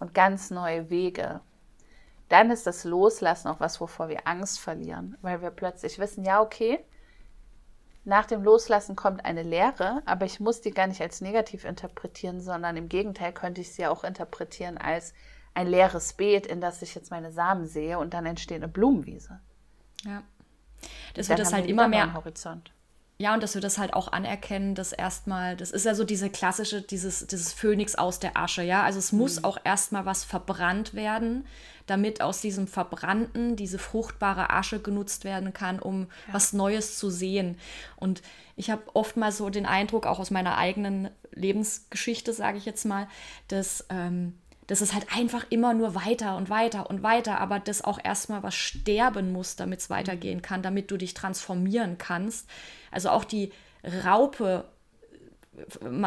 und 0.00 0.14
ganz 0.14 0.50
neue 0.50 0.90
Wege. 0.90 1.40
Dann 2.28 2.50
ist 2.50 2.66
das 2.66 2.84
Loslassen 2.84 3.48
auch 3.48 3.60
was, 3.60 3.80
wovor 3.80 4.08
wir 4.08 4.26
Angst 4.26 4.60
verlieren, 4.60 5.16
weil 5.22 5.40
wir 5.40 5.50
plötzlich 5.50 5.98
wissen, 5.98 6.24
ja, 6.24 6.42
okay, 6.42 6.84
nach 8.08 8.24
dem 8.26 8.42
Loslassen 8.42 8.96
kommt 8.96 9.24
eine 9.24 9.42
Leere, 9.42 10.02
aber 10.06 10.24
ich 10.24 10.40
muss 10.40 10.60
die 10.62 10.70
gar 10.70 10.86
nicht 10.86 11.00
als 11.00 11.20
negativ 11.20 11.64
interpretieren, 11.64 12.40
sondern 12.40 12.76
im 12.76 12.88
Gegenteil 12.88 13.32
könnte 13.32 13.60
ich 13.60 13.72
sie 13.72 13.86
auch 13.86 14.02
interpretieren 14.02 14.78
als 14.78 15.12
ein 15.54 15.66
leeres 15.66 16.14
Beet, 16.14 16.46
in 16.46 16.60
das 16.60 16.80
ich 16.82 16.94
jetzt 16.94 17.10
meine 17.10 17.30
Samen 17.32 17.66
sehe 17.66 17.98
und 17.98 18.14
dann 18.14 18.24
entsteht 18.24 18.56
eine 18.56 18.68
Blumenwiese. 18.68 19.40
Ja. 20.04 20.22
Das 21.14 21.28
wird 21.28 21.38
das 21.38 21.52
halt 21.52 21.66
immer 21.66 21.86
mehr. 21.86 22.14
Horizont. 22.14 22.72
Ja, 23.20 23.34
und 23.34 23.42
dass 23.42 23.54
wir 23.54 23.60
das 23.60 23.78
halt 23.78 23.94
auch 23.94 24.12
anerkennen, 24.12 24.76
dass 24.76 24.92
erstmal, 24.92 25.56
das 25.56 25.72
ist 25.72 25.84
ja 25.84 25.96
so 25.96 26.04
diese 26.04 26.30
klassische, 26.30 26.82
dieses, 26.82 27.26
dieses 27.26 27.52
Phönix 27.52 27.96
aus 27.96 28.20
der 28.20 28.36
Asche, 28.36 28.62
ja. 28.62 28.84
Also 28.84 29.00
es 29.00 29.10
muss 29.10 29.40
mhm. 29.40 29.44
auch 29.44 29.58
erstmal 29.64 30.06
was 30.06 30.22
verbrannt 30.22 30.94
werden, 30.94 31.44
damit 31.86 32.20
aus 32.20 32.40
diesem 32.40 32.68
Verbrannten 32.68 33.56
diese 33.56 33.80
fruchtbare 33.80 34.50
Asche 34.50 34.78
genutzt 34.78 35.24
werden 35.24 35.52
kann, 35.52 35.80
um 35.80 36.02
ja. 36.02 36.34
was 36.34 36.52
Neues 36.52 36.96
zu 36.96 37.10
sehen. 37.10 37.58
Und 37.96 38.22
ich 38.54 38.70
habe 38.70 38.82
oftmals 38.94 39.38
so 39.38 39.50
den 39.50 39.66
Eindruck, 39.66 40.06
auch 40.06 40.20
aus 40.20 40.30
meiner 40.30 40.56
eigenen 40.56 41.10
Lebensgeschichte, 41.32 42.32
sage 42.32 42.58
ich 42.58 42.66
jetzt 42.66 42.84
mal, 42.84 43.08
dass 43.48 43.84
ähm, 43.90 44.38
das 44.68 44.82
ist 44.82 44.94
halt 44.94 45.06
einfach 45.16 45.46
immer 45.48 45.74
nur 45.74 45.94
weiter 45.94 46.36
und 46.36 46.50
weiter 46.50 46.88
und 46.88 47.02
weiter, 47.02 47.40
aber 47.40 47.58
das 47.58 47.82
auch 47.82 47.98
erstmal 48.02 48.42
was 48.42 48.54
sterben 48.54 49.32
muss, 49.32 49.56
damit 49.56 49.80
es 49.80 49.90
weitergehen 49.90 50.42
kann, 50.42 50.62
damit 50.62 50.90
du 50.90 50.98
dich 50.98 51.14
transformieren 51.14 51.96
kannst. 51.98 52.46
Also 52.90 53.08
auch 53.08 53.24
die 53.24 53.50
Raupe 54.04 54.66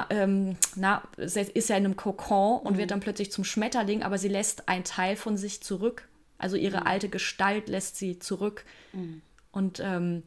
ähm, 0.09 0.55
na, 0.75 1.01
ist 1.17 1.35
ja 1.35 1.75
in 1.75 1.85
einem 1.85 1.95
Kokon 1.95 2.59
und 2.59 2.73
mhm. 2.73 2.77
wird 2.77 2.91
dann 2.91 2.99
plötzlich 2.99 3.31
zum 3.31 3.43
Schmetterling, 3.43 4.03
aber 4.03 4.19
sie 4.19 4.29
lässt 4.29 4.69
einen 4.69 4.83
Teil 4.83 5.15
von 5.15 5.37
sich 5.37 5.61
zurück. 5.63 6.07
Also 6.37 6.55
ihre 6.55 6.81
mhm. 6.81 6.87
alte 6.87 7.09
Gestalt 7.09 7.67
lässt 7.67 7.97
sie 7.97 8.19
zurück. 8.19 8.63
Mhm. 8.93 9.23
Und 9.51 9.79
ähm, 9.79 10.21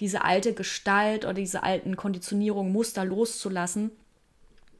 diese 0.00 0.24
alte 0.24 0.52
Gestalt 0.52 1.24
oder 1.24 1.34
diese 1.34 1.62
alten 1.62 1.96
Konditionierungen, 1.96 2.72
Muster 2.72 3.04
loszulassen, 3.04 3.92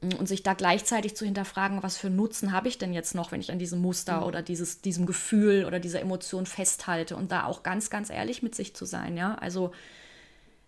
und 0.01 0.27
sich 0.27 0.43
da 0.43 0.53
gleichzeitig 0.53 1.15
zu 1.15 1.25
hinterfragen, 1.25 1.83
was 1.83 1.97
für 1.97 2.09
Nutzen 2.09 2.53
habe 2.53 2.69
ich 2.69 2.77
denn 2.77 2.93
jetzt 2.93 3.15
noch, 3.15 3.31
wenn 3.31 3.41
ich 3.41 3.51
an 3.51 3.59
diesem 3.59 3.81
Muster 3.81 4.21
mhm. 4.21 4.23
oder 4.27 4.41
dieses, 4.41 4.81
diesem 4.81 5.05
Gefühl 5.05 5.65
oder 5.65 5.79
dieser 5.79 5.99
Emotion 5.99 6.45
festhalte 6.45 7.17
und 7.17 7.31
da 7.31 7.45
auch 7.45 7.63
ganz, 7.63 7.89
ganz 7.89 8.09
ehrlich 8.09 8.41
mit 8.41 8.55
sich 8.55 8.73
zu 8.75 8.85
sein, 8.85 9.17
ja. 9.17 9.35
Also 9.35 9.71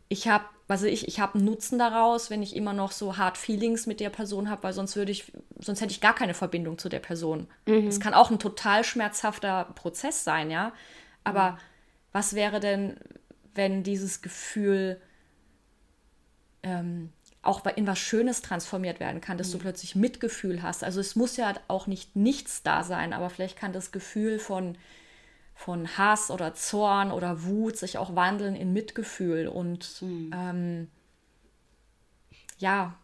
ich 0.09 0.27
habe, 0.27 0.43
was 0.67 0.83
ich, 0.83 1.07
ich 1.07 1.21
habe 1.21 1.35
einen 1.35 1.45
Nutzen 1.45 1.79
daraus, 1.79 2.29
wenn 2.29 2.43
ich 2.43 2.57
immer 2.57 2.73
noch 2.73 2.91
so 2.91 3.15
hart 3.15 3.37
Feelings 3.37 3.87
mit 3.87 4.01
der 4.01 4.09
Person 4.09 4.49
habe, 4.49 4.63
weil 4.63 4.73
sonst 4.73 4.97
würde 4.97 5.13
ich, 5.13 5.31
sonst 5.57 5.79
hätte 5.79 5.93
ich 5.93 6.01
gar 6.01 6.13
keine 6.13 6.33
Verbindung 6.33 6.77
zu 6.77 6.89
der 6.89 6.99
Person. 6.99 7.47
Mhm. 7.65 7.85
Das 7.85 8.01
kann 8.01 8.13
auch 8.13 8.29
ein 8.29 8.39
total 8.39 8.83
schmerzhafter 8.83 9.69
Prozess 9.75 10.25
sein, 10.25 10.51
ja. 10.51 10.73
Aber 11.23 11.51
mhm. 11.51 11.57
was 12.11 12.33
wäre 12.33 12.59
denn, 12.59 12.97
wenn 13.55 13.83
dieses 13.83 14.21
Gefühl 14.21 14.99
ähm, 16.63 17.13
auch 17.43 17.65
in 17.65 17.87
was 17.87 17.99
Schönes 17.99 18.41
transformiert 18.41 18.99
werden 18.99 19.21
kann, 19.21 19.37
dass 19.37 19.49
mhm. 19.49 19.53
du 19.53 19.57
plötzlich 19.59 19.95
Mitgefühl 19.95 20.61
hast. 20.61 20.83
Also 20.83 20.99
es 20.99 21.15
muss 21.15 21.37
ja 21.37 21.53
auch 21.67 21.87
nicht 21.87 22.15
nichts 22.15 22.61
da 22.63 22.83
sein, 22.83 23.13
aber 23.13 23.29
vielleicht 23.29 23.57
kann 23.57 23.73
das 23.73 23.91
Gefühl 23.91 24.37
von, 24.37 24.77
von 25.55 25.97
Hass 25.97 26.29
oder 26.29 26.53
Zorn 26.53 27.11
oder 27.11 27.43
Wut 27.43 27.77
sich 27.77 27.97
auch 27.97 28.15
wandeln 28.15 28.55
in 28.55 28.73
Mitgefühl 28.73 29.47
und 29.47 30.01
mhm. 30.01 30.31
ähm, 30.35 30.87
ja, 32.59 32.95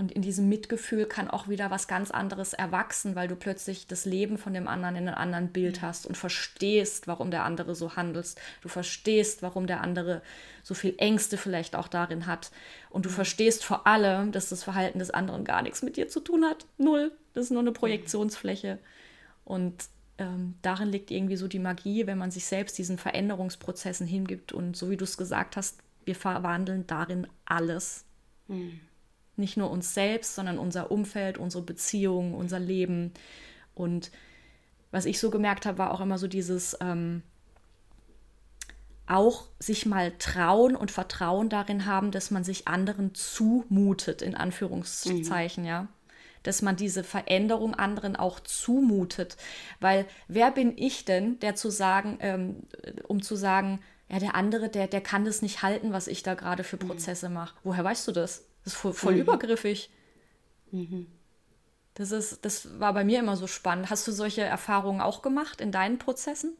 und 0.00 0.12
in 0.12 0.22
diesem 0.22 0.48
Mitgefühl 0.48 1.04
kann 1.04 1.28
auch 1.28 1.46
wieder 1.48 1.70
was 1.70 1.86
ganz 1.86 2.10
anderes 2.10 2.54
erwachsen, 2.54 3.16
weil 3.16 3.28
du 3.28 3.36
plötzlich 3.36 3.86
das 3.86 4.06
Leben 4.06 4.38
von 4.38 4.54
dem 4.54 4.66
anderen 4.66 4.96
in 4.96 5.08
einem 5.08 5.18
anderen 5.18 5.48
Bild 5.48 5.82
mhm. 5.82 5.86
hast 5.86 6.06
und 6.06 6.16
verstehst, 6.16 7.06
warum 7.06 7.30
der 7.30 7.44
andere 7.44 7.74
so 7.74 7.96
handelt. 7.96 8.34
Du 8.62 8.70
verstehst, 8.70 9.42
warum 9.42 9.66
der 9.66 9.82
andere 9.82 10.22
so 10.62 10.72
viel 10.72 10.94
Ängste 10.96 11.36
vielleicht 11.36 11.76
auch 11.76 11.86
darin 11.86 12.26
hat. 12.26 12.50
Und 12.88 13.04
du 13.04 13.10
mhm. 13.10 13.14
verstehst 13.14 13.62
vor 13.62 13.86
allem, 13.86 14.32
dass 14.32 14.48
das 14.48 14.64
Verhalten 14.64 15.00
des 15.00 15.10
anderen 15.10 15.44
gar 15.44 15.60
nichts 15.60 15.82
mit 15.82 15.98
dir 15.98 16.08
zu 16.08 16.20
tun 16.20 16.46
hat. 16.46 16.64
Null. 16.78 17.12
Das 17.34 17.44
ist 17.44 17.50
nur 17.50 17.60
eine 17.60 17.70
mhm. 17.70 17.74
Projektionsfläche. 17.74 18.78
Und 19.44 19.84
ähm, 20.16 20.54
darin 20.62 20.88
liegt 20.88 21.10
irgendwie 21.10 21.36
so 21.36 21.46
die 21.46 21.58
Magie, 21.58 22.06
wenn 22.06 22.16
man 22.16 22.30
sich 22.30 22.46
selbst 22.46 22.78
diesen 22.78 22.96
Veränderungsprozessen 22.96 24.06
hingibt. 24.06 24.54
Und 24.54 24.78
so 24.78 24.88
wie 24.88 24.96
du 24.96 25.04
es 25.04 25.18
gesagt 25.18 25.58
hast, 25.58 25.78
wir 26.06 26.14
verwandeln 26.14 26.86
darin 26.86 27.26
alles. 27.44 28.06
Mhm 28.48 28.80
Nicht 29.40 29.56
nur 29.56 29.70
uns 29.70 29.94
selbst, 29.94 30.34
sondern 30.34 30.58
unser 30.58 30.90
Umfeld, 30.90 31.38
unsere 31.38 31.62
Beziehungen, 31.62 32.34
unser 32.34 32.60
Leben. 32.60 33.12
Und 33.74 34.10
was 34.90 35.06
ich 35.06 35.18
so 35.18 35.30
gemerkt 35.30 35.66
habe, 35.66 35.78
war 35.78 35.92
auch 35.92 36.00
immer 36.00 36.18
so 36.18 36.28
dieses 36.28 36.76
ähm, 36.80 37.22
auch 39.06 39.46
sich 39.58 39.86
mal 39.86 40.12
trauen 40.18 40.76
und 40.76 40.90
Vertrauen 40.90 41.48
darin 41.48 41.86
haben, 41.86 42.12
dass 42.12 42.30
man 42.30 42.44
sich 42.44 42.68
anderen 42.68 43.14
zumutet, 43.14 44.22
in 44.22 44.36
Anführungszeichen, 44.36 45.64
mhm. 45.64 45.68
ja 45.68 45.88
dass 46.42 46.62
man 46.62 46.76
diese 46.76 47.04
Veränderung 47.04 47.74
anderen 47.74 48.16
auch 48.16 48.40
zumutet. 48.40 49.36
Weil 49.80 50.06
wer 50.28 50.50
bin 50.50 50.72
ich 50.76 51.04
denn, 51.04 51.38
der 51.40 51.54
zu 51.54 51.70
sagen, 51.70 52.18
ähm, 52.20 52.56
um 53.06 53.22
zu 53.22 53.36
sagen, 53.36 53.80
ja, 54.08 54.18
der 54.18 54.34
andere, 54.34 54.68
der, 54.68 54.88
der 54.88 55.00
kann 55.00 55.24
das 55.24 55.42
nicht 55.42 55.62
halten, 55.62 55.92
was 55.92 56.08
ich 56.08 56.22
da 56.22 56.34
gerade 56.34 56.64
für 56.64 56.76
mhm. 56.76 56.88
Prozesse 56.88 57.28
mache. 57.28 57.54
Woher 57.62 57.84
weißt 57.84 58.08
du 58.08 58.12
das? 58.12 58.44
Das 58.70 58.76
ist 58.76 58.80
voll, 58.80 58.92
voll 58.92 59.14
mhm. 59.14 59.20
übergriffig. 59.20 59.90
Mhm. 60.70 61.06
Das, 61.94 62.12
ist, 62.12 62.44
das 62.44 62.78
war 62.78 62.94
bei 62.94 63.04
mir 63.04 63.18
immer 63.18 63.36
so 63.36 63.46
spannend. 63.46 63.90
Hast 63.90 64.06
du 64.06 64.12
solche 64.12 64.42
Erfahrungen 64.42 65.00
auch 65.00 65.22
gemacht 65.22 65.60
in 65.60 65.72
deinen 65.72 65.98
Prozessen? 65.98 66.56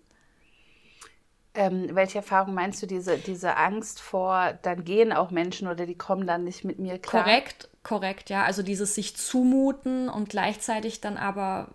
Ähm, 1.54 1.88
welche 1.92 2.18
Erfahrung 2.18 2.54
meinst 2.54 2.82
du, 2.82 2.86
diese, 2.86 3.18
diese 3.18 3.56
Angst 3.56 4.00
vor, 4.00 4.58
dann 4.62 4.84
gehen 4.84 5.12
auch 5.12 5.30
Menschen 5.30 5.66
oder 5.66 5.84
die 5.86 5.96
kommen 5.96 6.26
dann 6.26 6.44
nicht 6.44 6.64
mit 6.64 6.78
mir 6.78 6.98
klar? 6.98 7.24
Korrekt, 7.24 7.68
korrekt, 7.82 8.30
ja. 8.30 8.44
Also 8.44 8.62
dieses 8.62 8.94
sich 8.94 9.16
zumuten 9.16 10.08
und 10.08 10.28
gleichzeitig 10.28 11.00
dann 11.00 11.16
aber 11.16 11.68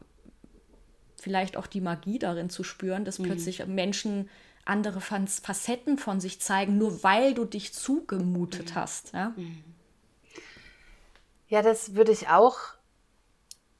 vielleicht 1.17 1.57
auch 1.57 1.67
die 1.67 1.81
Magie 1.81 2.19
darin 2.19 2.49
zu 2.49 2.63
spüren, 2.63 3.03
dass 3.03 3.19
mhm. 3.19 3.25
plötzlich 3.25 3.65
Menschen 3.65 4.29
andere 4.63 5.01
Facetten 5.01 5.97
von 5.97 6.19
sich 6.19 6.41
zeigen, 6.41 6.77
nur 6.77 7.03
weil 7.03 7.33
du 7.33 7.45
dich 7.45 7.73
zugemutet 7.73 8.71
mhm. 8.71 8.75
hast. 8.75 9.13
Ja? 9.13 9.33
Mhm. 9.35 9.63
Ja, 11.55 11.61
das 11.61 11.95
würde 11.95 12.11
ich 12.11 12.27
auch 12.27 12.57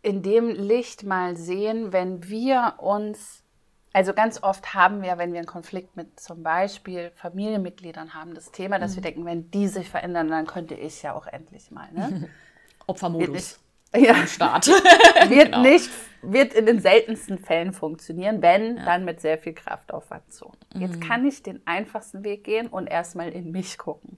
in 0.02 0.24
dem 0.24 0.48
Licht 0.48 1.04
mal 1.04 1.36
sehen, 1.36 1.92
wenn 1.92 2.30
wir 2.30 2.76
uns 2.78 3.44
also 3.92 4.14
ganz 4.14 4.42
oft 4.44 4.74
haben 4.74 5.02
wir, 5.02 5.18
wenn 5.18 5.34
wir 5.34 5.40
einen 5.40 5.48
Konflikt 5.48 5.98
mit 5.98 6.18
zum 6.20 6.42
Beispiel 6.42 7.12
Familienmitgliedern 7.16 8.14
haben, 8.14 8.34
das 8.34 8.52
Thema, 8.52 8.80
dass 8.80 8.92
mhm. 8.92 8.96
wir 8.96 9.04
denken, 9.04 9.26
wenn 9.26 9.52
die 9.52 9.68
sich 9.68 9.90
verändern, 9.90 10.30
dann 10.30 10.48
könnte 10.48 10.74
ich 10.74 11.02
ja 11.02 11.14
auch 11.16 11.28
endlich 11.28 11.70
mal. 11.72 11.90
Ne? 11.92 12.30
Opfermodus. 12.88 13.60
Ja. 13.94 14.26
Start. 14.28 14.68
wird 15.30 15.46
genau. 15.46 15.62
nicht, 15.62 15.90
wird 16.22 16.54
in 16.54 16.66
den 16.66 16.80
seltensten 16.80 17.38
Fällen 17.38 17.74
funktionieren, 17.74 18.42
wenn, 18.42 18.78
ja. 18.78 18.86
dann 18.86 19.04
mit 19.04 19.20
sehr 19.20 19.38
viel 19.38 19.54
Kraftaufwand 19.54 20.32
so. 20.34 20.52
Jetzt 20.74 20.98
mhm. 20.98 21.00
kann 21.02 21.26
ich 21.26 21.44
den 21.44 21.62
einfachsten 21.66 22.24
Weg 22.24 22.46
gehen 22.46 22.68
und 22.68 22.88
erstmal 22.88 23.30
in 23.30 23.52
mich 23.52 23.78
gucken. 23.78 24.18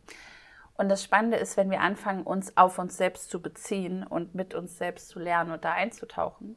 Und 0.77 0.89
das 0.89 1.03
Spannende 1.03 1.37
ist, 1.37 1.57
wenn 1.57 1.71
wir 1.71 1.81
anfangen, 1.81 2.23
uns 2.23 2.55
auf 2.55 2.77
uns 2.77 2.97
selbst 2.97 3.31
zu 3.31 3.41
beziehen 3.41 4.03
und 4.03 4.35
mit 4.35 4.53
uns 4.53 4.77
selbst 4.77 5.09
zu 5.09 5.19
lernen 5.19 5.51
und 5.51 5.65
da 5.65 5.73
einzutauchen, 5.73 6.55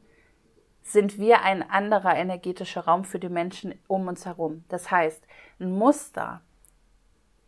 sind 0.83 1.17
wir 1.17 1.41
ein 1.41 1.67
anderer 1.67 2.15
energetischer 2.15 2.81
Raum 2.81 3.03
für 3.03 3.19
die 3.19 3.29
Menschen 3.29 3.79
um 3.87 4.07
uns 4.07 4.25
herum. 4.25 4.63
Das 4.69 4.91
heißt, 4.91 5.23
ein 5.59 5.71
Muster 5.71 6.41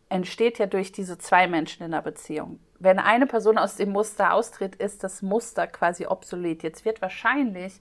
entsteht 0.08 0.58
ja 0.58 0.66
durch 0.66 0.92
diese 0.92 1.18
zwei 1.18 1.46
Menschen 1.46 1.84
in 1.84 1.94
einer 1.94 2.02
Beziehung. 2.02 2.60
Wenn 2.78 2.98
eine 2.98 3.26
Person 3.26 3.56
aus 3.58 3.76
dem 3.76 3.90
Muster 3.90 4.32
austritt, 4.32 4.76
ist 4.76 5.02
das 5.04 5.22
Muster 5.22 5.66
quasi 5.66 6.06
obsolet. 6.06 6.62
Jetzt 6.62 6.84
wird 6.84 7.02
wahrscheinlich 7.02 7.80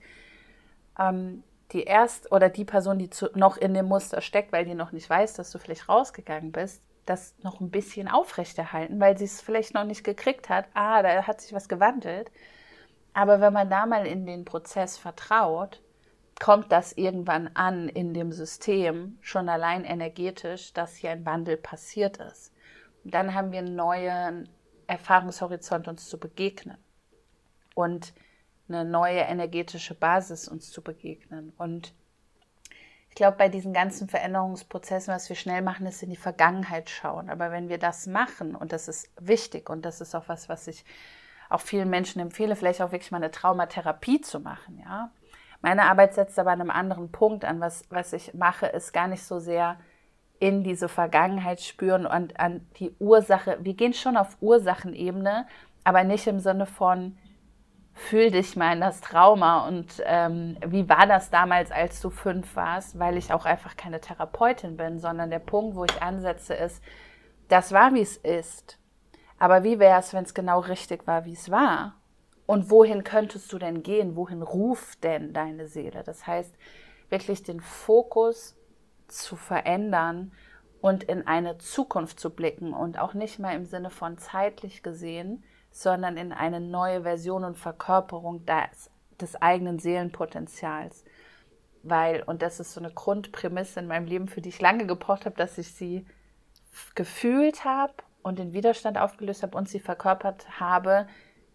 ähm, 1.00 1.44
die 1.72 1.84
erst 1.84 2.32
oder 2.32 2.50
die 2.50 2.66
Person, 2.66 3.00
die 3.00 3.10
zu, 3.10 3.30
noch 3.36 3.58
in 3.58 3.74
dem 3.74 3.88
Muster 3.88 4.22
steckt, 4.22 4.52
weil 4.52 4.66
die 4.66 4.76
noch 4.76 4.92
nicht 4.92 5.10
weiß, 5.10 5.34
dass 5.34 5.52
du 5.52 5.60
vielleicht 5.60 5.90
rausgegangen 5.90 6.52
bist, 6.52 6.82
das 7.06 7.36
noch 7.44 7.60
ein 7.60 7.70
bisschen 7.70 8.08
aufrechterhalten, 8.08 9.00
weil 9.00 9.18
sie 9.18 9.26
es 9.26 9.42
vielleicht 9.42 9.74
noch 9.74 9.84
nicht 9.84 10.04
gekriegt 10.04 10.50
hat. 10.50 10.66
Ah, 10.74 11.02
da 11.02 11.28
hat 11.28 11.42
sich 11.42 11.54
was 11.54 11.68
gewandelt. 11.68 12.32
Aber 13.14 13.42
wenn 13.42 13.54
man 13.54 13.70
da 13.70 13.86
mal 13.86 14.08
in 14.08 14.26
den 14.26 14.46
Prozess 14.46 14.98
vertraut, 14.98 15.82
kommt 16.40 16.72
das 16.72 16.94
irgendwann 16.94 17.50
an 17.54 17.90
in 17.90 18.14
dem 18.14 18.32
System, 18.32 19.18
schon 19.22 19.50
allein 19.50 19.86
energetisch, 19.86 20.74
dass 20.74 20.96
hier 20.96 21.12
ein 21.12 21.26
Wandel 21.26 21.58
passiert 21.58 22.18
ist. 22.18 22.52
Und 23.04 23.14
dann 23.14 23.34
haben 23.34 23.52
wir 23.52 23.60
einen 23.60 23.76
neuen 23.76 24.50
Erfahrungshorizont 24.88 25.88
uns 25.88 26.10
zu 26.10 26.20
begegnen 26.20 26.78
und 27.76 28.14
eine 28.68 28.86
neue 28.86 29.20
energetische 29.20 29.94
Basis 29.94 30.48
uns 30.48 30.72
zu 30.72 30.82
begegnen. 30.82 31.54
Und 31.58 31.94
ich 33.14 33.16
glaube, 33.16 33.38
bei 33.38 33.48
diesen 33.48 33.74
ganzen 33.74 34.10
Veränderungsprozessen, 34.10 35.14
was 35.14 35.30
wir 35.30 35.36
schnell 35.36 35.62
machen, 35.62 35.86
ist 35.86 36.02
in 36.02 36.10
die 36.10 36.16
Vergangenheit 36.16 36.90
schauen. 36.90 37.30
Aber 37.30 37.52
wenn 37.52 37.70
wir 37.70 37.78
das 37.78 38.08
machen, 38.08 38.56
und 38.56 38.72
das 38.72 38.88
ist 38.88 39.12
wichtig 39.20 39.70
und 39.70 39.86
das 39.86 40.02
ist 40.02 40.16
auch 40.16 40.28
was, 40.30 40.50
was 40.50 40.66
ich 40.66 40.84
auch 41.48 41.62
vielen 41.62 41.92
Menschen 41.92 42.20
empfehle, 42.20 42.56
vielleicht 42.56 42.82
auch 42.82 42.92
wirklich 42.92 43.12
mal 43.12 43.18
eine 43.18 43.30
Traumatherapie 43.30 44.22
zu 44.22 44.40
machen, 44.40 44.80
ja. 44.84 45.12
Meine 45.62 45.84
Arbeit 45.84 46.16
setzt 46.16 46.40
aber 46.40 46.54
an 46.54 46.62
einem 46.62 46.72
anderen 46.72 47.12
Punkt 47.12 47.46
an. 47.46 47.62
Was, 47.62 47.84
was 47.92 48.14
ich 48.14 48.34
mache, 48.34 48.66
ist 48.66 48.94
gar 48.94 49.08
nicht 49.08 49.24
so 49.24 49.38
sehr 49.38 49.78
in 50.40 50.64
diese 50.64 50.90
Vergangenheit 50.90 51.62
spüren 51.62 52.08
und 52.08 52.40
an 52.40 52.68
die 52.78 52.96
Ursache. 52.98 53.60
Wir 53.62 53.76
gehen 53.76 53.94
schon 53.94 54.18
auf 54.18 54.38
Ursachenebene, 54.42 55.46
aber 55.84 56.04
nicht 56.04 56.26
im 56.26 56.40
Sinne 56.40 56.66
von, 56.66 57.16
fühl 57.94 58.32
dich 58.32 58.56
mal 58.56 58.74
in 58.74 58.82
das 58.82 59.02
Trauma 59.02 59.68
und 59.68 60.02
ähm, 60.06 60.58
wie 60.66 60.90
war 60.90 61.06
das 61.06 61.30
damals, 61.30 61.72
als 61.72 62.02
du 62.02 62.10
fünf 62.10 62.56
warst, 62.56 62.98
weil 62.98 63.18
ich 63.18 63.32
auch 63.32 63.46
einfach 63.46 63.78
keine 63.78 64.02
Therapeutin 64.02 64.78
bin, 64.78 65.00
sondern 65.00 65.30
der 65.30 65.40
Punkt, 65.40 65.76
wo 65.76 65.86
ich 65.86 66.02
ansetze, 66.02 66.56
ist, 66.56 66.84
das 67.48 67.72
war, 67.72 67.94
wie 67.94 68.02
es 68.02 68.18
ist. 68.18 68.80
Aber 69.38 69.64
wie 69.64 69.78
wäre 69.78 70.00
es, 70.00 70.14
wenn 70.14 70.24
es 70.24 70.34
genau 70.34 70.60
richtig 70.60 71.06
war, 71.06 71.26
wie 71.26 71.34
es 71.34 71.52
war? 71.52 71.96
Und 72.46 72.70
wohin 72.70 73.04
könntest 73.04 73.52
du 73.54 73.60
denn 73.60 73.84
gehen? 73.84 74.16
Wohin 74.16 74.42
ruft 74.42 75.04
denn 75.04 75.34
deine 75.34 75.68
Seele? 75.68 76.04
Das 76.04 76.26
heißt, 76.26 76.54
wirklich 77.10 77.44
den 77.44 77.62
Fokus 77.62 78.56
zu 79.08 79.36
verändern 79.36 80.32
und 80.82 81.04
in 81.04 81.28
eine 81.28 81.58
Zukunft 81.60 82.20
zu 82.20 82.32
blicken 82.32 82.74
und 82.74 83.00
auch 83.00 83.14
nicht 83.14 83.40
mal 83.40 83.56
im 83.56 83.66
Sinne 83.66 83.90
von 83.90 84.18
zeitlich 84.18 84.84
gesehen, 84.84 85.44
sondern 85.74 86.18
in 86.18 86.32
eine 86.32 86.62
neue 86.62 87.02
Version 87.02 87.44
und 87.44 87.58
Verkörperung 87.58 88.46
des, 88.46 88.92
des 89.20 89.42
eigenen 89.42 89.80
Seelenpotenzials. 89.80 91.04
Weil, 91.82 92.22
und 92.24 92.42
das 92.42 92.60
ist 92.60 92.74
so 92.74 92.80
eine 92.80 92.94
Grundprämisse 92.94 93.80
in 93.80 93.88
meinem 93.88 94.06
Leben, 94.06 94.28
für 94.28 94.40
die 94.40 94.50
ich 94.50 94.62
lange 94.62 94.86
gebraucht 94.86 95.26
habe, 95.26 95.36
dass 95.36 95.58
ich 95.58 95.74
sie 95.74 96.06
gefühlt 96.96 97.66
habe 97.66 97.94
und 98.22 98.40
den 98.40 98.54
Widerstand 98.54 98.98
aufgelöst 98.98 99.44
habe 99.44 99.58
und 99.58 99.68
sie 99.68 99.80
verkörpert 99.80 100.60
habe. 100.60 101.08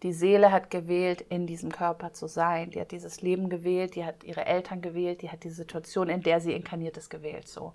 Die 0.03 0.13
Seele 0.13 0.51
hat 0.51 0.69
gewählt, 0.69 1.21
in 1.21 1.47
diesem 1.47 1.71
Körper 1.71 2.13
zu 2.13 2.27
sein. 2.27 2.71
Die 2.71 2.79
hat 2.79 2.91
dieses 2.91 3.21
Leben 3.21 3.49
gewählt, 3.49 3.95
die 3.95 4.05
hat 4.05 4.23
ihre 4.23 4.45
Eltern 4.45 4.81
gewählt, 4.81 5.21
die 5.21 5.29
hat 5.29 5.43
die 5.45 5.49
Situation, 5.49 6.09
in 6.09 6.21
der 6.21 6.41
sie 6.41 6.53
inkarniert 6.53 6.97
ist, 6.97 7.09
gewählt. 7.09 7.47
So. 7.47 7.73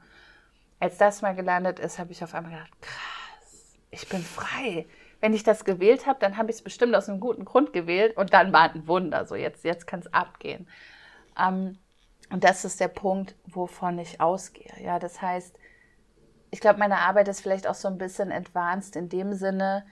Als 0.79 0.99
das 0.99 1.23
mal 1.23 1.35
gelandet 1.35 1.79
ist, 1.79 1.99
habe 1.99 2.13
ich 2.13 2.23
auf 2.23 2.35
einmal 2.35 2.53
gedacht, 2.53 2.83
krass, 2.83 3.79
ich 3.91 4.09
bin 4.09 4.23
frei. 4.23 4.87
Wenn 5.25 5.33
ich 5.33 5.43
das 5.43 5.65
gewählt 5.65 6.07
habe, 6.07 6.19
dann 6.21 6.37
habe 6.37 6.51
ich 6.51 6.57
es 6.57 6.63
bestimmt 6.63 6.95
aus 6.95 7.09
einem 7.09 7.19
guten 7.19 7.47
Grund 7.47 7.73
gewählt 7.73 8.15
und 8.19 8.35
dann 8.35 8.53
war 8.53 8.71
ein 8.71 8.87
Wunder. 8.87 9.25
So, 9.25 9.37
jetzt, 9.37 9.65
jetzt 9.65 9.87
kann 9.87 10.01
es 10.01 10.13
abgehen. 10.13 10.69
Ähm, 11.41 11.79
und 12.29 12.45
das 12.45 12.67
ist 12.67 12.79
der 12.79 12.89
Punkt, 12.89 13.35
wovon 13.47 13.99
ich 13.99 14.21
ausgehe. 14.21 14.71
Ja, 14.83 14.99
das 14.99 15.23
heißt, 15.23 15.59
ich 16.51 16.61
glaube, 16.61 16.79
meine 16.79 16.99
Arbeit 16.99 17.29
ist 17.29 17.41
vielleicht 17.41 17.67
auch 17.67 17.75
so 17.75 17.89
ein 17.89 17.97
bisschen 17.97 18.31
advanced 18.31 18.97
in 18.97 19.09
dem 19.09 19.33
Sinne, 19.33 19.87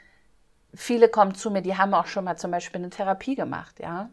viele 0.74 1.08
kommen 1.08 1.34
zu 1.34 1.50
mir, 1.50 1.62
die 1.62 1.78
haben 1.78 1.94
auch 1.94 2.08
schon 2.08 2.24
mal 2.24 2.36
zum 2.36 2.50
Beispiel 2.50 2.82
eine 2.82 2.90
Therapie 2.90 3.34
gemacht, 3.34 3.80
ja. 3.80 4.10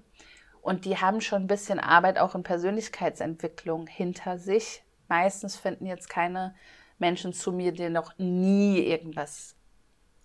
Und 0.62 0.86
die 0.86 1.00
haben 1.00 1.20
schon 1.20 1.44
ein 1.44 1.48
bisschen 1.48 1.82
Arbeit 1.82 2.18
auch 2.18 2.34
in 2.34 2.44
Persönlichkeitsentwicklung 2.44 3.88
hinter 3.88 4.38
sich. 4.38 4.86
Meistens 5.10 5.58
finden 5.58 5.86
jetzt 5.86 6.08
keine 6.08 6.56
Menschen 6.98 7.34
zu 7.34 7.52
mir, 7.52 7.74
die 7.74 7.90
noch 7.90 8.18
nie 8.18 8.80
irgendwas 8.80 9.59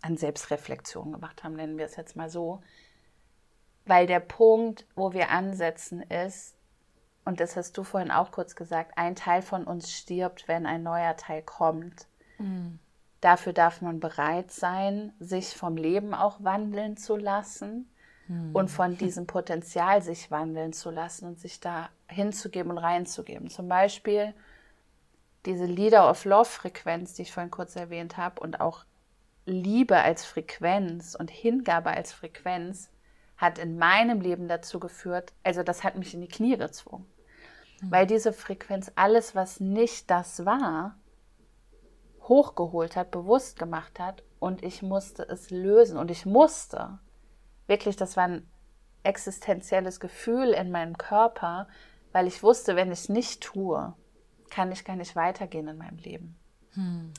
an 0.05 0.17
Selbstreflexion 0.17 1.13
gemacht 1.13 1.43
haben, 1.43 1.55
nennen 1.55 1.79
wir 1.79 1.87
es 1.87 1.97
jetzt 1.97 2.15
mal 2.15 2.29
so. 2.29 2.61
Weil 3.87 4.07
der 4.07 4.21
Punkt, 4.21 4.87
wo 4.95 5.13
wir 5.13 5.31
ansetzen, 5.31 6.03
ist, 6.03 6.55
und 7.25 7.41
das 7.41 7.57
hast 7.57 7.77
du 7.79 7.85
vorhin 7.85 8.11
auch 8.11 8.31
kurz 8.31 8.55
gesagt, 8.55 8.93
ein 8.97 9.17
Teil 9.17 9.41
von 9.41 9.65
uns 9.65 9.91
stirbt, 9.91 10.47
wenn 10.47 10.67
ein 10.67 10.83
neuer 10.83 11.17
Teil 11.17 11.43
kommt. 11.43 12.07
Mhm. 12.39 12.79
Dafür 13.23 13.55
darf 13.55 13.81
man 13.81 14.01
bereit 14.01 14.51
sein, 14.51 15.15
sich 15.19 15.57
vom 15.57 15.79
Leben 15.79 16.13
auch 16.13 16.45
wandeln 16.45 16.99
zu 16.99 17.17
lassen 17.17 17.89
mhm. 18.29 18.55
und 18.55 18.71
von 18.71 18.99
diesem 18.99 19.27
Potenzial 19.27 20.03
sich 20.03 20.31
wandeln 20.31 20.75
zu 20.75 20.91
lassen 20.91 21.27
und 21.27 21.41
sich 21.41 21.61
da 21.61 21.89
hinzugeben 22.09 22.73
und 22.73 22.79
reinzugeben. 22.79 23.49
Zum 23.49 23.69
Beispiel 23.69 24.35
diese 25.47 25.65
Leader 25.65 26.11
of 26.11 26.27
Love 26.27 26.45
Frequenz, 26.45 27.15
die 27.15 27.23
ich 27.23 27.33
vorhin 27.33 27.51
kurz 27.51 27.75
erwähnt 27.77 28.19
habe, 28.19 28.41
und 28.41 28.61
auch 28.61 28.85
Liebe 29.47 29.99
als 29.99 30.25
Frequenz 30.25 31.15
und 31.15 31.31
Hingabe 31.31 31.91
als 31.91 32.13
Frequenz 32.13 32.91
hat 33.37 33.59
in 33.59 33.79
meinem 33.79 34.21
Leben 34.21 34.49
dazu 34.49 34.79
geführt, 34.81 35.33
also 35.43 35.63
das 35.63 35.85
hat 35.85 35.97
mich 35.97 36.15
in 36.15 36.21
die 36.21 36.29
Knie 36.29 36.57
gezwungen. 36.57 37.07
Mhm. 37.81 37.91
Weil 37.91 38.07
diese 38.07 38.33
Frequenz, 38.33 38.93
alles, 38.95 39.35
was 39.35 39.61
nicht 39.61 40.11
das 40.11 40.45
war, 40.47 40.97
hochgeholt 42.23 42.97
hat, 42.97 43.11
bewusst 43.11 43.59
gemacht 43.59 43.99
hat 44.01 44.23
und 44.39 44.63
ich 44.63 44.83
musste 44.83 45.29
es 45.29 45.51
lösen 45.51 45.99
und 45.99 46.11
ich 46.11 46.25
musste, 46.25 46.99
wirklich, 47.67 47.97
das 47.97 48.17
war 48.17 48.25
ein 48.25 48.49
existenzielles 49.03 50.01
Gefühl 50.01 50.51
in 50.51 50.71
meinem 50.71 50.97
Körper, 50.97 51.69
weil 52.13 52.27
ich 52.27 52.43
wusste, 52.43 52.77
wenn 52.77 52.93
ich 52.93 53.01
es 53.01 53.09
nicht 53.09 53.43
tue, 53.43 53.95
kann 54.51 54.73
ich 54.73 54.85
gar 54.85 54.97
nicht 54.97 55.17
weitergehen 55.17 55.69
in 55.69 55.77
meinem 55.77 55.99
Leben. 55.99 56.37
Hm. 56.75 57.13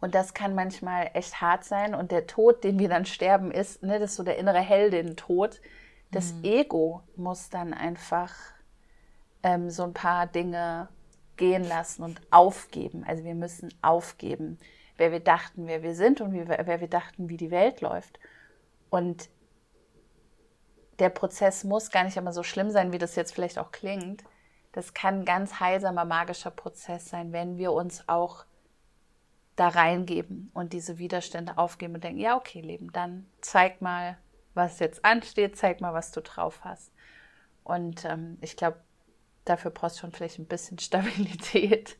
Und 0.00 0.14
das 0.14 0.34
kann 0.34 0.54
manchmal 0.54 1.10
echt 1.14 1.40
hart 1.40 1.64
sein. 1.64 1.94
Und 1.94 2.10
der 2.12 2.26
Tod, 2.26 2.64
den 2.64 2.78
wir 2.78 2.88
dann 2.88 3.06
sterben, 3.06 3.50
ist, 3.50 3.82
ne, 3.82 3.98
das 3.98 4.10
ist 4.10 4.16
so 4.16 4.22
der 4.22 4.38
innere 4.38 4.60
Heldin-Tod. 4.60 5.60
Das 6.10 6.30
hm. 6.30 6.44
Ego 6.44 7.02
muss 7.16 7.48
dann 7.48 7.72
einfach 7.72 8.32
ähm, 9.42 9.70
so 9.70 9.84
ein 9.84 9.94
paar 9.94 10.26
Dinge 10.26 10.88
gehen 11.36 11.64
lassen 11.64 12.02
und 12.02 12.20
aufgeben. 12.30 13.04
Also 13.06 13.24
wir 13.24 13.34
müssen 13.34 13.72
aufgeben, 13.82 14.58
wer 14.96 15.12
wir 15.12 15.20
dachten, 15.20 15.66
wer 15.66 15.82
wir 15.82 15.94
sind 15.94 16.20
und 16.20 16.32
wie, 16.32 16.46
wer 16.46 16.80
wir 16.80 16.88
dachten, 16.88 17.28
wie 17.28 17.36
die 17.36 17.50
Welt 17.50 17.80
läuft. 17.80 18.18
Und 18.90 19.28
der 20.98 21.10
Prozess 21.10 21.64
muss 21.64 21.90
gar 21.90 22.04
nicht 22.04 22.16
immer 22.16 22.32
so 22.32 22.42
schlimm 22.42 22.70
sein, 22.70 22.92
wie 22.92 22.98
das 22.98 23.16
jetzt 23.16 23.34
vielleicht 23.34 23.58
auch 23.58 23.70
klingt. 23.70 24.24
Das 24.72 24.94
kann 24.94 25.20
ein 25.20 25.24
ganz 25.24 25.60
heilsamer, 25.60 26.04
magischer 26.04 26.50
Prozess 26.50 27.08
sein, 27.08 27.32
wenn 27.32 27.58
wir 27.58 27.72
uns 27.72 28.08
auch 28.08 28.44
da 29.56 29.68
reingeben 29.68 30.50
und 30.52 30.72
diese 30.72 30.98
Widerstände 30.98 31.56
aufgeben 31.56 31.94
und 31.94 32.04
denken, 32.04 32.20
ja, 32.20 32.36
okay, 32.36 32.60
Leben, 32.60 32.92
dann 32.92 33.26
zeig 33.40 33.80
mal, 33.80 34.18
was 34.54 34.78
jetzt 34.78 35.04
ansteht, 35.04 35.56
zeig 35.56 35.80
mal, 35.80 35.94
was 35.94 36.12
du 36.12 36.20
drauf 36.20 36.60
hast. 36.62 36.92
Und 37.64 38.04
ähm, 38.04 38.38
ich 38.42 38.56
glaube, 38.56 38.78
dafür 39.44 39.70
brauchst 39.70 39.96
du 39.96 40.00
schon 40.02 40.12
vielleicht 40.12 40.38
ein 40.38 40.46
bisschen 40.46 40.78
Stabilität, 40.80 41.96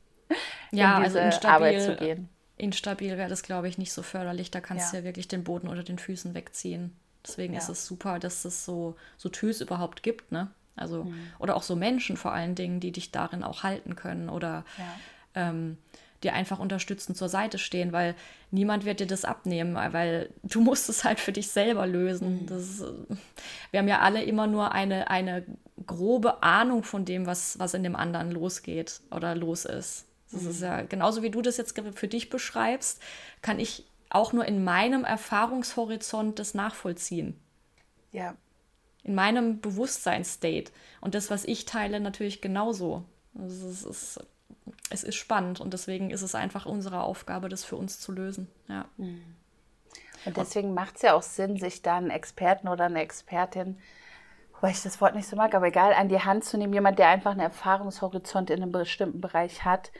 ja, 0.71 0.99
in 0.99 1.05
diese 1.05 1.21
also 1.21 1.35
instabil, 1.37 1.67
Arbeit 1.67 1.83
zu 1.83 1.97
gehen. 1.97 2.29
Instabil 2.59 3.17
wäre 3.17 3.29
das, 3.29 3.43
glaube 3.43 3.69
ich, 3.69 3.79
nicht 3.79 3.93
so 3.93 4.03
förderlich. 4.03 4.51
Da 4.51 4.61
kannst 4.61 4.87
ja. 4.87 4.91
du 4.93 4.97
ja 4.99 5.05
wirklich 5.05 5.29
den 5.29 5.45
Boden 5.45 5.69
unter 5.69 5.83
den 5.83 5.99
Füßen 5.99 6.35
wegziehen. 6.35 6.97
Deswegen 7.25 7.55
ja. 7.55 7.59
ist 7.59 7.69
es 7.69 7.87
super, 7.87 8.19
dass 8.19 8.45
es 8.45 8.65
so, 8.65 8.97
so 9.17 9.29
Tools 9.29 9.61
überhaupt 9.61 10.03
gibt, 10.03 10.31
ne? 10.33 10.51
Also, 10.75 11.05
mhm. 11.05 11.33
oder 11.39 11.57
auch 11.57 11.63
so 11.63 11.75
Menschen 11.75 12.17
vor 12.17 12.33
allen 12.33 12.55
Dingen, 12.55 12.81
die 12.81 12.93
dich 12.93 13.11
darin 13.11 13.43
auch 13.43 13.63
halten 13.63 13.97
können 13.97 14.29
oder 14.29 14.65
ja. 14.77 15.49
ähm, 15.49 15.79
dir 16.23 16.33
einfach 16.33 16.59
unterstützend 16.59 17.17
zur 17.17 17.29
Seite 17.29 17.59
stehen, 17.59 17.93
weil 17.93 18.15
niemand 18.51 18.85
wird 18.85 19.01
dir 19.01 19.07
das 19.07 19.25
abnehmen, 19.25 19.75
weil 19.75 20.31
du 20.43 20.61
musst 20.61 20.89
es 20.89 21.05
halt 21.05 21.21
für 21.21 21.33
dich 21.33 21.51
selber 21.51 21.87
lösen. 21.87 22.43
Mhm. 22.43 22.47
Das, 22.47 22.85
wir 23.71 23.81
haben 23.81 23.89
ja 23.89 24.01
alle 24.01 24.23
immer 24.23 24.47
nur 24.47 24.73
eine, 24.73 25.11
eine 25.11 25.45
grobe 25.87 26.43
Ahnung 26.43 26.83
von 26.83 27.05
dem, 27.05 27.27
was, 27.27 27.59
was 27.59 27.75
in 27.75 27.83
dem 27.83 27.97
anderen 27.97 28.31
losgeht 28.31 29.01
oder 29.11 29.35
los 29.35 29.65
ist. 29.65 30.07
Das 30.33 30.43
mhm. 30.43 30.51
ist 30.51 30.63
ja 30.63 30.83
genauso 30.83 31.23
wie 31.23 31.31
du 31.31 31.43
das 31.43 31.57
jetzt 31.57 31.81
für 31.95 32.09
dich 32.09 32.31
beschreibst, 32.31 33.01
kann 33.43 33.61
ich 33.61 33.87
auch 34.11 34.33
nur 34.33 34.45
in 34.45 34.65
meinem 34.65 35.05
Erfahrungshorizont 35.05 36.39
das 36.39 36.55
nachvollziehen. 36.55 37.39
Ja. 38.13 38.35
In 39.03 39.15
meinem 39.15 39.61
Bewusstseinsstate. 39.61 40.73
Und 41.01 41.15
das, 41.15 41.31
was 41.31 41.45
ich 41.45 41.65
teile, 41.65 42.01
natürlich 42.01 42.41
genauso. 42.41 43.05
Also 43.39 43.69
es, 43.69 43.85
ist, 43.85 44.27
es 44.91 45.05
ist 45.05 45.17
spannend 45.17 45.61
und 45.61 45.73
deswegen 45.73 46.11
ist 46.11 46.23
es 46.23 46.35
einfach 46.35 46.67
unsere 46.67 47.03
Aufgabe, 47.03 47.49
das 47.49 47.65
für 47.65 47.77
uns 47.77 48.01
zu 48.01 48.13
lösen. 48.13 48.49
Ja. 48.69 48.87
Mhm. 48.97 49.23
Und 50.25 50.37
deswegen 50.37 50.75
macht 50.75 50.97
es 50.97 51.03
ja 51.03 51.15
auch 51.15 51.23
Sinn, 51.23 51.57
sich 51.57 51.83
da 51.83 51.97
einen 51.97 52.11
Experten 52.11 52.69
oder 52.69 52.87
eine 52.87 53.01
Expertin 53.01 53.79
weil 54.61 54.71
ich 54.71 54.83
das 54.83 55.01
Wort 55.01 55.15
nicht 55.15 55.29
so 55.29 55.37
mag, 55.37 55.55
aber 55.55 55.67
egal, 55.67 55.93
an 55.93 56.09
die 56.09 56.21
Hand 56.21 56.45
zu 56.45 56.57
nehmen, 56.57 56.73
jemand, 56.73 56.99
der 56.99 57.09
einfach 57.09 57.33
einen 57.33 57.41
Erfahrungshorizont 57.41 58.51
in 58.51 58.63
einem 58.63 58.73
bestimmten 58.73 59.21
Bereich 59.21 59.65
hat, 59.65 59.93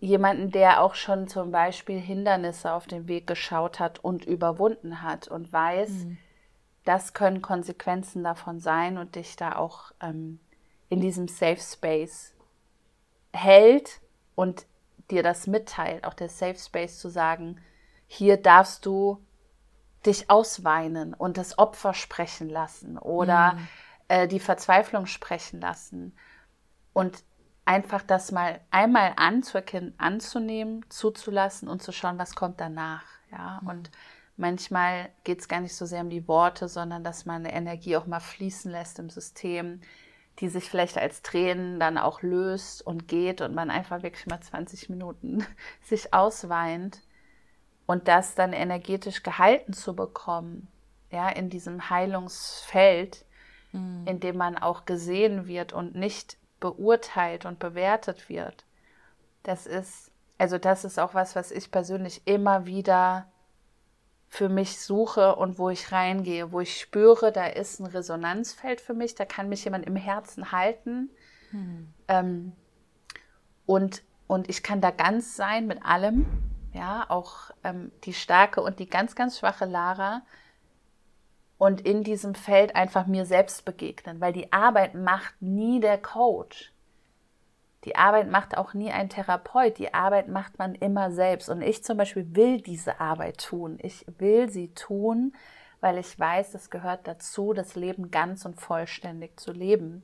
jemanden, 0.00 0.50
der 0.50 0.82
auch 0.82 0.94
schon 0.94 1.28
zum 1.28 1.50
Beispiel 1.50 1.98
Hindernisse 1.98 2.72
auf 2.72 2.86
dem 2.86 3.08
Weg 3.08 3.26
geschaut 3.26 3.80
hat 3.80 4.00
und 4.00 4.26
überwunden 4.26 5.02
hat 5.02 5.28
und 5.28 5.52
weiß, 5.52 5.90
mhm. 5.90 6.18
das 6.84 7.14
können 7.14 7.40
Konsequenzen 7.40 8.22
davon 8.22 8.60
sein 8.60 8.98
und 8.98 9.14
dich 9.14 9.36
da 9.36 9.56
auch 9.56 9.92
ähm, 10.02 10.40
in 10.90 11.00
diesem 11.00 11.26
Safe 11.28 11.60
Space 11.60 12.33
hält 13.34 14.00
und 14.34 14.66
dir 15.10 15.22
das 15.22 15.46
mitteilt, 15.46 16.04
auch 16.04 16.14
der 16.14 16.28
Safe 16.28 16.58
Space 16.58 16.98
zu 16.98 17.08
sagen, 17.08 17.60
hier 18.06 18.36
darfst 18.36 18.86
du 18.86 19.24
dich 20.06 20.30
ausweinen 20.30 21.14
und 21.14 21.36
das 21.36 21.58
Opfer 21.58 21.94
sprechen 21.94 22.48
lassen 22.48 22.98
oder 22.98 23.54
mhm. 23.54 23.68
äh, 24.08 24.28
die 24.28 24.40
Verzweiflung 24.40 25.06
sprechen 25.06 25.60
lassen. 25.60 26.16
Und 26.92 27.24
einfach 27.64 28.02
das 28.02 28.30
mal 28.30 28.60
einmal 28.70 29.14
anzuerkennen, 29.16 29.94
anzunehmen, 29.98 30.84
zuzulassen 30.90 31.68
und 31.68 31.82
zu 31.82 31.92
schauen, 31.92 32.18
was 32.18 32.34
kommt 32.34 32.60
danach. 32.60 33.04
Ja, 33.32 33.60
mhm. 33.62 33.68
und 33.68 33.90
manchmal 34.36 35.08
geht 35.24 35.40
es 35.40 35.48
gar 35.48 35.60
nicht 35.60 35.74
so 35.74 35.86
sehr 35.86 36.02
um 36.02 36.10
die 36.10 36.28
Worte, 36.28 36.68
sondern 36.68 37.02
dass 37.02 37.26
man 37.26 37.44
eine 37.44 37.54
Energie 37.54 37.96
auch 37.96 38.06
mal 38.06 38.20
fließen 38.20 38.70
lässt 38.70 38.98
im 38.98 39.10
System, 39.10 39.80
die 40.40 40.48
sich 40.48 40.68
vielleicht 40.68 40.98
als 40.98 41.22
Tränen 41.22 41.78
dann 41.78 41.96
auch 41.98 42.22
löst 42.22 42.84
und 42.84 43.06
geht 43.06 43.40
und 43.40 43.54
man 43.54 43.70
einfach 43.70 44.02
wirklich 44.02 44.26
mal 44.26 44.40
20 44.40 44.90
Minuten 44.90 45.46
sich 45.82 46.12
ausweint 46.12 47.02
und 47.86 48.08
das 48.08 48.34
dann 48.34 48.52
energetisch 48.52 49.22
gehalten 49.22 49.72
zu 49.72 49.94
bekommen, 49.94 50.68
ja, 51.10 51.28
in 51.28 51.50
diesem 51.50 51.90
Heilungsfeld, 51.90 53.24
mhm. 53.72 54.06
in 54.06 54.20
dem 54.20 54.36
man 54.36 54.56
auch 54.56 54.84
gesehen 54.84 55.46
wird 55.46 55.72
und 55.72 55.94
nicht 55.94 56.38
beurteilt 56.60 57.44
und 57.44 57.58
bewertet 57.58 58.28
wird. 58.28 58.64
Das 59.42 59.66
ist, 59.66 60.10
also 60.38 60.58
das 60.58 60.84
ist 60.84 60.98
auch 60.98 61.14
was, 61.14 61.36
was 61.36 61.52
ich 61.52 61.70
persönlich 61.70 62.22
immer 62.26 62.66
wieder 62.66 63.30
für 64.34 64.48
mich 64.48 64.80
suche 64.80 65.36
und 65.36 65.60
wo 65.60 65.70
ich 65.70 65.92
reingehe, 65.92 66.50
wo 66.50 66.58
ich 66.58 66.80
spüre, 66.80 67.30
da 67.30 67.46
ist 67.46 67.78
ein 67.78 67.86
Resonanzfeld 67.86 68.80
für 68.80 68.92
mich, 68.92 69.14
da 69.14 69.24
kann 69.24 69.48
mich 69.48 69.62
jemand 69.62 69.86
im 69.86 69.94
Herzen 69.94 70.50
halten. 70.50 71.08
Mhm. 71.52 71.94
Ähm, 72.08 72.52
und, 73.64 74.02
und 74.26 74.48
ich 74.50 74.64
kann 74.64 74.80
da 74.80 74.90
ganz 74.90 75.36
sein 75.36 75.68
mit 75.68 75.86
allem 75.86 76.26
ja, 76.72 77.06
auch 77.08 77.52
ähm, 77.62 77.92
die 78.02 78.12
starke 78.12 78.60
und 78.60 78.80
die 78.80 78.88
ganz, 78.88 79.14
ganz 79.14 79.38
schwache 79.38 79.66
Lara 79.66 80.22
und 81.56 81.82
in 81.82 82.02
diesem 82.02 82.34
Feld 82.34 82.74
einfach 82.74 83.06
mir 83.06 83.26
selbst 83.26 83.64
begegnen, 83.64 84.20
weil 84.20 84.32
die 84.32 84.52
Arbeit 84.52 84.96
macht 84.96 85.40
nie 85.40 85.78
der 85.78 85.96
Coach. 85.96 86.72
Die 87.84 87.96
Arbeit 87.96 88.30
macht 88.30 88.56
auch 88.56 88.74
nie 88.74 88.90
ein 88.90 89.08
Therapeut. 89.08 89.78
Die 89.78 89.92
Arbeit 89.92 90.28
macht 90.28 90.58
man 90.58 90.74
immer 90.74 91.10
selbst. 91.10 91.48
Und 91.48 91.62
ich 91.62 91.84
zum 91.84 91.98
Beispiel 91.98 92.34
will 92.34 92.60
diese 92.60 93.00
Arbeit 93.00 93.38
tun. 93.38 93.78
Ich 93.82 94.06
will 94.18 94.48
sie 94.48 94.68
tun, 94.74 95.34
weil 95.80 95.98
ich 95.98 96.18
weiß, 96.18 96.54
es 96.54 96.70
gehört 96.70 97.06
dazu, 97.06 97.52
das 97.52 97.74
Leben 97.74 98.10
ganz 98.10 98.46
und 98.46 98.60
vollständig 98.60 99.38
zu 99.38 99.52
leben 99.52 100.02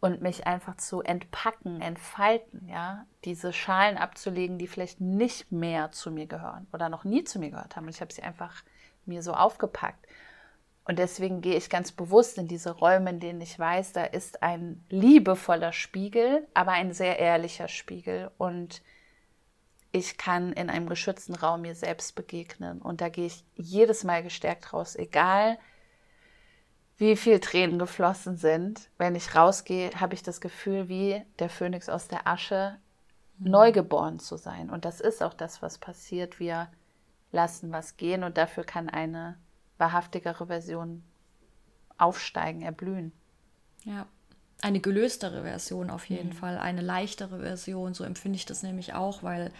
und 0.00 0.20
mich 0.20 0.46
einfach 0.46 0.76
zu 0.76 1.00
entpacken, 1.00 1.80
entfalten, 1.80 2.68
ja, 2.68 3.06
diese 3.24 3.54
Schalen 3.54 3.96
abzulegen, 3.96 4.58
die 4.58 4.66
vielleicht 4.66 5.00
nicht 5.00 5.50
mehr 5.50 5.92
zu 5.92 6.10
mir 6.10 6.26
gehören 6.26 6.66
oder 6.74 6.90
noch 6.90 7.04
nie 7.04 7.24
zu 7.24 7.38
mir 7.38 7.50
gehört 7.50 7.76
haben. 7.76 7.84
Und 7.84 7.94
ich 7.94 8.02
habe 8.02 8.12
sie 8.12 8.22
einfach 8.22 8.62
mir 9.06 9.22
so 9.22 9.32
aufgepackt. 9.32 10.06
Und 10.86 10.98
deswegen 10.98 11.40
gehe 11.40 11.56
ich 11.56 11.70
ganz 11.70 11.92
bewusst 11.92 12.36
in 12.36 12.46
diese 12.46 12.70
Räume, 12.70 13.10
in 13.10 13.20
denen 13.20 13.40
ich 13.40 13.58
weiß, 13.58 13.92
da 13.92 14.04
ist 14.04 14.42
ein 14.42 14.84
liebevoller 14.90 15.72
Spiegel, 15.72 16.46
aber 16.52 16.72
ein 16.72 16.92
sehr 16.92 17.18
ehrlicher 17.18 17.68
Spiegel. 17.68 18.30
Und 18.36 18.82
ich 19.92 20.18
kann 20.18 20.52
in 20.52 20.68
einem 20.68 20.88
geschützten 20.88 21.34
Raum 21.34 21.62
mir 21.62 21.74
selbst 21.74 22.14
begegnen. 22.14 22.82
Und 22.82 23.00
da 23.00 23.08
gehe 23.08 23.26
ich 23.26 23.44
jedes 23.54 24.04
Mal 24.04 24.22
gestärkt 24.22 24.72
raus, 24.72 24.94
egal 24.94 25.58
wie 26.96 27.16
viel 27.16 27.40
Tränen 27.40 27.78
geflossen 27.78 28.36
sind. 28.36 28.88
Wenn 28.98 29.14
ich 29.14 29.34
rausgehe, 29.34 29.90
habe 29.98 30.14
ich 30.14 30.22
das 30.22 30.40
Gefühl, 30.40 30.88
wie 30.88 31.22
der 31.38 31.48
Phönix 31.48 31.88
aus 31.88 32.08
der 32.08 32.26
Asche 32.26 32.76
mhm. 33.38 33.50
neugeboren 33.50 34.18
zu 34.18 34.36
sein. 34.36 34.68
Und 34.68 34.84
das 34.84 35.00
ist 35.00 35.22
auch 35.22 35.34
das, 35.34 35.62
was 35.62 35.78
passiert. 35.78 36.38
Wir 36.38 36.68
lassen 37.32 37.72
was 37.72 37.96
gehen 37.96 38.22
und 38.22 38.36
dafür 38.36 38.64
kann 38.64 38.88
eine 38.88 39.38
wahrhaftigere 39.78 40.46
Version 40.46 41.02
aufsteigen, 41.98 42.62
erblühen. 42.62 43.12
Ja, 43.84 44.06
eine 44.62 44.80
gelöstere 44.80 45.42
Version 45.42 45.90
auf 45.90 46.06
jeden 46.06 46.30
mhm. 46.30 46.34
Fall, 46.34 46.58
eine 46.58 46.80
leichtere 46.80 47.40
Version. 47.40 47.94
So 47.94 48.04
empfinde 48.04 48.36
ich 48.36 48.46
das 48.46 48.62
nämlich 48.62 48.94
auch, 48.94 49.22
weil 49.22 49.52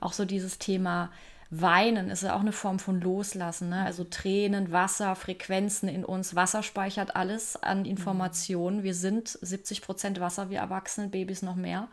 auch 0.00 0.12
so 0.12 0.24
dieses 0.24 0.58
Thema 0.58 1.10
Weinen 1.50 2.10
ist 2.10 2.22
ja 2.22 2.34
auch 2.34 2.40
eine 2.40 2.52
Form 2.52 2.78
von 2.78 3.00
Loslassen. 3.00 3.68
Ne? 3.68 3.84
Also 3.84 4.04
Tränen, 4.04 4.72
Wasser, 4.72 5.14
Frequenzen 5.14 5.88
in 5.88 6.04
uns. 6.04 6.34
Wasser 6.34 6.62
speichert 6.62 7.16
alles 7.16 7.62
an 7.62 7.80
mhm. 7.80 7.84
Informationen. 7.84 8.82
Wir 8.82 8.94
sind 8.94 9.28
70 9.28 9.82
Prozent 9.82 10.20
Wasser, 10.20 10.50
wir 10.50 10.58
Erwachsene, 10.58 11.08
Babys 11.08 11.42
noch 11.42 11.56
mehr. 11.56 11.88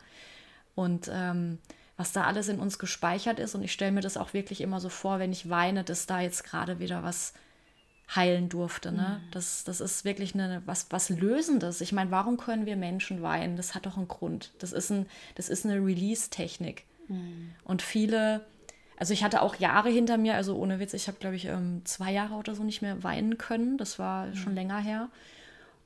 Und 0.73 1.11
ähm, 1.13 1.59
was 2.01 2.13
da 2.13 2.23
alles 2.23 2.47
in 2.47 2.59
uns 2.59 2.79
gespeichert 2.79 3.39
ist. 3.39 3.53
Und 3.53 3.63
ich 3.63 3.71
stelle 3.71 3.91
mir 3.91 4.01
das 4.01 4.17
auch 4.17 4.33
wirklich 4.33 4.59
immer 4.59 4.79
so 4.79 4.89
vor, 4.89 5.19
wenn 5.19 5.31
ich 5.31 5.51
weine, 5.51 5.83
dass 5.83 6.07
da 6.07 6.19
jetzt 6.19 6.43
gerade 6.43 6.79
wieder 6.79 7.03
was 7.03 7.33
heilen 8.15 8.49
durfte. 8.49 8.91
Ne? 8.91 9.21
Mhm. 9.21 9.31
Das, 9.31 9.63
das 9.63 9.81
ist 9.81 10.03
wirklich 10.03 10.33
eine, 10.33 10.63
was, 10.65 10.87
was 10.89 11.09
Lösendes. 11.09 11.79
Ich 11.79 11.91
meine, 11.91 12.09
warum 12.09 12.37
können 12.37 12.65
wir 12.65 12.75
Menschen 12.75 13.21
weinen? 13.21 13.55
Das 13.55 13.75
hat 13.75 13.85
doch 13.85 13.97
einen 13.97 14.07
Grund. 14.07 14.51
Das 14.57 14.71
ist, 14.71 14.89
ein, 14.89 15.05
das 15.35 15.47
ist 15.47 15.63
eine 15.63 15.75
Release-Technik. 15.75 16.85
Mhm. 17.07 17.51
Und 17.63 17.83
viele 17.83 18.41
also 18.97 19.13
ich 19.13 19.23
hatte 19.23 19.41
auch 19.41 19.55
Jahre 19.55 19.89
hinter 19.89 20.17
mir, 20.17 20.35
also 20.35 20.55
ohne 20.55 20.79
Witz, 20.79 20.93
ich 20.93 21.07
habe, 21.07 21.17
glaube 21.17 21.35
ich, 21.35 21.45
ähm, 21.45 21.81
zwei 21.85 22.11
Jahre 22.11 22.35
oder 22.35 22.53
so 22.53 22.63
nicht 22.63 22.83
mehr 22.83 23.01
weinen 23.01 23.39
können. 23.39 23.79
Das 23.79 23.97
war 23.97 24.27
mhm. 24.27 24.35
schon 24.35 24.53
länger 24.53 24.77
her. 24.77 25.09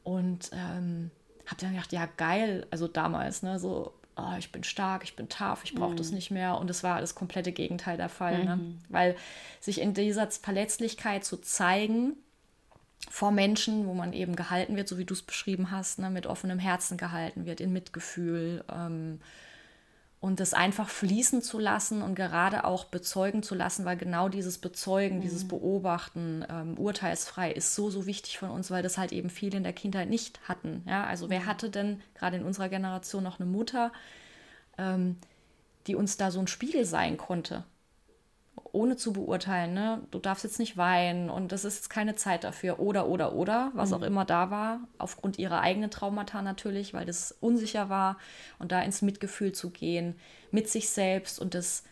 Und 0.04 0.50
ähm, 0.52 1.12
habe 1.46 1.62
dann 1.62 1.72
gedacht, 1.72 1.94
ja, 1.94 2.10
geil, 2.18 2.68
also 2.72 2.90
damals, 2.90 3.42
ne, 3.42 3.58
so, 3.58 3.94
oh, 4.18 4.34
ich 4.38 4.52
bin 4.52 4.64
stark, 4.64 5.04
ich 5.04 5.16
bin 5.16 5.30
tough, 5.30 5.64
ich 5.64 5.76
brauche 5.76 5.94
mhm. 5.94 5.98
das 5.98 6.12
nicht 6.12 6.32
mehr. 6.32 6.58
Und 6.58 6.70
es 6.70 6.84
war 6.84 7.02
das 7.02 7.16
komplette 7.16 7.52
Gegenteil 7.52 7.98
der 7.98 8.10
Fall, 8.10 8.44
ne? 8.44 8.56
mhm. 8.56 8.62
ne? 8.64 8.76
Weil 8.90 9.16
sich 9.60 9.82
in 9.82 9.94
dieser 9.94 10.30
Verletzlichkeit 10.32 11.24
zu 11.24 11.38
zeigen, 11.38 12.16
vor 13.10 13.32
Menschen, 13.32 13.88
wo 13.88 13.94
man 13.94 14.14
eben 14.14 14.36
gehalten 14.36 14.76
wird, 14.76 14.88
so 14.88 14.98
wie 14.98 15.06
du 15.06 15.14
es 15.14 15.22
beschrieben 15.22 15.70
hast, 15.72 16.00
ne, 16.00 16.10
mit 16.10 16.26
offenem 16.26 16.60
Herzen 16.60 16.98
gehalten 16.98 17.46
wird, 17.46 17.62
in 17.62 17.72
Mitgefühl, 17.72 18.64
ähm, 18.74 19.20
und 20.20 20.40
das 20.40 20.54
einfach 20.54 20.90
fließen 20.90 21.42
zu 21.42 21.60
lassen 21.60 22.02
und 22.02 22.16
gerade 22.16 22.64
auch 22.64 22.86
bezeugen 22.86 23.44
zu 23.44 23.54
lassen, 23.54 23.86
weil 23.86 23.98
genau 23.98 24.30
dieses 24.30 24.58
Bezeugen, 24.58 25.18
mhm. 25.18 25.22
dieses 25.22 25.48
Beobachten, 25.48 26.46
ähm, 26.50 26.78
urteilsfrei 26.78 27.52
ist 27.52 27.76
so, 27.76 27.90
so 27.90 28.06
wichtig 28.06 28.40
von 28.40 28.50
uns, 28.50 28.72
weil 28.72 28.82
das 28.82 28.98
halt 28.98 29.12
eben 29.12 29.30
viele 29.30 29.58
in 29.58 29.64
der 29.64 29.74
Kindheit 29.74 30.10
nicht 30.10 30.40
hatten. 30.48 30.84
Ja? 30.88 31.06
Also 31.06 31.30
wer 31.30 31.42
mhm. 31.42 31.46
hatte 31.46 31.70
denn 31.70 32.02
gerade 32.16 32.38
in 32.38 32.46
unserer 32.46 32.70
Generation 32.70 33.24
noch 33.24 33.40
eine 33.40 33.50
Mutter, 33.50 33.92
ähm, 34.78 35.18
die 35.88 35.96
uns 35.96 36.18
da 36.18 36.32
so 36.32 36.40
ein 36.40 36.48
Spiegel 36.48 36.86
sein 36.86 37.18
konnte? 37.18 37.64
Ohne 38.76 38.98
zu 38.98 39.14
beurteilen, 39.14 39.74
ne? 39.74 40.02
du 40.12 40.20
darfst 40.20 40.44
jetzt 40.44 40.60
nicht 40.60 40.76
weinen 40.76 41.30
und 41.30 41.52
das 41.52 41.66
ist 41.66 41.76
jetzt 41.78 41.90
keine 41.90 42.16
Zeit 42.16 42.44
dafür 42.44 42.80
oder 42.80 43.08
oder 43.08 43.34
oder, 43.34 43.72
was 43.74 43.90
mhm. 43.90 43.96
auch 43.96 44.02
immer 44.02 44.26
da 44.26 44.52
war, 44.52 44.82
aufgrund 44.98 45.40
ihrer 45.40 45.62
eigenen 45.62 45.90
Traumata 45.90 46.42
natürlich, 46.42 46.94
weil 46.94 47.06
das 47.06 47.32
unsicher 47.32 47.90
war 47.90 48.18
und 48.60 48.72
da 48.72 48.82
ins 48.82 49.02
Mitgefühl 49.02 49.54
zu 49.54 49.70
gehen 49.70 50.16
mit 50.52 50.70
sich 50.70 50.90
selbst 50.90 51.40
und 51.40 51.56
das 51.56 51.84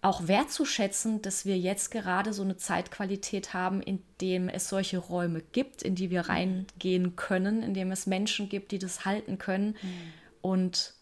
auch 0.00 0.28
wertzuschätzen, 0.28 1.22
dass 1.22 1.44
wir 1.44 1.58
jetzt 1.58 1.90
gerade 1.90 2.32
so 2.32 2.42
eine 2.42 2.56
Zeitqualität 2.56 3.52
haben, 3.52 3.82
in 3.82 4.02
dem 4.20 4.48
es 4.48 4.68
solche 4.68 4.98
Räume 4.98 5.40
gibt, 5.40 5.82
in 5.82 5.94
die 5.94 6.10
wir 6.10 6.24
mhm. 6.24 6.30
reingehen 6.30 7.16
können, 7.16 7.62
in 7.62 7.74
dem 7.74 7.90
es 7.90 8.06
Menschen 8.06 8.48
gibt, 8.48 8.72
die 8.72 8.78
das 8.78 9.04
halten 9.04 9.38
können 9.38 9.76
mhm. 9.82 10.12
und 10.42 10.94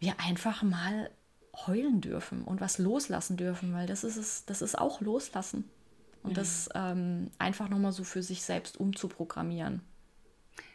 wir 0.00 0.14
einfach 0.20 0.62
mal 0.62 1.10
heulen 1.66 2.00
dürfen 2.00 2.42
und 2.42 2.60
was 2.60 2.78
loslassen 2.78 3.36
dürfen, 3.36 3.72
weil 3.72 3.86
das 3.86 4.04
ist 4.04 4.16
es, 4.16 4.44
das 4.44 4.62
ist 4.62 4.78
auch 4.78 5.00
loslassen. 5.00 5.70
Und 6.22 6.32
mhm. 6.32 6.34
das 6.34 6.68
ähm, 6.74 7.30
einfach 7.38 7.68
nochmal 7.68 7.92
so 7.92 8.04
für 8.04 8.22
sich 8.22 8.42
selbst 8.42 8.78
umzuprogrammieren. 8.78 9.82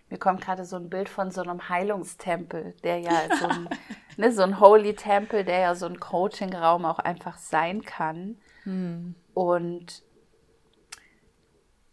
Mir 0.09 0.17
kommt 0.17 0.41
gerade 0.41 0.65
so 0.65 0.75
ein 0.75 0.89
Bild 0.89 1.07
von 1.07 1.31
so 1.31 1.41
einem 1.41 1.69
Heilungstempel, 1.69 2.73
der 2.83 2.99
ja 2.99 3.11
so 3.39 3.47
ein, 3.47 3.69
ne, 4.17 4.31
so 4.31 4.43
ein 4.43 4.59
Holy 4.59 4.95
Tempel, 4.95 5.43
der 5.43 5.59
ja 5.59 5.75
so 5.75 5.85
ein 5.85 5.99
Coaching-Raum 5.99 6.85
auch 6.85 6.99
einfach 6.99 7.37
sein 7.37 7.83
kann. 7.83 8.37
Mhm. 8.65 9.15
Und 9.33 10.03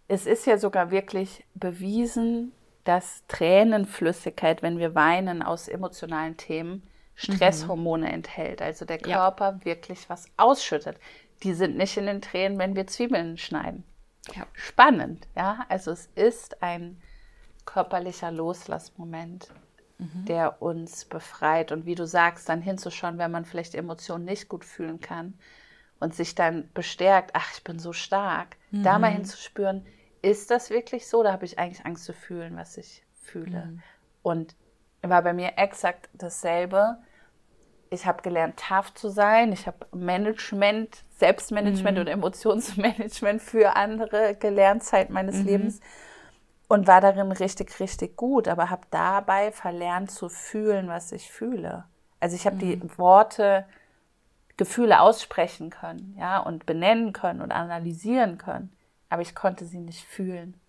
es 0.09 0.27
ist 0.27 0.47
ja 0.47 0.59
sogar 0.59 0.91
wirklich 0.91 1.45
bewiesen, 1.55 2.53
dass 2.85 3.23
Tränenflüssigkeit, 3.29 4.63
wenn 4.63 4.79
wir 4.79 4.95
weinen 4.95 5.43
aus 5.43 5.69
emotionalen 5.69 6.37
Themen, 6.37 6.83
Stresshormone 7.19 8.07
mhm. 8.07 8.15
enthält. 8.15 8.63
Also 8.63 8.85
der 8.85 8.99
Körper 8.99 9.59
ja. 9.59 9.65
wirklich 9.65 10.09
was 10.09 10.27
ausschüttet. 10.37 10.99
Die 11.43 11.53
sind 11.53 11.77
nicht 11.77 11.97
in 11.97 12.07
den 12.07 12.23
Tränen, 12.23 12.59
wenn 12.59 12.77
wir 12.77 12.87
Zwiebeln 12.87 13.37
schneiden. 13.39 13.85
Ja. 14.35 14.47
Spannend, 14.53 15.27
ja. 15.37 15.67
Also 15.69 15.91
es 15.91 16.07
ist 16.15 16.63
ein 16.63 17.03
körperlicher 17.65 18.31
Loslassmoment, 18.31 19.49
mhm. 19.99 20.27
der 20.27 20.63
uns 20.63 21.07
befreit. 21.07 21.73
Und 21.73 21.87
wie 21.87 21.97
du 21.97 22.07
sagst, 22.07 22.49
dann 22.49 22.63
hinzuschauen, 22.63 23.19
wenn 23.19 23.33
man 23.33 23.45
vielleicht 23.45 23.75
Emotionen 23.75 24.25
nicht 24.25 24.49
gut 24.49 24.65
fühlen 24.65 25.01
kann 25.01 25.35
und 25.99 26.15
sich 26.15 26.37
dann 26.37 26.71
bestärkt, 26.73 27.33
ach, 27.35 27.53
ich 27.53 27.65
bin 27.65 27.81
so 27.81 27.93
stark, 27.93 28.57
mhm. 28.71 28.85
da 28.85 29.01
mal 29.01 29.11
hinzuspüren, 29.11 29.85
ist 30.23 30.53
das 30.53 30.71
wirklich 30.71 31.09
so? 31.09 31.25
Da 31.25 31.33
habe 31.33 31.45
ich 31.45 31.59
eigentlich 31.59 31.85
Angst 31.85 32.05
zu 32.05 32.13
fühlen, 32.13 32.57
was 32.57 32.77
ich 32.77 33.05
fühle. 33.13 33.67
Mhm. 33.67 33.83
Und 34.23 34.55
war 35.03 35.23
bei 35.23 35.33
mir 35.33 35.53
exakt 35.57 36.09
dasselbe 36.13 36.99
ich 37.91 38.07
habe 38.07 38.23
gelernt, 38.23 38.59
tough 38.59 38.95
zu 38.95 39.09
sein. 39.09 39.53
Ich 39.53 39.67
habe 39.67 39.87
Management, 39.93 41.05
Selbstmanagement 41.19 41.97
mhm. 41.97 42.01
und 42.03 42.09
Emotionsmanagement 42.09 43.43
für 43.43 43.77
andere 43.77 44.35
gelernt, 44.35 44.85
Zeit 44.85 45.11
meines 45.11 45.37
mhm. 45.37 45.47
Lebens. 45.47 45.81
Und 46.69 46.87
war 46.87 47.01
darin 47.01 47.33
richtig, 47.33 47.81
richtig 47.81 48.17
gut, 48.17 48.47
aber 48.47 48.69
habe 48.69 48.83
dabei 48.91 49.53
verlernt 49.53 50.11
zu 50.11 50.29
fühlen, 50.29 50.89
was 50.89 51.13
ich 51.13 51.31
fühle. 51.31 51.85
Also 52.21 52.37
ich 52.37 52.45
habe 52.45 52.57
mhm. 52.57 52.61
die 52.61 52.99
Worte, 52.99 53.65
Gefühle 54.59 55.01
aussprechen 55.01 55.71
können, 55.71 56.15
ja, 56.19 56.39
und 56.41 56.67
benennen 56.67 57.13
können 57.13 57.41
und 57.41 57.53
analysieren 57.53 58.39
können, 58.39 58.77
aber 59.09 59.23
ich 59.23 59.35
konnte 59.35 59.65
sie 59.65 59.79
nicht 59.79 60.05
fühlen. 60.05 60.61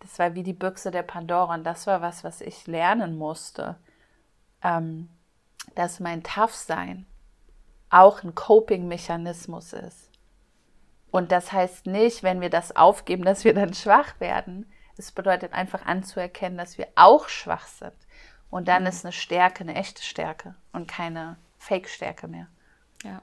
Das 0.00 0.18
war 0.18 0.34
wie 0.34 0.42
die 0.42 0.52
Büchse 0.52 0.90
der 0.90 1.04
Pandora 1.04 1.54
und 1.54 1.64
das 1.64 1.86
war 1.86 2.02
was, 2.02 2.24
was 2.24 2.40
ich 2.40 2.66
lernen 2.66 3.16
musste. 3.16 3.76
Ähm, 4.62 5.08
dass 5.74 6.00
mein 6.00 6.22
Tough-Sein 6.22 7.06
auch 7.90 8.22
ein 8.22 8.34
Coping-Mechanismus 8.34 9.72
ist. 9.72 10.10
Und 11.10 11.32
das 11.32 11.52
heißt 11.52 11.86
nicht, 11.86 12.22
wenn 12.22 12.40
wir 12.40 12.50
das 12.50 12.76
aufgeben, 12.76 13.24
dass 13.24 13.44
wir 13.44 13.54
dann 13.54 13.72
schwach 13.74 14.20
werden. 14.20 14.70
Es 14.96 15.12
bedeutet 15.12 15.52
einfach 15.52 15.86
anzuerkennen, 15.86 16.58
dass 16.58 16.76
wir 16.76 16.88
auch 16.96 17.28
schwach 17.28 17.66
sind. 17.66 17.94
Und 18.50 18.68
dann 18.68 18.82
mhm. 18.82 18.88
ist 18.88 19.04
eine 19.04 19.12
Stärke 19.12 19.62
eine 19.62 19.74
echte 19.74 20.02
Stärke 20.02 20.54
und 20.72 20.88
keine 20.88 21.36
Fake-Stärke 21.58 22.28
mehr. 22.28 22.48
Ja. 23.04 23.22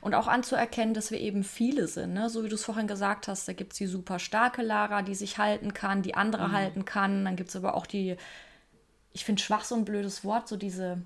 Und 0.00 0.14
auch 0.14 0.28
anzuerkennen, 0.28 0.94
dass 0.94 1.10
wir 1.10 1.20
eben 1.20 1.44
viele 1.44 1.88
sind. 1.88 2.14
Ne? 2.14 2.30
So 2.30 2.44
wie 2.44 2.48
du 2.48 2.54
es 2.54 2.64
vorhin 2.64 2.86
gesagt 2.86 3.28
hast, 3.28 3.46
da 3.48 3.52
gibt 3.52 3.72
es 3.72 3.78
die 3.78 3.86
super 3.86 4.18
starke 4.18 4.62
Lara, 4.62 5.02
die 5.02 5.14
sich 5.14 5.38
halten 5.38 5.74
kann, 5.74 6.02
die 6.02 6.14
andere 6.14 6.48
mhm. 6.48 6.52
halten 6.52 6.84
kann. 6.84 7.24
Dann 7.24 7.36
gibt 7.36 7.50
es 7.50 7.56
aber 7.56 7.74
auch 7.74 7.86
die, 7.86 8.16
ich 9.12 9.24
finde 9.24 9.42
schwach 9.42 9.64
so 9.64 9.74
ein 9.74 9.84
blödes 9.84 10.24
Wort, 10.24 10.48
so 10.48 10.56
diese 10.56 11.02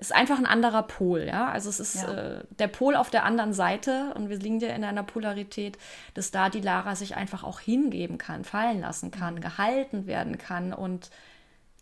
ist 0.00 0.14
einfach 0.14 0.38
ein 0.38 0.46
anderer 0.46 0.82
Pol, 0.82 1.24
ja. 1.26 1.50
Also 1.50 1.68
es 1.68 1.78
ist 1.78 1.96
ja. 1.96 2.38
äh, 2.38 2.44
der 2.58 2.68
Pol 2.68 2.96
auf 2.96 3.10
der 3.10 3.24
anderen 3.24 3.52
Seite 3.52 4.14
und 4.14 4.30
wir 4.30 4.38
liegen 4.38 4.58
ja 4.58 4.74
in 4.74 4.82
einer 4.82 5.02
Polarität, 5.02 5.78
dass 6.14 6.30
da 6.30 6.48
die 6.48 6.62
Lara 6.62 6.96
sich 6.96 7.16
einfach 7.16 7.44
auch 7.44 7.60
hingeben 7.60 8.16
kann, 8.16 8.44
fallen 8.44 8.80
lassen 8.80 9.10
kann, 9.10 9.34
mhm. 9.34 9.40
gehalten 9.40 10.06
werden 10.06 10.38
kann 10.38 10.72
und 10.72 11.10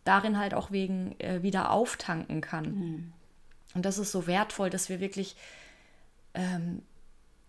darin 0.04 0.38
halt 0.38 0.52
auch 0.54 0.72
wegen 0.72 1.14
äh, 1.20 1.42
wieder 1.42 1.70
auftanken 1.70 2.40
kann. 2.40 2.64
Mhm. 2.64 3.12
Und 3.74 3.84
das 3.84 3.98
ist 3.98 4.10
so 4.10 4.26
wertvoll, 4.26 4.70
dass 4.70 4.88
wir 4.88 4.98
wirklich 4.98 5.36
ähm, 6.34 6.82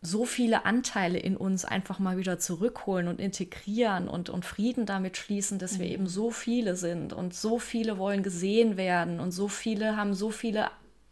so 0.02 0.26
viele 0.26 0.66
Anteile 0.66 1.20
in 1.20 1.36
uns 1.36 1.66
einfach 1.66 2.00
mal 2.00 2.18
wieder 2.18 2.40
zurückholen 2.40 3.08
und 3.08 3.20
integrieren 3.20 4.08
und, 4.08 4.30
und 4.30 4.46
Frieden 4.46 4.86
damit 4.86 5.18
schließen, 5.18 5.60
dass 5.60 5.74
mhm. 5.74 5.80
wir 5.80 5.88
eben 5.88 6.08
so 6.08 6.32
viele 6.32 6.76
sind 6.76 7.12
und 7.12 7.34
so 7.34 7.60
viele 7.60 7.98
wollen 7.98 8.24
gesehen 8.24 8.78
werden 8.78 9.20
und 9.20 9.32
so 9.32 9.50
viele 9.50 9.98
haben 9.98 10.14
so 10.14 10.32
viele 10.32 10.70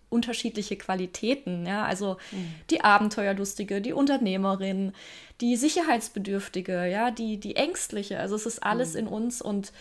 unterschiedliche 0.09 0.77
Qualitäten, 0.77 1.65
ja, 1.65 1.83
also 1.83 2.15
mhm. 2.31 2.53
die 2.69 2.81
Abenteuerlustige, 2.81 3.81
die 3.81 3.91
Unternehmerin, 3.91 4.93
die 5.41 5.57
Sicherheitsbedürftige, 5.57 6.85
ja, 6.85 7.11
die, 7.11 7.41
die 7.41 7.57
Ängstliche, 7.57 8.19
also 8.19 8.35
es 8.35 8.45
ist 8.45 8.63
alles 8.63 8.93
mhm. 8.93 8.99
in 8.99 9.07
uns 9.07 9.41
und 9.41 9.73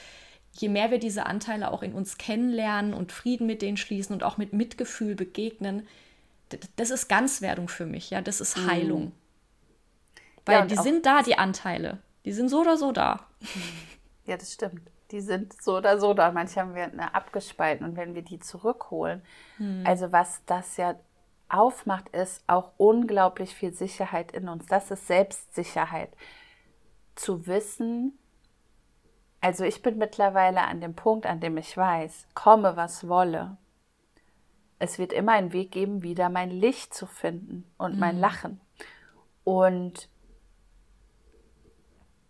je 0.53 0.69
mehr 0.69 0.91
wir 0.91 0.99
diese 0.99 1.27
Anteile 1.27 1.71
auch 1.71 1.85
in 1.85 1.93
uns 1.93 2.19
kennenlernen 2.19 2.93
und 2.93 3.13
Frieden 3.13 3.47
mit 3.47 3.63
denen 3.63 3.77
schließen 3.77 4.15
und 4.15 4.25
auch 4.25 4.37
mit 4.37 4.53
Mitgefühl 4.53 5.15
begegnen, 5.15 5.87
das 6.77 6.91
ist 6.91 7.09
Ganzwerdung 7.09 7.69
für 7.69 7.87
mich, 7.87 8.11
ja, 8.11 8.21
das 8.21 8.41
ist 8.41 8.57
Heilung. 8.57 9.07
Mhm. 9.07 9.13
Weil 10.45 10.59
ja, 10.61 10.67
die 10.67 10.77
sind 10.77 11.05
da, 11.05 11.23
die 11.23 11.37
Anteile. 11.37 11.99
Die 12.25 12.33
sind 12.33 12.49
so 12.49 12.61
oder 12.61 12.77
so 12.77 12.93
da. 12.93 13.21
Ja, 14.29 14.37
das 14.37 14.55
stimmt. 14.55 14.83
Die 15.13 15.21
sind 15.21 15.55
so 15.63 15.77
oder 15.77 16.01
so 16.01 16.13
da. 16.13 16.33
Manche 16.33 16.61
haben 16.61 16.75
wir 16.75 16.83
eine 16.83 17.15
abgespalten 17.15 17.87
und 17.87 17.97
wenn 17.97 18.17
wir 18.17 18.23
die 18.23 18.41
zurückholen, 18.41 19.23
mhm. 19.57 19.85
also 19.87 20.11
was 20.11 20.43
das 20.47 20.77
ja 20.79 20.97
aufmacht, 21.49 22.09
ist 22.09 22.43
auch 22.49 22.73
unglaublich 22.77 23.55
viel 23.55 23.73
Sicherheit 23.73 24.33
in 24.33 24.49
uns. 24.49 24.67
Das 24.67 24.91
ist 24.91 25.07
Selbstsicherheit. 25.07 26.11
Zu 27.15 27.47
wissen, 27.47 28.19
also 29.41 29.63
ich 29.63 29.81
bin 29.81 29.97
mittlerweile 29.97 30.63
an 30.63 30.81
dem 30.81 30.95
Punkt, 30.95 31.25
an 31.25 31.39
dem 31.39 31.57
ich 31.57 31.77
weiß, 31.77 32.27
komme 32.35 32.77
was 32.77 33.07
wolle, 33.07 33.57
es 34.79 34.99
wird 34.99 35.13
immer 35.13 35.33
einen 35.33 35.53
Weg 35.53 35.71
geben, 35.71 36.03
wieder 36.03 36.29
mein 36.29 36.51
Licht 36.51 36.95
zu 36.95 37.07
finden 37.07 37.65
und 37.79 37.95
mhm. 37.95 38.01
mein 38.01 38.19
Lachen. 38.19 38.61
Und 39.45 40.09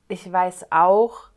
ich 0.08 0.30
weiß 0.30 0.70
auch, 0.70 1.30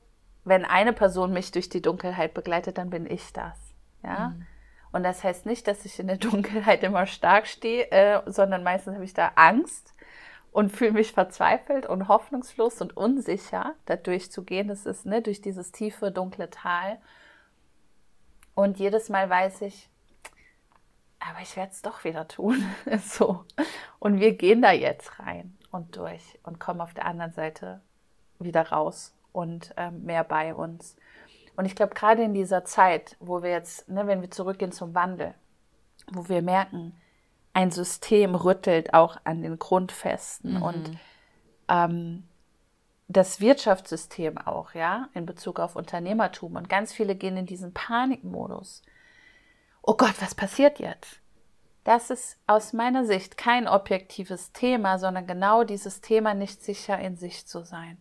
wenn 0.44 0.66
eine 0.66 0.94
Person 0.94 1.34
mich 1.34 1.52
durch 1.52 1.70
die 1.70 1.82
Dunkelheit 1.82 2.34
begleitet, 2.34 2.78
dann 2.78 2.90
bin 2.90 3.10
ich 3.10 3.34
das. 3.34 3.58
Ja. 4.04 4.30
Mhm. 4.30 4.46
Und 4.92 5.04
das 5.04 5.24
heißt 5.24 5.46
nicht, 5.46 5.68
dass 5.68 5.86
ich 5.86 6.00
in 6.00 6.08
der 6.08 6.18
Dunkelheit 6.18 6.84
immer 6.84 7.06
stark 7.06 7.48
stehe, 7.48 7.90
äh, 7.92 8.22
sondern 8.26 8.64
meistens 8.64 8.96
habe 8.96 9.06
ich 9.06 9.14
da 9.14 9.32
Angst 9.36 9.94
und 10.52 10.72
fühle 10.72 10.94
mich 10.94 11.12
verzweifelt 11.12 11.86
und 11.86 12.08
hoffnungslos 12.08 12.82
und 12.82 12.98
unsicher, 12.98 13.76
da 13.86 13.96
durchzugehen. 13.96 14.68
Das 14.68 14.86
ist 14.86 15.06
ne, 15.06 15.22
durch 15.22 15.42
dieses 15.42 15.72
tiefe, 15.72 16.12
dunkle 16.12 16.50
Tal. 16.50 17.00
Und 18.56 18.80
jedes 18.80 19.10
Mal 19.10 19.30
weiß 19.30 19.62
ich, 19.62 19.90
aber 21.30 21.42
ich 21.42 21.56
werde 21.56 21.72
es 21.72 21.82
doch 21.82 22.04
wieder 22.04 22.28
tun. 22.28 22.64
so. 23.04 23.46
Und 24.00 24.20
wir 24.20 24.34
gehen 24.36 24.62
da 24.62 24.72
jetzt 24.72 25.20
rein 25.20 25.58
und 25.72 25.96
durch 25.98 26.40
und 26.44 26.60
kommen 26.60 26.82
auf 26.82 26.94
der 26.94 27.06
anderen 27.06 27.34
Seite 27.34 27.82
wieder 28.40 28.70
raus 28.70 29.14
und 29.32 29.74
ähm, 29.78 30.04
mehr 30.04 30.24
bei 30.24 30.54
uns. 30.56 30.96
Und 31.56 31.66
ich 31.66 31.76
glaube, 31.76 31.94
gerade 31.94 32.24
in 32.24 32.34
dieser 32.34 32.64
Zeit, 32.64 33.18
wo 33.20 33.44
wir 33.44 33.52
jetzt, 33.52 33.90
ne, 33.90 34.08
wenn 34.08 34.22
wir 34.22 34.32
zurückgehen 34.32 34.72
zum 34.72 34.96
Wandel, 34.96 35.34
wo 36.12 36.30
wir 36.30 36.42
merken, 36.42 36.94
ein 37.54 37.72
System 37.72 38.36
rüttelt 38.36 38.94
auch 38.94 39.18
an 39.26 39.42
den 39.42 39.60
Grundfesten 39.60 40.56
mhm. 40.56 40.64
und 40.64 40.92
ähm, 41.68 42.24
das 43.10 43.42
Wirtschaftssystem 43.42 44.38
auch, 44.38 44.74
ja, 44.76 45.10
in 45.14 45.26
Bezug 45.26 45.60
auf 45.60 45.76
Unternehmertum. 45.76 46.56
Und 46.56 46.70
ganz 46.70 46.94
viele 46.94 47.16
gehen 47.16 47.38
in 47.38 47.48
diesen 47.48 47.74
Panikmodus. 47.74 48.84
Oh 49.92 49.96
Gott, 49.98 50.22
was 50.22 50.36
passiert 50.36 50.78
jetzt? 50.78 51.20
Das 51.84 52.12
ist 52.12 52.38
aus 52.46 52.74
meiner 52.74 53.06
Sicht 53.06 53.38
kein 53.38 53.68
objektives 53.68 54.52
Thema, 54.52 55.00
sondern 55.00 55.26
genau 55.26 55.64
dieses 55.64 56.00
Thema, 56.00 56.36
nicht 56.36 56.62
sicher 56.62 57.00
in 57.00 57.16
sich 57.16 57.48
zu 57.48 57.64
sein. 57.64 57.98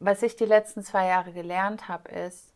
Was 0.00 0.22
ich 0.22 0.36
die 0.36 0.44
letzten 0.44 0.82
zwei 0.82 1.06
Jahre 1.06 1.32
gelernt 1.32 1.88
habe, 1.88 2.10
ist, 2.10 2.52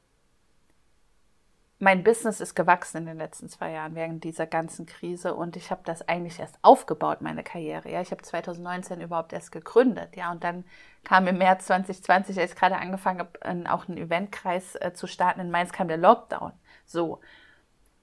mein 1.79 2.05
Business 2.05 2.43
ist 2.43 2.55
gewachsen 2.55 2.99
in 2.99 3.07
den 3.07 3.17
letzten 3.17 3.49
zwei 3.49 3.71
Jahren 3.71 3.95
während 3.95 4.23
dieser 4.23 4.47
ganzen 4.47 4.85
Krise 4.85 5.35
und 5.35 5.57
ich 5.57 5.71
habe 5.71 5.81
das 5.87 6.07
eigentlich 6.07 6.41
erst 6.41 6.59
aufgebaut, 6.61 7.23
meine 7.23 7.43
Karriere. 7.43 7.91
Ja, 7.91 8.03
ich 8.03 8.11
habe 8.11 8.21
2019 8.21 9.01
überhaupt 9.01 9.33
erst 9.33 9.51
gegründet, 9.51 10.15
ja, 10.15 10.31
und 10.31 10.45
dann 10.45 10.67
kam 11.05 11.27
im 11.27 11.39
März 11.39 11.69
2020, 11.69 12.39
als 12.39 12.53
ich 12.53 12.59
gerade 12.59 12.77
angefangen 12.77 13.21
habe, 13.21 13.73
auch 13.73 13.89
einen 13.89 13.97
Eventkreis 13.97 14.75
äh, 14.75 14.93
zu 14.93 15.07
starten 15.07 15.41
in 15.41 15.51
Mainz, 15.51 15.73
kam 15.73 15.89
der 15.89 15.97
Lockdown. 15.97 16.53
So, 16.85 17.21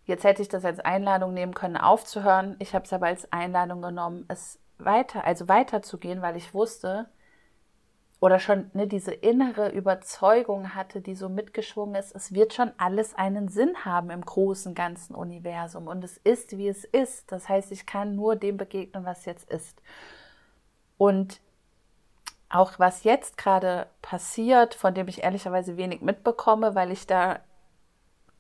jetzt 0.10 0.26
hätte 0.26 0.42
ich 0.42 0.50
das 0.50 0.66
als 0.66 0.80
Einladung 0.80 1.34
nehmen 1.34 1.54
können, 1.54 1.78
aufzuhören. 1.78 2.56
Ich 2.60 2.76
habe 2.76 2.86
es 2.86 2.92
aber 2.92 3.08
als 3.08 3.32
Einladung 3.32 3.82
genommen, 3.82 4.26
es 4.28 4.60
weiter, 4.78 5.24
also 5.24 5.48
weiterzugehen, 5.48 6.22
weil 6.22 6.36
ich 6.36 6.54
wusste, 6.54 7.08
oder 8.22 8.40
schon 8.40 8.70
ne, 8.74 8.86
diese 8.88 9.14
innere 9.14 9.70
Überzeugung 9.70 10.76
hatte, 10.76 11.00
die 11.00 11.16
so 11.16 11.30
mitgeschwungen 11.30 11.96
ist, 11.96 12.14
es 12.14 12.34
wird 12.34 12.54
schon 12.54 12.72
alles 12.78 13.16
einen 13.16 13.48
Sinn 13.48 13.86
haben 13.86 14.10
im 14.10 14.26
großen 14.26 14.76
ganzen 14.76 15.16
Universum 15.16 15.88
und 15.88 16.04
es 16.04 16.18
ist, 16.18 16.58
wie 16.58 16.68
es 16.68 16.84
ist. 16.84 17.32
Das 17.32 17.48
heißt, 17.48 17.72
ich 17.72 17.86
kann 17.86 18.16
nur 18.16 18.36
dem 18.36 18.58
begegnen, 18.58 19.06
was 19.06 19.24
jetzt 19.24 19.50
ist. 19.50 19.82
Und 20.98 21.40
auch 22.50 22.78
was 22.78 23.04
jetzt 23.04 23.38
gerade 23.38 23.88
passiert, 24.02 24.74
von 24.74 24.94
dem 24.94 25.08
ich 25.08 25.24
ehrlicherweise 25.24 25.78
wenig 25.78 26.02
mitbekomme, 26.02 26.76
weil 26.76 26.92
ich 26.92 27.08
da 27.08 27.40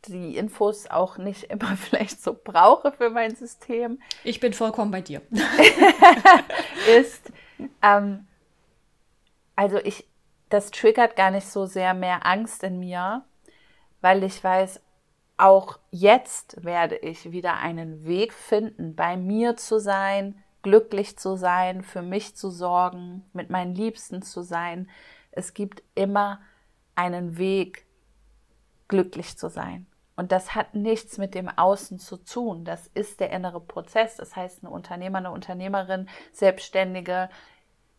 die 0.07 0.37
Infos 0.37 0.87
auch 0.87 1.17
nicht 1.17 1.43
immer 1.51 1.75
vielleicht 1.77 2.21
so 2.21 2.33
brauche 2.33 2.91
für 2.91 3.09
mein 3.09 3.35
System. 3.35 4.01
Ich 4.23 4.39
bin 4.39 4.53
vollkommen 4.53 4.91
bei 4.91 5.01
dir. 5.01 5.21
ist, 6.99 7.31
ähm, 7.81 8.27
also 9.55 9.77
ich, 9.77 10.07
das 10.49 10.71
triggert 10.71 11.15
gar 11.15 11.31
nicht 11.31 11.47
so 11.47 11.65
sehr 11.65 11.93
mehr 11.93 12.25
Angst 12.25 12.63
in 12.63 12.79
mir, 12.79 13.23
weil 14.01 14.23
ich 14.23 14.43
weiß, 14.43 14.81
auch 15.37 15.79
jetzt 15.91 16.63
werde 16.63 16.97
ich 16.97 17.31
wieder 17.31 17.57
einen 17.57 18.05
Weg 18.05 18.33
finden, 18.33 18.95
bei 18.95 19.15
mir 19.15 19.55
zu 19.55 19.79
sein, 19.79 20.43
glücklich 20.61 21.17
zu 21.17 21.37
sein, 21.37 21.81
für 21.81 22.01
mich 22.01 22.35
zu 22.35 22.49
sorgen, 22.49 23.23
mit 23.33 23.49
meinen 23.49 23.73
Liebsten 23.73 24.21
zu 24.21 24.41
sein. 24.41 24.89
Es 25.31 25.53
gibt 25.53 25.81
immer 25.95 26.41
einen 26.95 27.37
Weg, 27.37 27.85
glücklich 28.89 29.37
zu 29.37 29.49
sein. 29.49 29.85
Und 30.20 30.34
das 30.34 30.53
hat 30.53 30.76
nichts 30.76 31.17
mit 31.17 31.34
dem 31.34 31.47
Außen 31.47 31.97
zu 31.97 32.17
tun. 32.17 32.65
Das 32.65 32.88
ist 32.88 33.22
der 33.22 33.30
innere 33.30 33.61
Prozess. 33.61 34.17
Das 34.17 34.36
heißt, 34.36 34.65
eine 34.65 34.70
Unternehmer, 34.70 35.20
eine 35.20 35.32
Unternehmerin, 35.32 36.09
Selbstständige, 36.34 37.30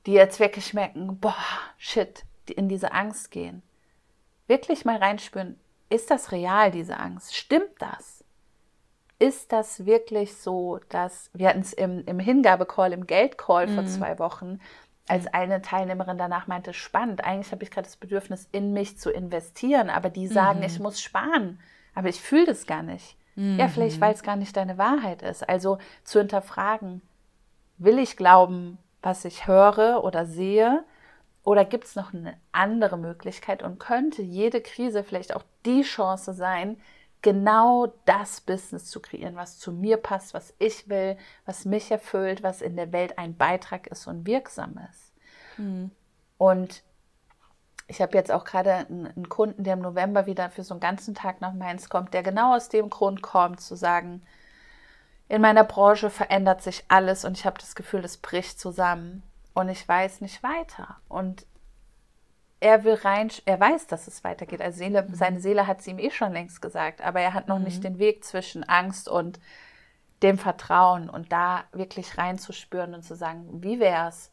die 0.05 0.13
jetzt 0.13 0.39
wirklich 0.39 0.75
merken, 0.75 1.19
boah, 1.19 1.35
shit, 1.79 2.27
die 2.47 2.53
in 2.53 2.69
diese 2.69 2.93
Angst 2.93 3.31
gehen. 3.31 3.63
Wirklich 4.49 4.85
mal 4.85 4.99
reinspüren, 4.99 5.59
ist 5.89 6.11
das 6.11 6.31
real, 6.31 6.71
diese 6.71 6.99
Angst? 6.99 7.35
Stimmt 7.35 7.73
das? 7.79 8.23
Ist 9.19 9.51
das 9.51 9.87
wirklich 9.87 10.37
so, 10.37 10.79
dass, 10.91 11.31
wir 11.33 11.49
hatten 11.49 11.61
es 11.61 11.73
im, 11.73 12.05
im 12.05 12.19
Hingabecall, 12.19 12.93
im 12.93 13.07
Geldcall 13.07 13.67
mhm. 13.67 13.75
vor 13.77 13.87
zwei 13.87 14.19
Wochen, 14.19 14.61
als 15.09 15.27
eine 15.27 15.63
Teilnehmerin 15.63 16.19
danach 16.19 16.47
meinte, 16.47 16.75
spannend, 16.75 17.25
eigentlich 17.25 17.51
habe 17.51 17.63
ich 17.63 17.71
gerade 17.71 17.87
das 17.87 17.97
Bedürfnis, 17.97 18.47
in 18.53 18.75
mich 18.75 18.99
zu 18.99 19.11
investieren, 19.11 19.89
aber 19.89 20.11
die 20.11 20.27
sagen, 20.27 20.59
mhm. 20.59 20.67
ich 20.67 20.79
muss 20.81 21.01
sparen, 21.01 21.59
aber 22.01 22.09
ich 22.09 22.23
fühle 22.23 22.47
das 22.47 22.67
gar 22.67 22.83
nicht. 22.83 23.15
Mhm. 23.35 23.59
Ja, 23.59 23.69
vielleicht, 23.69 23.99
mhm. 23.99 24.01
weil 24.01 24.15
es 24.15 24.23
gar 24.23 24.37
nicht 24.37 24.57
deine 24.57 24.79
Wahrheit 24.79 25.21
ist. 25.21 25.47
Also 25.47 25.77
zu 26.03 26.19
hinterfragen, 26.19 27.03
will 27.77 27.99
ich 27.99 28.17
glauben, 28.17 28.79
was 29.03 29.27
ich 29.27 29.47
höre 29.47 30.03
oder 30.03 30.25
sehe? 30.25 30.83
Oder 31.45 31.67
gibt 31.67 31.85
es 31.85 31.97
noch 31.97 32.15
eine 32.15 32.39
andere 32.53 32.97
Möglichkeit 32.97 33.63
und 33.63 33.79
könnte 33.79 34.23
jede 34.23 34.63
Krise 34.63 35.05
vielleicht 35.05 35.37
auch 35.37 35.45
die 35.67 35.83
Chance 35.83 36.33
sein, 36.33 36.81
genau 37.21 37.93
das 38.07 38.41
Business 38.41 38.87
zu 38.87 38.99
kreieren, 39.01 39.37
was 39.37 39.59
zu 39.59 39.71
mir 39.71 39.99
passt, 39.99 40.33
was 40.33 40.55
ich 40.59 40.89
will, 40.89 41.19
was 41.45 41.67
mich 41.67 41.91
erfüllt, 41.91 42.43
was 42.43 42.63
in 42.63 42.77
der 42.77 42.93
Welt 42.93 43.19
ein 43.19 43.37
Beitrag 43.37 43.89
ist 43.89 44.07
und 44.07 44.27
wirksam 44.27 44.81
ist. 44.91 45.13
Mhm. 45.59 45.91
Und 46.39 46.83
ich 47.91 48.01
habe 48.01 48.17
jetzt 48.17 48.31
auch 48.31 48.45
gerade 48.45 48.87
einen, 48.89 49.29
Kunden, 49.29 49.65
der 49.65 49.75
im 49.75 49.81
November 49.81 50.27
wieder 50.27 50.49
für 50.49 50.63
so 50.63 50.75
einen 50.75 50.81
ganzen 50.81 51.15
Tag 51.15 51.41
nach 51.41 51.53
Mainz 51.53 51.89
kommt, 51.89 52.15
der 52.15 52.23
genau 52.23 52.55
aus 52.55 52.69
dem 52.69 52.89
Grund 52.89 53.21
kommt, 53.21 53.61
zu 53.61 53.75
sagen, 53.75 54.23
in 55.29 55.43
meiner 55.43 55.65
Branche 55.65 56.09
verändert 56.09 56.63
sich 56.63 56.85
alles 56.87 57.25
und 57.25 57.37
ich 57.37 57.45
habe 57.47 57.59
das 57.59 57.75
Gefühl, 57.75 58.05
es 58.05 58.17
bricht 58.17 58.61
zusammen 58.61 59.25
und 59.55 59.69
ich 59.69 59.87
weiß 59.87 60.21
nicht 60.21 60.43
weiter. 60.45 60.97
Und 61.09 61.47
er 62.61 62.85
will 62.85 62.95
rein, 62.95 63.31
er 63.45 63.59
weiß, 63.59 63.89
dass 63.89 64.07
es 64.07 64.23
weitergeht. 64.23 64.63
Also 64.63 64.79
Seele, 64.79 65.03
mhm. 65.03 65.15
seine 65.15 65.41
Seele 65.41 65.67
hat 65.67 65.81
es 65.81 65.87
ihm 65.89 65.99
eh 65.99 66.11
schon 66.11 66.33
längst 66.33 66.63
gesagt, 66.63 67.01
aber 67.01 67.21
er 67.21 67.35
hat 67.35 67.49
noch 67.49 67.59
mhm. 67.59 67.65
nicht 67.65 67.83
den 67.83 67.99
Weg 67.99 68.25
zwischen 68.25 68.63
Angst 68.69 69.09
und 69.09 69.41
dem 70.23 70.39
Vertrauen 70.39 71.11
und 71.11 71.33
da 71.33 71.65
wirklich 71.73 72.19
reinzuspüren 72.19 72.95
und 72.95 73.03
zu 73.03 73.17
sagen, 73.17 73.63
wie 73.63 73.81
wäre 73.81 74.09
es, 74.09 74.31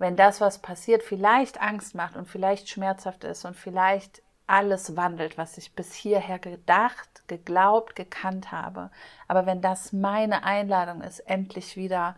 wenn 0.00 0.16
das, 0.16 0.40
was 0.40 0.60
passiert, 0.60 1.02
vielleicht 1.02 1.60
Angst 1.60 1.94
macht 1.94 2.16
und 2.16 2.26
vielleicht 2.26 2.70
schmerzhaft 2.70 3.22
ist 3.22 3.44
und 3.44 3.54
vielleicht 3.54 4.22
alles 4.46 4.96
wandelt, 4.96 5.36
was 5.36 5.58
ich 5.58 5.74
bis 5.74 5.92
hierher 5.92 6.38
gedacht, 6.38 7.28
geglaubt, 7.28 7.94
gekannt 7.94 8.50
habe. 8.50 8.90
Aber 9.28 9.44
wenn 9.44 9.60
das 9.60 9.92
meine 9.92 10.42
Einladung 10.42 11.02
ist, 11.02 11.20
endlich 11.20 11.76
wieder 11.76 12.16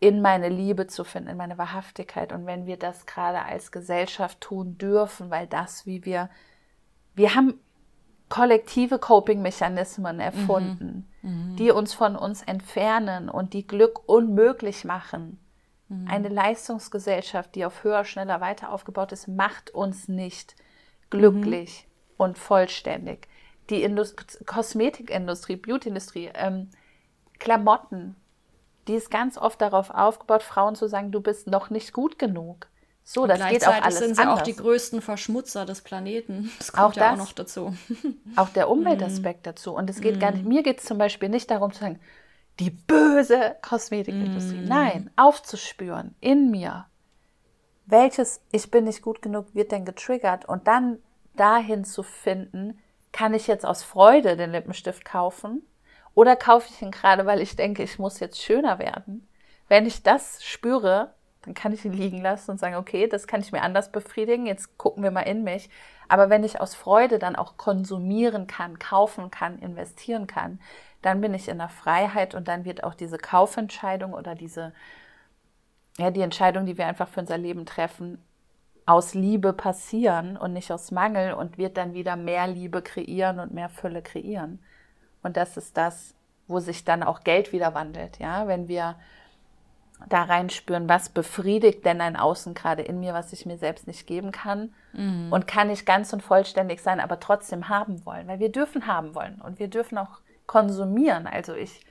in 0.00 0.20
meine 0.20 0.48
Liebe 0.48 0.88
zu 0.88 1.04
finden, 1.04 1.30
in 1.30 1.36
meine 1.36 1.56
Wahrhaftigkeit 1.56 2.32
und 2.32 2.46
wenn 2.46 2.66
wir 2.66 2.76
das 2.76 3.06
gerade 3.06 3.42
als 3.42 3.70
Gesellschaft 3.70 4.40
tun 4.40 4.76
dürfen, 4.76 5.30
weil 5.30 5.46
das, 5.46 5.86
wie 5.86 6.04
wir, 6.04 6.28
wir 7.14 7.36
haben 7.36 7.60
kollektive 8.28 8.98
Coping-Mechanismen 8.98 10.18
erfunden, 10.18 11.08
mhm. 11.22 11.52
Mhm. 11.52 11.56
die 11.56 11.70
uns 11.70 11.94
von 11.94 12.16
uns 12.16 12.42
entfernen 12.42 13.28
und 13.28 13.52
die 13.52 13.66
Glück 13.66 14.00
unmöglich 14.08 14.84
machen. 14.84 15.38
Mhm. 15.88 16.08
Eine 16.08 16.28
Leistungsgesellschaft, 16.28 17.54
die 17.54 17.64
auf 17.64 17.84
höher, 17.84 18.04
schneller, 18.04 18.40
weiter 18.40 18.72
aufgebaut 18.72 19.12
ist, 19.12 19.28
macht 19.28 19.70
uns 19.70 20.08
nicht 20.08 20.54
glücklich 21.10 21.86
mhm. 21.86 22.14
und 22.16 22.38
vollständig. 22.38 23.28
Die 23.70 23.82
Indust 23.82 24.46
Kosmetikindustrie, 24.46 25.56
Beautyindustrie, 25.56 26.30
ähm, 26.34 26.70
Klamotten, 27.38 28.16
die 28.86 28.94
ist 28.94 29.10
ganz 29.10 29.36
oft 29.36 29.60
darauf 29.60 29.90
aufgebaut, 29.90 30.42
Frauen 30.42 30.74
zu 30.74 30.88
sagen, 30.88 31.12
du 31.12 31.20
bist 31.20 31.46
noch 31.46 31.70
nicht 31.70 31.92
gut 31.92 32.18
genug. 32.18 32.68
So, 33.04 33.22
und 33.22 33.28
das 33.28 33.48
geht 33.48 33.66
auch 33.66 33.72
alles 33.72 34.00
sind 34.00 34.16
sie 34.16 34.22
anders. 34.22 34.40
auch 34.40 34.42
die 34.42 34.54
größten 34.54 35.00
Verschmutzer 35.00 35.64
des 35.64 35.80
Planeten. 35.80 36.50
Das 36.58 36.72
kommt 36.72 36.84
auch 36.84 36.94
ja 36.94 37.10
das, 37.10 37.20
auch 37.20 37.24
noch 37.24 37.32
dazu. 37.32 37.74
Auch 38.36 38.50
der 38.50 38.68
Umweltaspekt 38.70 39.40
mm. 39.40 39.44
dazu. 39.44 39.74
Und 39.74 39.88
es 39.88 40.02
geht 40.02 40.16
mm. 40.16 40.18
gar 40.18 40.32
nicht, 40.32 40.44
mir 40.44 40.62
geht 40.62 40.80
es 40.80 40.84
zum 40.84 40.98
Beispiel 40.98 41.30
nicht 41.30 41.50
darum 41.50 41.72
zu 41.72 41.80
sagen, 41.80 42.00
die 42.58 42.70
böse 42.70 43.56
Kosmetikindustrie. 43.62 44.62
Mm. 44.62 44.68
Nein, 44.68 45.10
aufzuspüren 45.16 46.14
in 46.20 46.50
mir, 46.50 46.86
welches 47.86 48.40
Ich 48.52 48.70
bin 48.70 48.84
nicht 48.84 49.02
gut 49.02 49.22
genug 49.22 49.54
wird 49.54 49.72
denn 49.72 49.84
getriggert 49.84 50.44
und 50.44 50.66
dann 50.66 50.98
dahin 51.36 51.84
zu 51.84 52.02
finden, 52.02 52.78
kann 53.12 53.32
ich 53.32 53.46
jetzt 53.46 53.64
aus 53.64 53.82
Freude 53.82 54.36
den 54.36 54.52
Lippenstift 54.52 55.04
kaufen 55.04 55.62
oder 56.14 56.36
kaufe 56.36 56.68
ich 56.70 56.82
ihn 56.82 56.90
gerade, 56.90 57.26
weil 57.26 57.40
ich 57.40 57.56
denke, 57.56 57.82
ich 57.82 57.98
muss 57.98 58.20
jetzt 58.20 58.42
schöner 58.42 58.78
werden. 58.78 59.26
Wenn 59.68 59.86
ich 59.86 60.02
das 60.02 60.44
spüre, 60.44 61.14
dann 61.42 61.54
kann 61.54 61.72
ich 61.72 61.84
ihn 61.84 61.92
liegen 61.92 62.20
lassen 62.20 62.50
und 62.50 62.58
sagen, 62.58 62.74
okay, 62.74 63.06
das 63.06 63.26
kann 63.26 63.40
ich 63.40 63.52
mir 63.52 63.62
anders 63.62 63.92
befriedigen, 63.92 64.46
jetzt 64.46 64.76
gucken 64.76 65.02
wir 65.02 65.10
mal 65.10 65.22
in 65.22 65.44
mich. 65.44 65.70
Aber 66.08 66.28
wenn 66.28 66.44
ich 66.44 66.60
aus 66.60 66.74
Freude 66.74 67.18
dann 67.18 67.36
auch 67.36 67.56
konsumieren 67.56 68.46
kann, 68.46 68.78
kaufen 68.78 69.30
kann, 69.30 69.58
investieren 69.58 70.26
kann, 70.26 70.60
dann 71.02 71.20
bin 71.20 71.34
ich 71.34 71.48
in 71.48 71.58
der 71.58 71.68
Freiheit 71.68 72.34
und 72.34 72.48
dann 72.48 72.64
wird 72.64 72.84
auch 72.84 72.94
diese 72.94 73.18
Kaufentscheidung 73.18 74.14
oder 74.14 74.34
diese 74.34 74.72
ja, 75.98 76.10
die 76.10 76.22
Entscheidung, 76.22 76.64
die 76.64 76.78
wir 76.78 76.86
einfach 76.86 77.08
für 77.08 77.20
unser 77.20 77.36
Leben 77.36 77.66
treffen, 77.66 78.22
aus 78.86 79.12
Liebe 79.14 79.52
passieren 79.52 80.36
und 80.36 80.54
nicht 80.54 80.72
aus 80.72 80.90
Mangel 80.92 81.34
und 81.34 81.58
wird 81.58 81.76
dann 81.76 81.92
wieder 81.92 82.16
mehr 82.16 82.46
Liebe 82.46 82.80
kreieren 82.80 83.38
und 83.38 83.52
mehr 83.52 83.68
Fülle 83.68 84.00
kreieren. 84.00 84.60
Und 85.22 85.36
das 85.36 85.58
ist 85.58 85.76
das, 85.76 86.14
wo 86.46 86.60
sich 86.60 86.84
dann 86.84 87.02
auch 87.02 87.20
Geld 87.20 87.52
wieder 87.52 87.74
wandelt, 87.74 88.18
ja, 88.18 88.46
wenn 88.46 88.68
wir 88.68 88.94
da 90.08 90.22
reinspüren, 90.22 90.88
was 90.88 91.08
befriedigt 91.08 91.84
denn 91.84 92.00
ein 92.00 92.16
Außen 92.16 92.54
gerade 92.54 92.82
in 92.82 93.00
mir, 93.00 93.12
was 93.12 93.32
ich 93.32 93.44
mir 93.44 93.58
selbst 93.58 93.88
nicht 93.88 94.06
geben 94.06 94.30
kann 94.30 94.72
mhm. 94.92 95.32
und 95.32 95.48
kann 95.48 95.70
ich 95.70 95.84
ganz 95.84 96.12
und 96.12 96.22
vollständig 96.22 96.80
sein, 96.80 97.00
aber 97.00 97.18
trotzdem 97.18 97.68
haben 97.68 98.06
wollen, 98.06 98.28
weil 98.28 98.38
wir 98.38 98.50
dürfen 98.50 98.86
haben 98.86 99.16
wollen 99.16 99.40
und 99.42 99.58
wir 99.58 99.68
dürfen 99.68 99.98
auch 99.98 100.20
konsumieren. 100.48 101.28
Also 101.28 101.54
ich 101.54 101.86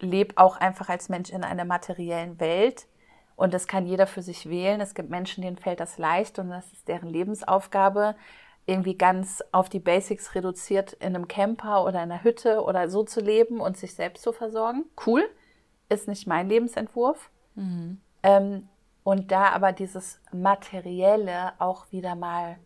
lebe 0.00 0.38
auch 0.38 0.56
einfach 0.56 0.88
als 0.88 1.10
Mensch 1.10 1.28
in 1.28 1.44
einer 1.44 1.66
materiellen 1.66 2.40
Welt 2.40 2.86
und 3.34 3.52
das 3.52 3.66
kann 3.66 3.86
jeder 3.86 4.06
für 4.06 4.22
sich 4.22 4.48
wählen. 4.48 4.80
Es 4.80 4.94
gibt 4.94 5.10
Menschen, 5.10 5.42
denen 5.42 5.58
fällt 5.58 5.80
das 5.80 5.98
leicht 5.98 6.38
und 6.38 6.48
das 6.48 6.72
ist 6.72 6.88
deren 6.88 7.10
Lebensaufgabe, 7.10 8.16
irgendwie 8.64 8.96
ganz 8.96 9.44
auf 9.52 9.68
die 9.68 9.78
Basics 9.78 10.34
reduziert 10.34 10.94
in 10.94 11.14
einem 11.14 11.28
Camper 11.28 11.84
oder 11.84 12.02
in 12.02 12.10
einer 12.10 12.24
Hütte 12.24 12.62
oder 12.62 12.88
so 12.88 13.04
zu 13.04 13.20
leben 13.20 13.60
und 13.60 13.76
sich 13.76 13.94
selbst 13.94 14.22
zu 14.22 14.32
versorgen. 14.32 14.84
Cool 15.06 15.22
ist 15.88 16.08
nicht 16.08 16.26
mein 16.26 16.48
Lebensentwurf. 16.48 17.30
Mhm. 17.54 18.00
Ähm, 18.22 18.68
und 19.04 19.30
da 19.30 19.50
aber 19.50 19.72
dieses 19.72 20.20
Materielle 20.32 21.52
auch 21.60 21.92
wieder 21.92 22.16
mal 22.16 22.58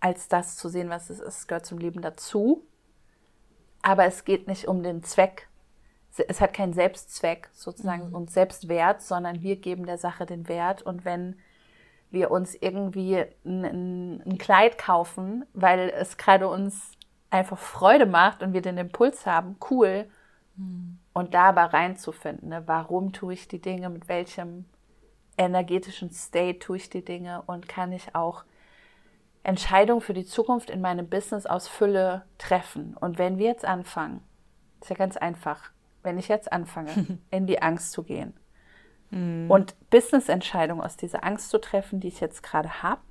als 0.00 0.26
das 0.26 0.56
zu 0.56 0.68
sehen, 0.68 0.90
was 0.90 1.08
es 1.08 1.20
ist, 1.20 1.46
gehört 1.46 1.66
zum 1.66 1.78
Leben 1.78 2.02
dazu. 2.02 2.66
Aber 3.82 4.04
es 4.04 4.24
geht 4.24 4.46
nicht 4.46 4.66
um 4.66 4.82
den 4.82 5.02
Zweck. 5.02 5.48
Es 6.28 6.40
hat 6.40 6.54
keinen 6.54 6.72
Selbstzweck 6.72 7.48
sozusagen 7.52 8.08
mhm. 8.08 8.14
und 8.14 8.30
Selbstwert, 8.30 9.02
sondern 9.02 9.42
wir 9.42 9.56
geben 9.56 9.86
der 9.86 9.98
Sache 9.98 10.26
den 10.26 10.48
Wert. 10.48 10.82
Und 10.82 11.04
wenn 11.04 11.36
wir 12.10 12.30
uns 12.30 12.54
irgendwie 12.54 13.24
ein, 13.44 14.22
ein 14.24 14.38
Kleid 14.38 14.78
kaufen, 14.78 15.46
weil 15.54 15.90
es 15.90 16.16
gerade 16.18 16.48
uns 16.48 16.92
einfach 17.30 17.58
Freude 17.58 18.06
macht 18.06 18.42
und 18.42 18.52
wir 18.52 18.60
den 18.60 18.76
Impuls 18.76 19.26
haben, 19.26 19.56
cool, 19.70 20.06
mhm. 20.56 20.98
Und 21.14 21.34
da 21.34 21.50
aber 21.50 21.64
reinzufinden, 21.64 22.48
ne? 22.48 22.62
warum 22.66 23.12
tue 23.12 23.34
ich 23.34 23.48
die 23.48 23.60
Dinge, 23.60 23.90
mit 23.90 24.08
welchem 24.08 24.64
energetischen 25.36 26.10
State 26.10 26.60
tue 26.60 26.78
ich 26.78 26.90
die 26.90 27.04
Dinge 27.04 27.42
und 27.46 27.68
kann 27.68 27.92
ich 27.92 28.14
auch 28.14 28.44
Entscheidungen 29.44 30.00
für 30.00 30.14
die 30.14 30.24
Zukunft 30.24 30.70
in 30.70 30.80
meinem 30.80 31.08
Business 31.08 31.46
aus 31.46 31.68
Fülle 31.68 32.24
treffen. 32.38 32.96
Und 32.98 33.18
wenn 33.18 33.38
wir 33.38 33.46
jetzt 33.46 33.64
anfangen, 33.64 34.22
ist 34.80 34.90
ja 34.90 34.96
ganz 34.96 35.16
einfach, 35.16 35.70
wenn 36.02 36.18
ich 36.18 36.28
jetzt 36.28 36.52
anfange, 36.52 37.18
in 37.30 37.46
die 37.46 37.60
Angst 37.60 37.92
zu 37.92 38.02
gehen 38.02 38.34
mm. 39.10 39.50
und 39.50 39.74
Business-Entscheidungen 39.90 40.82
aus 40.82 40.96
dieser 40.96 41.24
Angst 41.24 41.50
zu 41.50 41.60
treffen, 41.60 42.00
die 42.00 42.08
ich 42.08 42.20
jetzt 42.20 42.42
gerade 42.42 42.82
habe 42.82 43.02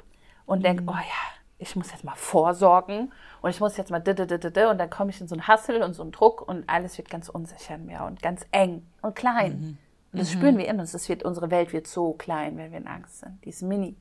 und 0.45 0.59
mm. 0.59 0.63
denke, 0.63 0.83
oh 0.87 0.93
ja, 0.93 1.41
ich 1.57 1.75
muss 1.75 1.91
jetzt 1.91 2.03
mal 2.03 2.15
vorsorgen 2.15 3.13
und 3.41 3.49
ich 3.49 3.59
muss 3.59 3.77
jetzt 3.77 3.91
mal 3.91 4.01
und 4.01 4.77
dann 4.77 4.89
komme 4.89 5.11
ich 5.11 5.21
in 5.21 5.27
so 5.27 5.35
einen 5.35 5.47
Hassel 5.47 5.83
und 5.83 5.93
so 5.93 6.01
einen 6.01 6.11
Druck 6.11 6.47
und 6.47 6.67
alles 6.67 6.97
wird 6.97 7.09
ganz 7.09 7.29
unsicher 7.29 7.75
in 7.75 7.85
mir 7.85 8.03
und 8.03 8.21
ganz 8.21 8.45
eng 8.51 8.87
und 9.01 9.15
klein. 9.15 9.59
Mhm. 9.59 9.77
Und 10.11 10.19
das 10.19 10.33
mhm. 10.33 10.39
spüren 10.39 10.57
wir 10.57 10.67
in 10.67 10.79
uns. 10.79 10.91
Das 10.91 11.07
wird, 11.07 11.23
unsere 11.23 11.51
Welt 11.51 11.71
wird 11.71 11.87
so 11.87 12.13
klein, 12.13 12.57
wenn 12.57 12.71
wir 12.71 12.79
in 12.79 12.87
Angst 12.87 13.19
sind. 13.19 13.43
Die 13.45 13.49
ist 13.49 13.61
mini. 13.61 13.95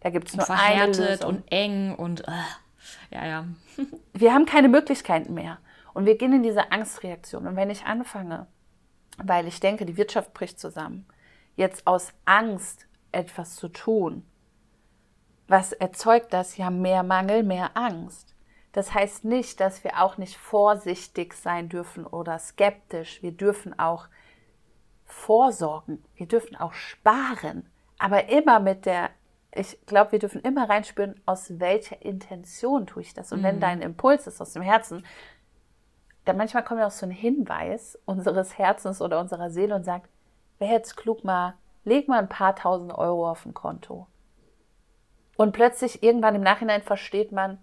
Da 0.00 0.10
gibt 0.10 0.28
es 0.28 0.36
nur 0.36 0.48
eine 0.50 0.86
Lösung. 0.86 1.28
und 1.28 1.52
eng 1.52 1.94
und 1.94 2.26
uh, 2.26 2.32
ja, 3.10 3.26
ja. 3.26 3.44
wir 4.12 4.32
haben 4.32 4.46
keine 4.46 4.68
Möglichkeiten 4.68 5.34
mehr. 5.34 5.58
Und 5.92 6.06
wir 6.06 6.16
gehen 6.16 6.32
in 6.32 6.42
diese 6.42 6.72
Angstreaktion. 6.72 7.46
Und 7.46 7.56
wenn 7.56 7.70
ich 7.70 7.84
anfange, 7.84 8.46
weil 9.18 9.46
ich 9.46 9.60
denke, 9.60 9.84
die 9.84 9.96
Wirtschaft 9.96 10.32
bricht 10.32 10.58
zusammen, 10.60 11.06
jetzt 11.56 11.86
aus 11.86 12.12
Angst 12.24 12.86
etwas 13.12 13.56
zu 13.56 13.68
tun, 13.68 14.24
was 15.48 15.72
erzeugt 15.72 16.32
das? 16.32 16.56
Ja, 16.56 16.70
mehr 16.70 17.02
Mangel, 17.02 17.42
mehr 17.42 17.76
Angst. 17.76 18.36
Das 18.72 18.94
heißt 18.94 19.24
nicht, 19.24 19.58
dass 19.58 19.82
wir 19.82 20.00
auch 20.00 20.16
nicht 20.16 20.36
vorsichtig 20.36 21.34
sein 21.34 21.68
dürfen 21.68 22.06
oder 22.06 22.38
skeptisch. 22.38 23.20
Wir 23.20 23.32
dürfen 23.32 23.76
auch 23.76 24.06
vorsorgen. 25.04 26.04
Wir 26.14 26.26
dürfen 26.26 26.54
auch 26.54 26.72
sparen. 26.72 27.68
Aber 27.98 28.28
immer 28.28 28.60
mit 28.60 28.86
der, 28.86 29.10
ich 29.52 29.78
glaube, 29.86 30.12
wir 30.12 30.18
dürfen 30.18 30.42
immer 30.42 30.68
reinspüren, 30.68 31.20
aus 31.26 31.58
welcher 31.58 32.02
Intention 32.02 32.86
tue 32.86 33.02
ich 33.02 33.14
das. 33.14 33.32
Und 33.32 33.40
mhm. 33.40 33.44
wenn 33.44 33.60
dein 33.60 33.82
Impuls 33.82 34.26
ist 34.26 34.40
aus 34.40 34.52
dem 34.52 34.62
Herzen, 34.62 35.04
dann 36.24 36.36
manchmal 36.36 36.64
kommt 36.64 36.80
ja 36.80 36.86
auch 36.86 36.92
so 36.92 37.06
ein 37.06 37.10
Hinweis 37.10 37.98
unseres 38.04 38.58
Herzens 38.58 39.02
oder 39.02 39.18
unserer 39.20 39.50
Seele 39.50 39.74
und 39.74 39.84
sagt, 39.84 40.08
wäre 40.58 40.72
jetzt 40.72 40.96
klug 40.96 41.24
mal, 41.24 41.54
leg 41.84 42.08
mal 42.08 42.18
ein 42.18 42.28
paar 42.28 42.54
tausend 42.54 42.92
Euro 42.92 43.28
auf 43.28 43.44
ein 43.46 43.54
Konto. 43.54 44.06
Und 45.36 45.52
plötzlich 45.52 46.02
irgendwann 46.02 46.34
im 46.34 46.42
Nachhinein 46.42 46.82
versteht 46.82 47.32
man, 47.32 47.58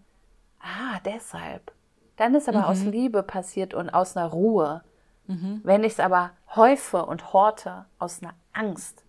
ah, 0.59 0.99
deshalb. 1.05 1.71
Dann 2.17 2.33
ist 2.35 2.49
aber 2.49 2.59
mhm. 2.59 2.65
aus 2.65 2.83
Liebe 2.83 3.23
passiert 3.23 3.73
und 3.73 3.89
aus 3.91 4.17
einer 4.17 4.27
Ruhe. 4.27 4.83
Mhm. 5.27 5.61
Wenn 5.63 5.83
ich 5.83 5.93
es 5.93 5.99
aber 5.99 6.31
häufe 6.55 7.05
und 7.05 7.31
horte 7.33 7.85
aus 7.99 8.21
einer 8.21 8.33
Angst. 8.51 9.05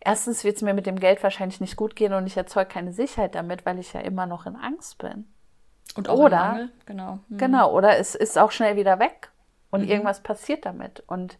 Erstens 0.00 0.44
wird 0.44 0.56
es 0.56 0.62
mir 0.62 0.74
mit 0.74 0.86
dem 0.86 1.00
Geld 1.00 1.22
wahrscheinlich 1.22 1.60
nicht 1.60 1.76
gut 1.76 1.96
gehen 1.96 2.12
und 2.12 2.26
ich 2.26 2.36
erzeuge 2.36 2.68
keine 2.68 2.92
Sicherheit 2.92 3.34
damit, 3.34 3.66
weil 3.66 3.78
ich 3.78 3.92
ja 3.92 4.00
immer 4.00 4.26
noch 4.26 4.46
in 4.46 4.56
Angst 4.56 4.98
bin. 4.98 5.26
Und 5.96 6.08
auch 6.08 6.18
oder, 6.18 6.68
genau. 6.86 7.18
Mhm. 7.28 7.38
Genau, 7.38 7.72
oder 7.72 7.98
es 7.98 8.14
ist 8.14 8.38
auch 8.38 8.52
schnell 8.52 8.76
wieder 8.76 8.98
weg 8.98 9.30
und 9.70 9.82
mhm. 9.82 9.88
irgendwas 9.88 10.22
passiert 10.22 10.64
damit. 10.64 11.02
Und 11.06 11.38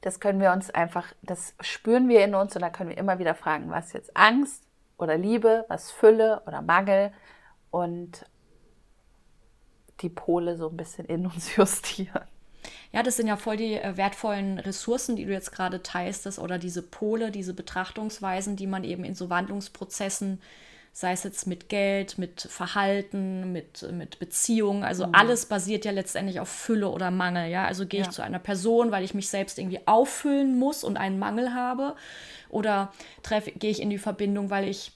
das 0.00 0.20
können 0.20 0.40
wir 0.40 0.52
uns 0.52 0.70
einfach, 0.70 1.06
das 1.22 1.54
spüren 1.60 2.08
wir 2.08 2.24
in 2.24 2.34
uns 2.34 2.54
und 2.56 2.62
da 2.62 2.70
können 2.70 2.90
wir 2.90 2.98
immer 2.98 3.18
wieder 3.18 3.34
fragen, 3.34 3.70
was 3.70 3.92
jetzt 3.92 4.16
Angst 4.16 4.64
oder 4.98 5.16
Liebe, 5.16 5.64
was 5.68 5.90
Fülle 5.90 6.42
oder 6.46 6.62
Mangel 6.62 7.12
und 7.70 8.26
die 10.00 10.08
Pole 10.08 10.56
so 10.56 10.68
ein 10.68 10.76
bisschen 10.76 11.06
in 11.06 11.26
uns 11.26 11.54
justieren. 11.56 12.24
Ja, 12.92 13.02
das 13.02 13.16
sind 13.16 13.26
ja 13.26 13.36
voll 13.36 13.56
die 13.56 13.74
äh, 13.74 13.96
wertvollen 13.96 14.58
Ressourcen, 14.58 15.16
die 15.16 15.24
du 15.24 15.32
jetzt 15.32 15.52
gerade 15.52 15.82
teilst, 15.82 16.26
das, 16.26 16.38
oder 16.38 16.58
diese 16.58 16.82
Pole, 16.82 17.30
diese 17.30 17.54
Betrachtungsweisen, 17.54 18.56
die 18.56 18.66
man 18.66 18.84
eben 18.84 19.04
in 19.04 19.14
so 19.14 19.30
Wandlungsprozessen 19.30 20.40
sei 20.96 21.10
es 21.10 21.24
jetzt 21.24 21.48
mit 21.48 21.68
Geld, 21.68 22.18
mit 22.18 22.42
Verhalten, 22.42 23.52
mit, 23.52 23.82
mit 23.90 24.20
Beziehungen. 24.20 24.84
Also 24.84 25.08
mhm. 25.08 25.14
alles 25.16 25.46
basiert 25.46 25.84
ja 25.84 25.90
letztendlich 25.90 26.38
auf 26.38 26.48
Fülle 26.48 26.88
oder 26.88 27.10
Mangel. 27.10 27.50
Ja, 27.50 27.64
also 27.66 27.84
gehe 27.84 28.02
ich 28.02 28.10
zu 28.10 28.22
einer 28.22 28.38
Person, 28.38 28.92
weil 28.92 29.02
ich 29.02 29.12
mich 29.12 29.28
selbst 29.28 29.58
irgendwie 29.58 29.80
auffüllen 29.86 30.56
muss 30.56 30.84
und 30.84 30.96
einen 30.96 31.18
Mangel 31.18 31.52
habe, 31.52 31.96
oder 32.48 32.92
gehe 33.58 33.72
ich 33.72 33.82
in 33.82 33.90
die 33.90 33.98
Verbindung, 33.98 34.50
weil 34.50 34.68
ich 34.68 34.92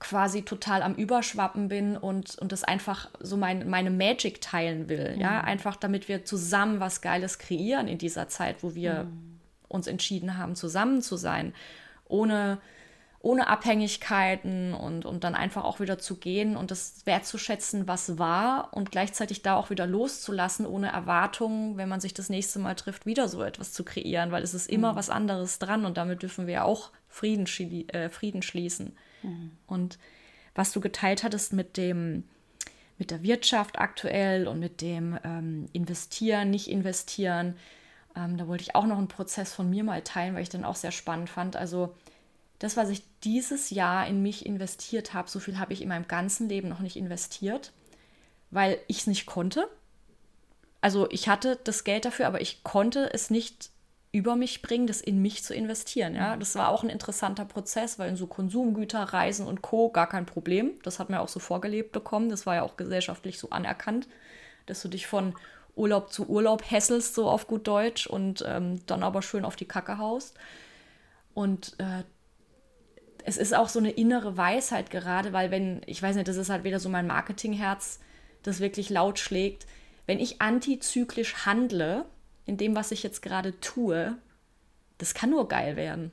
quasi 0.00 0.42
total 0.42 0.82
am 0.82 0.94
Überschwappen 0.94 1.68
bin 1.68 1.96
und, 1.96 2.36
und 2.38 2.52
das 2.52 2.64
einfach 2.64 3.08
so 3.20 3.36
mein, 3.36 3.68
meine 3.68 3.90
Magic 3.90 4.40
teilen 4.40 4.88
will. 4.88 5.14
Mhm. 5.14 5.20
Ja, 5.20 5.42
einfach 5.42 5.76
damit 5.76 6.08
wir 6.08 6.24
zusammen 6.24 6.80
was 6.80 7.02
Geiles 7.02 7.38
kreieren 7.38 7.86
in 7.86 7.98
dieser 7.98 8.26
Zeit, 8.28 8.62
wo 8.62 8.74
wir 8.74 9.04
mhm. 9.04 9.38
uns 9.68 9.86
entschieden 9.86 10.38
haben, 10.38 10.56
zusammen 10.56 11.02
zu 11.02 11.16
sein. 11.16 11.54
Ohne 12.08 12.58
ohne 13.22 13.48
Abhängigkeiten 13.48 14.72
und, 14.72 15.04
und 15.04 15.24
dann 15.24 15.34
einfach 15.34 15.64
auch 15.64 15.78
wieder 15.78 15.98
zu 15.98 16.16
gehen 16.16 16.56
und 16.56 16.70
das 16.70 17.02
wertzuschätzen, 17.04 17.86
was 17.86 18.18
war 18.18 18.70
und 18.72 18.90
gleichzeitig 18.90 19.42
da 19.42 19.56
auch 19.56 19.68
wieder 19.68 19.86
loszulassen, 19.86 20.64
ohne 20.64 20.90
Erwartungen, 20.90 21.76
wenn 21.76 21.90
man 21.90 22.00
sich 22.00 22.14
das 22.14 22.30
nächste 22.30 22.58
Mal 22.60 22.76
trifft, 22.76 23.04
wieder 23.04 23.28
so 23.28 23.42
etwas 23.42 23.74
zu 23.74 23.84
kreieren, 23.84 24.32
weil 24.32 24.42
es 24.42 24.54
ist 24.54 24.70
immer 24.70 24.92
mhm. 24.92 24.96
was 24.96 25.10
anderes 25.10 25.58
dran 25.58 25.84
und 25.84 25.98
damit 25.98 26.22
dürfen 26.22 26.46
wir 26.46 26.54
ja 26.54 26.64
auch 26.64 26.92
Frieden, 27.08 27.44
äh, 27.88 28.08
Frieden 28.08 28.40
schließen. 28.40 28.96
Mhm. 29.22 29.52
Und 29.66 29.98
was 30.54 30.72
du 30.72 30.80
geteilt 30.80 31.22
hattest 31.22 31.52
mit 31.52 31.76
dem, 31.76 32.24
mit 32.98 33.10
der 33.10 33.22
Wirtschaft 33.22 33.78
aktuell 33.78 34.46
und 34.46 34.58
mit 34.58 34.80
dem 34.80 35.18
ähm, 35.24 35.66
Investieren, 35.72 36.50
nicht 36.50 36.68
investieren, 36.68 37.56
ähm, 38.16 38.36
da 38.36 38.48
wollte 38.48 38.62
ich 38.62 38.74
auch 38.74 38.86
noch 38.86 38.98
einen 38.98 39.08
Prozess 39.08 39.52
von 39.52 39.70
mir 39.70 39.84
mal 39.84 40.02
teilen, 40.02 40.34
weil 40.34 40.42
ich 40.42 40.48
den 40.48 40.64
auch 40.64 40.76
sehr 40.76 40.92
spannend 40.92 41.30
fand. 41.30 41.56
Also 41.56 41.94
das, 42.58 42.76
was 42.76 42.90
ich 42.90 43.02
dieses 43.24 43.70
Jahr 43.70 44.06
in 44.06 44.22
mich 44.22 44.44
investiert 44.44 45.14
habe, 45.14 45.30
so 45.30 45.40
viel 45.40 45.58
habe 45.58 45.72
ich 45.72 45.82
in 45.82 45.88
meinem 45.88 46.08
ganzen 46.08 46.48
Leben 46.48 46.68
noch 46.68 46.80
nicht 46.80 46.96
investiert, 46.96 47.72
weil 48.50 48.78
ich 48.86 48.98
es 48.98 49.06
nicht 49.06 49.26
konnte. 49.26 49.68
Also 50.80 51.10
ich 51.10 51.28
hatte 51.28 51.58
das 51.64 51.84
Geld 51.84 52.04
dafür, 52.04 52.26
aber 52.26 52.40
ich 52.40 52.62
konnte 52.64 53.12
es 53.12 53.30
nicht 53.30 53.70
über 54.12 54.34
mich 54.34 54.60
bringen, 54.62 54.88
das 54.88 55.00
in 55.00 55.22
mich 55.22 55.44
zu 55.44 55.54
investieren. 55.54 56.16
Ja, 56.16 56.36
das 56.36 56.56
war 56.56 56.68
auch 56.68 56.82
ein 56.82 56.88
interessanter 56.88 57.44
Prozess, 57.44 57.98
weil 57.98 58.08
in 58.10 58.16
so 58.16 58.26
Konsumgüter, 58.26 59.00
Reisen 59.00 59.46
und 59.46 59.62
Co. 59.62 59.90
gar 59.90 60.08
kein 60.08 60.26
Problem. 60.26 60.72
Das 60.82 60.98
hat 60.98 61.10
man 61.10 61.20
auch 61.20 61.28
so 61.28 61.38
vorgelebt 61.38 61.92
bekommen. 61.92 62.28
Das 62.28 62.44
war 62.44 62.56
ja 62.56 62.62
auch 62.62 62.76
gesellschaftlich 62.76 63.38
so 63.38 63.50
anerkannt, 63.50 64.08
dass 64.66 64.82
du 64.82 64.88
dich 64.88 65.06
von 65.06 65.34
Urlaub 65.76 66.12
zu 66.12 66.28
Urlaub 66.28 66.68
hässelst, 66.68 67.14
so 67.14 67.28
auf 67.28 67.46
gut 67.46 67.68
Deutsch, 67.68 68.08
und 68.08 68.44
ähm, 68.46 68.84
dann 68.86 69.04
aber 69.04 69.22
schön 69.22 69.44
auf 69.44 69.54
die 69.54 69.68
Kacke 69.68 69.98
haust. 69.98 70.36
Und 71.32 71.76
äh, 71.78 72.02
es 73.24 73.36
ist 73.36 73.54
auch 73.54 73.68
so 73.68 73.78
eine 73.78 73.90
innere 73.90 74.36
Weisheit 74.36 74.90
gerade, 74.90 75.32
weil 75.32 75.52
wenn, 75.52 75.82
ich 75.86 76.02
weiß 76.02 76.16
nicht, 76.16 76.26
das 76.26 76.36
ist 76.36 76.50
halt 76.50 76.64
wieder 76.64 76.80
so 76.80 76.88
mein 76.88 77.06
Marketingherz, 77.06 78.00
das 78.42 78.58
wirklich 78.58 78.90
laut 78.90 79.20
schlägt, 79.20 79.66
wenn 80.06 80.18
ich 80.18 80.40
antizyklisch 80.40 81.46
handle, 81.46 82.06
in 82.50 82.56
dem, 82.56 82.74
was 82.74 82.90
ich 82.90 83.04
jetzt 83.04 83.22
gerade 83.22 83.58
tue, 83.60 84.18
das 84.98 85.14
kann 85.14 85.30
nur 85.30 85.48
geil 85.48 85.76
werden. 85.76 86.10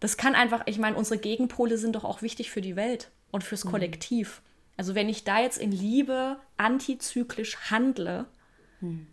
Das 0.00 0.18
kann 0.18 0.34
einfach, 0.34 0.62
ich 0.66 0.78
meine, 0.78 0.96
unsere 0.96 1.18
Gegenpole 1.18 1.78
sind 1.78 1.96
doch 1.96 2.04
auch 2.04 2.20
wichtig 2.20 2.50
für 2.50 2.60
die 2.60 2.76
Welt 2.76 3.10
und 3.30 3.42
fürs 3.42 3.64
mhm. 3.64 3.70
Kollektiv. 3.70 4.42
Also 4.76 4.94
wenn 4.94 5.08
ich 5.08 5.24
da 5.24 5.40
jetzt 5.40 5.56
in 5.56 5.72
Liebe 5.72 6.36
antizyklisch 6.58 7.70
handle, 7.70 8.26
hm. 8.80 9.06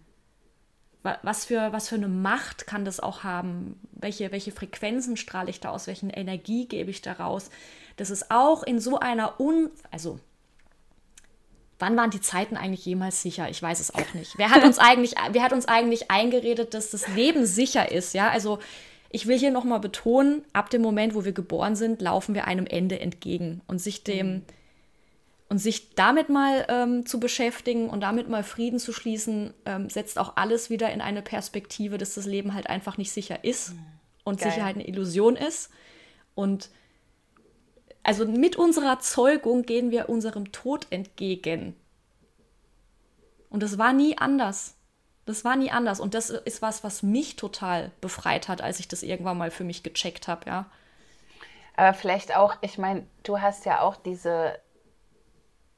was, 1.02 1.46
für, 1.46 1.72
was 1.72 1.88
für 1.88 1.96
eine 1.96 2.10
Macht 2.10 2.68
kann 2.68 2.84
das 2.84 3.00
auch 3.00 3.24
haben? 3.24 3.80
Welche, 3.94 4.34
welche 4.34 4.52
Frequenzen 4.52 5.16
strahle 5.16 5.50
ich 5.50 5.62
da 5.62 5.70
aus? 5.70 5.88
Welche 5.88 6.08
Energie 6.08 6.68
gebe 6.68 6.92
ich 6.92 7.02
daraus? 7.02 7.52
Das 7.96 8.10
ist 8.10 8.32
auch 8.32 8.64
in 8.64 8.82
so 8.82 9.00
einer 9.00 9.40
Un... 9.40 9.70
Also, 9.92 10.20
wann 11.80 11.98
waren 11.98 12.12
die 12.12 12.22
Zeiten 12.22 12.58
eigentlich 12.58 12.86
jemals 12.86 13.22
sicher? 13.22 13.50
Ich 13.50 13.62
weiß 13.62 13.80
es 13.80 13.94
auch 13.94 14.14
nicht. 14.14 14.38
Wer 14.38 14.52
hat 14.52 14.64
uns 14.64 14.78
eigentlich, 14.80 15.16
wer 15.32 15.42
hat 15.42 15.54
uns 15.54 15.68
eigentlich 15.68 16.12
eingeredet, 16.12 16.74
dass 16.74 16.92
das 16.92 17.08
Leben 17.08 17.46
sicher 17.46 17.92
ist? 17.92 18.14
Ja, 18.14 18.30
also 18.30 18.60
ich 19.10 19.26
will 19.26 19.40
hier 19.40 19.52
nochmal 19.52 19.80
betonen, 19.80 20.44
ab 20.54 20.70
dem 20.70 20.82
Moment, 20.82 21.16
wo 21.16 21.26
wir 21.26 21.32
geboren 21.32 21.76
sind, 21.76 22.02
laufen 22.02 22.36
wir 22.36 22.46
einem 22.46 22.68
Ende 22.68 23.00
entgegen. 23.00 23.62
Und 23.66 23.80
sich 23.80 24.04
dem 24.04 24.28
mhm. 24.28 24.42
und 25.48 25.58
sich 25.58 25.96
damit 25.96 26.30
mal 26.30 26.66
ähm, 26.70 27.06
zu 27.06 27.20
beschäftigen 27.20 27.90
und 27.90 28.02
damit 28.02 28.30
mal 28.30 28.44
Frieden 28.44 28.78
zu 28.78 28.94
schließen, 28.94 29.54
ähm, 29.66 29.90
setzt 29.90 30.20
auch 30.20 30.34
alles 30.36 30.70
wieder 30.70 30.92
in 30.92 31.02
eine 31.02 31.22
Perspektive, 31.22 31.98
dass 31.98 32.14
das 32.14 32.26
Leben 32.26 32.54
halt 32.54 32.70
einfach 32.70 32.98
nicht 32.98 33.12
sicher 33.12 33.44
ist 33.44 33.74
mhm. 33.74 33.80
und 34.26 34.40
Geil. 34.40 34.52
Sicherheit 34.52 34.76
eine 34.76 34.88
Illusion 34.88 35.36
ist. 35.36 35.72
Und 36.36 36.70
also 38.04 38.26
mit 38.26 38.56
unserer 38.56 39.00
Zeugung 39.00 39.64
gehen 39.64 39.92
wir 39.92 40.10
unserem 40.10 40.52
Tod 40.52 40.88
entgegen. 40.90 41.76
Und 43.50 43.64
das 43.64 43.78
war 43.78 43.94
nie 43.94 44.18
anders. 44.18 44.76
Das 45.26 45.46
war 45.46 45.56
nie 45.56 45.72
anders. 45.72 46.00
Und 46.00 46.14
das 46.14 46.30
ist 46.30 46.62
was, 46.62 46.84
was 46.84 47.04
mich 47.04 47.36
total 47.36 47.92
befreit 48.02 48.48
hat, 48.48 48.62
als 48.62 48.80
ich 48.80 48.88
das 48.88 49.04
irgendwann 49.04 49.38
mal 49.38 49.52
für 49.52 49.64
mich 49.64 49.84
gecheckt 49.84 50.28
habe, 50.28 50.48
ja. 50.48 50.66
Aber 51.76 51.94
vielleicht 51.94 52.36
auch, 52.36 52.56
ich 52.62 52.78
meine, 52.78 53.06
du 53.24 53.40
hast 53.40 53.66
ja 53.66 53.82
auch 53.82 53.96
diese 53.96 54.60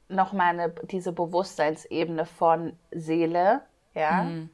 nochmal 0.08 0.58
eine, 0.58 0.70
diese 0.90 1.12
Bewusstseinsebene 1.12 2.26
von 2.26 2.76
Seele, 2.90 3.62
ja. 3.94 4.24
Mhm. 4.24 4.50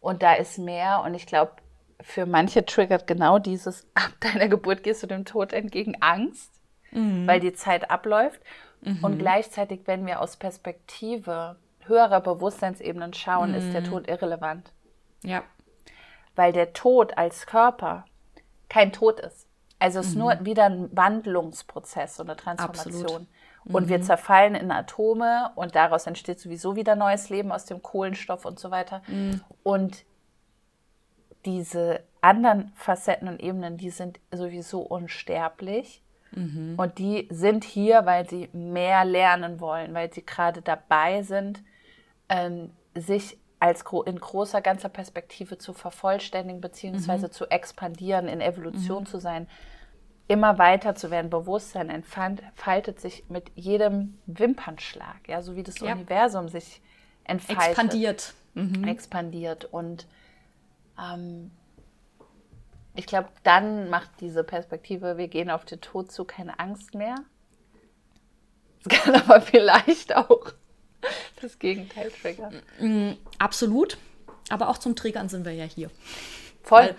Und 0.00 0.22
da 0.22 0.34
ist 0.34 0.58
mehr. 0.58 1.02
Und 1.04 1.14
ich 1.14 1.26
glaube, 1.26 1.52
für 2.00 2.26
manche 2.26 2.66
triggert 2.66 3.06
genau 3.06 3.38
dieses, 3.38 3.86
ab 3.94 4.12
deiner 4.20 4.48
Geburt 4.48 4.82
gehst 4.82 5.02
du 5.02 5.06
dem 5.06 5.24
Tod 5.24 5.52
entgegen 5.52 5.96
Angst, 6.00 6.53
mhm. 6.94 7.26
weil 7.26 7.40
die 7.40 7.52
Zeit 7.52 7.90
abläuft. 7.90 8.40
Mhm. 8.82 8.98
Und 9.02 9.18
gleichzeitig, 9.18 9.82
wenn 9.86 10.06
wir 10.06 10.20
aus 10.20 10.36
Perspektive 10.36 11.56
höherer 11.86 12.20
Bewusstseinsebenen 12.20 13.12
schauen, 13.12 13.50
mhm. 13.50 13.56
ist 13.56 13.72
der 13.72 13.82
mhm. 13.82 13.86
Tod 13.86 14.08
irrelevant. 14.08 14.72
Ja. 15.22 15.42
Weil 16.36 16.52
der 16.52 16.72
Tod 16.72 17.16
als 17.16 17.46
Körper 17.46 18.04
kein 18.68 18.92
Tod 18.92 19.20
ist. 19.20 19.46
Also 19.78 20.00
es 20.00 20.08
ist 20.08 20.14
mhm. 20.14 20.20
nur 20.20 20.44
wieder 20.44 20.64
ein 20.64 20.88
Wandlungsprozess 20.96 22.20
und 22.20 22.30
eine 22.30 22.36
Transformation. 22.36 23.28
Mhm. 23.64 23.74
Und 23.74 23.88
wir 23.88 23.98
mhm. 23.98 24.02
zerfallen 24.02 24.54
in 24.54 24.70
Atome 24.70 25.50
und 25.54 25.74
daraus 25.74 26.06
entsteht 26.06 26.40
sowieso 26.40 26.76
wieder 26.76 26.96
neues 26.96 27.28
Leben 27.28 27.52
aus 27.52 27.64
dem 27.64 27.82
Kohlenstoff 27.82 28.44
und 28.44 28.58
so 28.58 28.70
weiter. 28.70 29.02
Mhm. 29.06 29.40
Und 29.62 30.04
diese 31.44 32.02
anderen 32.20 32.72
Facetten 32.76 33.28
und 33.28 33.42
Ebenen, 33.42 33.76
die 33.76 33.90
sind 33.90 34.20
sowieso 34.32 34.80
unsterblich. 34.80 36.02
Mhm. 36.34 36.74
Und 36.76 36.98
die 36.98 37.28
sind 37.30 37.64
hier, 37.64 38.06
weil 38.06 38.28
sie 38.28 38.48
mehr 38.52 39.04
lernen 39.04 39.60
wollen, 39.60 39.94
weil 39.94 40.12
sie 40.12 40.24
gerade 40.24 40.62
dabei 40.62 41.22
sind, 41.22 41.62
ähm, 42.28 42.70
sich 42.94 43.38
als 43.60 43.84
gro 43.84 44.02
in 44.02 44.18
großer 44.18 44.60
ganzer 44.60 44.88
Perspektive 44.88 45.58
zu 45.58 45.72
vervollständigen 45.72 46.60
beziehungsweise 46.60 47.28
mhm. 47.28 47.32
zu 47.32 47.46
expandieren, 47.46 48.28
in 48.28 48.40
Evolution 48.40 49.04
mhm. 49.04 49.06
zu 49.06 49.18
sein, 49.18 49.48
immer 50.28 50.58
weiter 50.58 50.94
zu 50.94 51.10
werden. 51.10 51.30
Bewusstsein 51.30 51.90
entfaltet 51.90 53.00
sich 53.00 53.24
mit 53.28 53.50
jedem 53.54 54.18
Wimpernschlag, 54.26 55.28
ja, 55.28 55.42
so 55.42 55.56
wie 55.56 55.62
das 55.62 55.80
ja. 55.80 55.92
Universum 55.92 56.48
sich 56.48 56.80
entfaltet. 57.24 57.68
Expandiert. 57.68 58.34
Mhm. 58.54 58.84
Expandiert. 58.84 59.64
Und 59.66 60.06
ähm, 60.98 61.50
ich 62.94 63.06
glaube, 63.06 63.28
dann 63.42 63.90
macht 63.90 64.10
diese 64.20 64.44
Perspektive, 64.44 65.16
wir 65.18 65.28
gehen 65.28 65.50
auf 65.50 65.64
den 65.64 65.80
Tod 65.80 66.12
zu, 66.12 66.24
keine 66.24 66.58
Angst 66.60 66.94
mehr. 66.94 67.16
Es 68.80 68.88
kann 68.88 69.14
aber 69.20 69.40
vielleicht 69.40 70.14
auch 70.14 70.52
das 71.40 71.58
Gegenteil 71.58 72.10
triggern. 72.10 72.62
Mm, 72.78 73.12
absolut. 73.38 73.98
Aber 74.50 74.68
auch 74.68 74.78
zum 74.78 74.94
Triggern 74.94 75.28
sind 75.28 75.44
wir 75.44 75.52
ja 75.52 75.64
hier. 75.64 75.90
Voll. 76.62 76.82
Weil, 76.82 76.96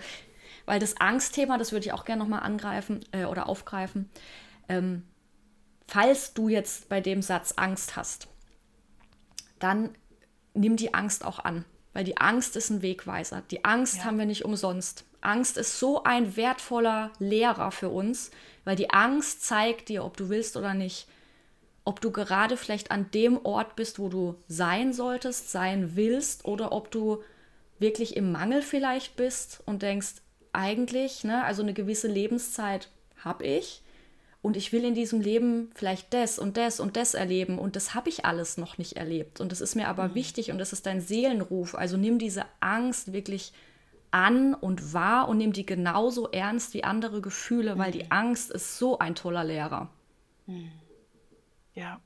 weil 0.66 0.80
das 0.80 1.00
Angstthema, 1.00 1.58
das 1.58 1.72
würde 1.72 1.86
ich 1.86 1.92
auch 1.92 2.04
gerne 2.04 2.22
nochmal 2.22 2.40
angreifen 2.40 3.04
äh, 3.12 3.24
oder 3.24 3.48
aufgreifen. 3.48 4.10
Ähm, 4.68 5.04
falls 5.86 6.34
du 6.34 6.48
jetzt 6.48 6.88
bei 6.88 7.00
dem 7.00 7.22
Satz 7.22 7.54
Angst 7.56 7.96
hast, 7.96 8.28
dann 9.58 9.94
nimm 10.52 10.76
die 10.76 10.92
Angst 10.92 11.24
auch 11.24 11.38
an. 11.38 11.64
Weil 11.94 12.04
die 12.04 12.18
Angst 12.18 12.56
ist 12.56 12.68
ein 12.68 12.82
Wegweiser. 12.82 13.42
Die 13.50 13.64
Angst 13.64 13.98
ja. 13.98 14.04
haben 14.04 14.18
wir 14.18 14.26
nicht 14.26 14.44
umsonst. 14.44 15.05
Angst 15.20 15.56
ist 15.56 15.78
so 15.78 16.04
ein 16.04 16.36
wertvoller 16.36 17.12
Lehrer 17.18 17.70
für 17.70 17.88
uns, 17.88 18.30
weil 18.64 18.76
die 18.76 18.90
Angst 18.90 19.44
zeigt 19.44 19.88
dir, 19.88 20.04
ob 20.04 20.16
du 20.16 20.28
willst 20.28 20.56
oder 20.56 20.74
nicht, 20.74 21.08
ob 21.84 22.00
du 22.00 22.10
gerade 22.10 22.56
vielleicht 22.56 22.90
an 22.90 23.10
dem 23.12 23.44
Ort 23.44 23.76
bist, 23.76 23.98
wo 23.98 24.08
du 24.08 24.34
sein 24.48 24.92
solltest, 24.92 25.50
sein 25.50 25.94
willst, 25.94 26.44
oder 26.44 26.72
ob 26.72 26.90
du 26.90 27.22
wirklich 27.78 28.16
im 28.16 28.32
Mangel 28.32 28.62
vielleicht 28.62 29.16
bist 29.16 29.62
und 29.66 29.82
denkst, 29.82 30.14
eigentlich, 30.52 31.22
ne, 31.22 31.44
also 31.44 31.62
eine 31.62 31.74
gewisse 31.74 32.08
Lebenszeit 32.08 32.88
habe 33.22 33.44
ich 33.44 33.82
und 34.42 34.56
ich 34.56 34.72
will 34.72 34.84
in 34.84 34.94
diesem 34.94 35.20
Leben 35.20 35.70
vielleicht 35.74 36.14
das 36.14 36.38
und 36.38 36.56
das 36.56 36.80
und 36.80 36.96
das 36.96 37.14
erleben 37.14 37.58
und 37.58 37.76
das 37.76 37.94
habe 37.94 38.08
ich 38.08 38.24
alles 38.24 38.56
noch 38.56 38.78
nicht 38.78 38.96
erlebt 38.96 39.40
und 39.40 39.52
das 39.52 39.60
ist 39.60 39.74
mir 39.74 39.88
aber 39.88 40.08
mhm. 40.08 40.14
wichtig 40.14 40.50
und 40.50 40.58
das 40.58 40.72
ist 40.72 40.86
dein 40.86 41.00
Seelenruf. 41.00 41.74
Also 41.74 41.96
nimm 41.96 42.18
diese 42.18 42.44
Angst 42.60 43.12
wirklich 43.12 43.52
an 44.10 44.54
und 44.54 44.92
wahr 44.92 45.28
und 45.28 45.38
nimm 45.38 45.52
die 45.52 45.66
genauso 45.66 46.30
ernst 46.30 46.74
wie 46.74 46.84
andere 46.84 47.20
Gefühle, 47.20 47.78
weil 47.78 47.92
die 47.92 48.04
mhm. 48.04 48.12
Angst 48.12 48.50
ist 48.50 48.78
so 48.78 48.98
ein 48.98 49.14
toller 49.14 49.44
Lehrer. 49.44 49.88
Mhm. 50.46 50.72
Ja. 51.74 52.00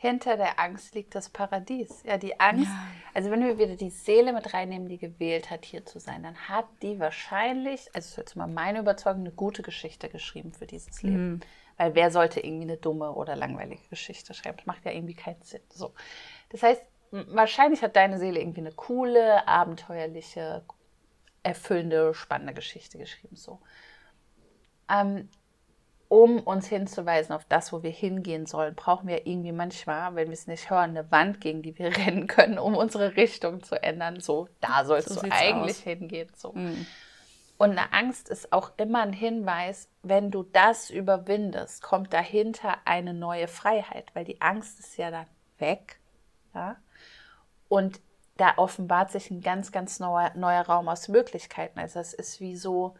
Hinter 0.00 0.36
der 0.36 0.60
Angst 0.60 0.94
liegt 0.94 1.16
das 1.16 1.28
Paradies. 1.28 2.04
Ja, 2.04 2.18
die 2.18 2.38
Angst, 2.38 2.70
ja. 2.70 2.86
also 3.14 3.32
wenn 3.32 3.42
wir 3.42 3.58
wieder 3.58 3.74
die 3.74 3.90
Seele 3.90 4.32
mit 4.32 4.54
reinnehmen, 4.54 4.88
die 4.88 4.98
gewählt 4.98 5.50
hat, 5.50 5.64
hier 5.64 5.84
zu 5.86 5.98
sein, 5.98 6.22
dann 6.22 6.36
hat 6.36 6.66
die 6.82 7.00
wahrscheinlich, 7.00 7.88
also 7.94 8.20
jetzt 8.20 8.36
mal 8.36 8.46
meine 8.46 8.78
Überzeugung, 8.78 9.22
eine 9.22 9.32
gute 9.32 9.62
Geschichte 9.62 10.08
geschrieben 10.08 10.52
für 10.52 10.66
dieses 10.66 11.02
Leben. 11.02 11.30
Mhm. 11.30 11.40
Weil 11.78 11.94
wer 11.94 12.10
sollte 12.10 12.40
irgendwie 12.40 12.64
eine 12.64 12.76
dumme 12.76 13.12
oder 13.12 13.34
langweilige 13.34 13.88
Geschichte 13.88 14.34
schreiben? 14.34 14.56
Das 14.58 14.66
macht 14.66 14.84
ja 14.84 14.92
irgendwie 14.92 15.14
keinen 15.14 15.42
Sinn. 15.42 15.62
So. 15.70 15.94
Das 16.50 16.62
heißt, 16.62 16.82
wahrscheinlich 17.10 17.82
hat 17.82 17.96
deine 17.96 18.18
Seele 18.18 18.40
irgendwie 18.40 18.60
eine 18.60 18.72
coole, 18.72 19.46
abenteuerliche, 19.48 20.64
erfüllende, 21.48 22.14
spannende 22.14 22.54
Geschichte 22.54 22.98
geschrieben. 22.98 23.36
So. 23.36 23.60
Ähm, 24.90 25.28
um 26.08 26.40
uns 26.40 26.66
hinzuweisen 26.66 27.34
auf 27.34 27.44
das, 27.44 27.72
wo 27.72 27.82
wir 27.82 27.90
hingehen 27.90 28.46
sollen, 28.46 28.74
brauchen 28.74 29.08
wir 29.08 29.26
irgendwie 29.26 29.52
manchmal, 29.52 30.14
wenn 30.14 30.28
wir 30.28 30.34
es 30.34 30.46
nicht 30.46 30.70
hören, 30.70 30.90
eine 30.90 31.10
Wand, 31.10 31.40
gegen 31.40 31.62
die 31.62 31.78
wir 31.78 31.96
rennen 31.96 32.26
können, 32.26 32.58
um 32.58 32.74
unsere 32.74 33.16
Richtung 33.16 33.62
zu 33.62 33.82
ändern. 33.82 34.20
So, 34.20 34.48
da 34.60 34.84
sollst 34.84 35.10
so 35.10 35.20
du 35.20 35.30
eigentlich 35.30 35.78
aus. 35.78 35.82
hingehen. 35.82 36.30
So. 36.34 36.52
Mhm. 36.52 36.86
Und 37.58 37.72
eine 37.72 37.92
Angst 37.92 38.28
ist 38.28 38.52
auch 38.52 38.72
immer 38.76 39.02
ein 39.02 39.12
Hinweis, 39.12 39.90
wenn 40.02 40.30
du 40.30 40.44
das 40.44 40.90
überwindest, 40.90 41.82
kommt 41.82 42.12
dahinter 42.12 42.76
eine 42.84 43.12
neue 43.12 43.48
Freiheit, 43.48 44.14
weil 44.14 44.24
die 44.24 44.40
Angst 44.40 44.78
ist 44.78 44.96
ja 44.96 45.10
dann 45.10 45.26
weg. 45.58 45.98
Ja? 46.54 46.76
Und 47.68 48.00
da 48.38 48.54
offenbart 48.56 49.10
sich 49.10 49.30
ein 49.30 49.42
ganz, 49.42 49.72
ganz 49.72 50.00
neuer, 50.00 50.32
neuer 50.34 50.62
Raum 50.62 50.88
aus 50.88 51.08
Möglichkeiten. 51.08 51.78
Also 51.78 52.00
es 52.00 52.14
ist 52.14 52.40
wie 52.40 52.56
so, 52.56 52.94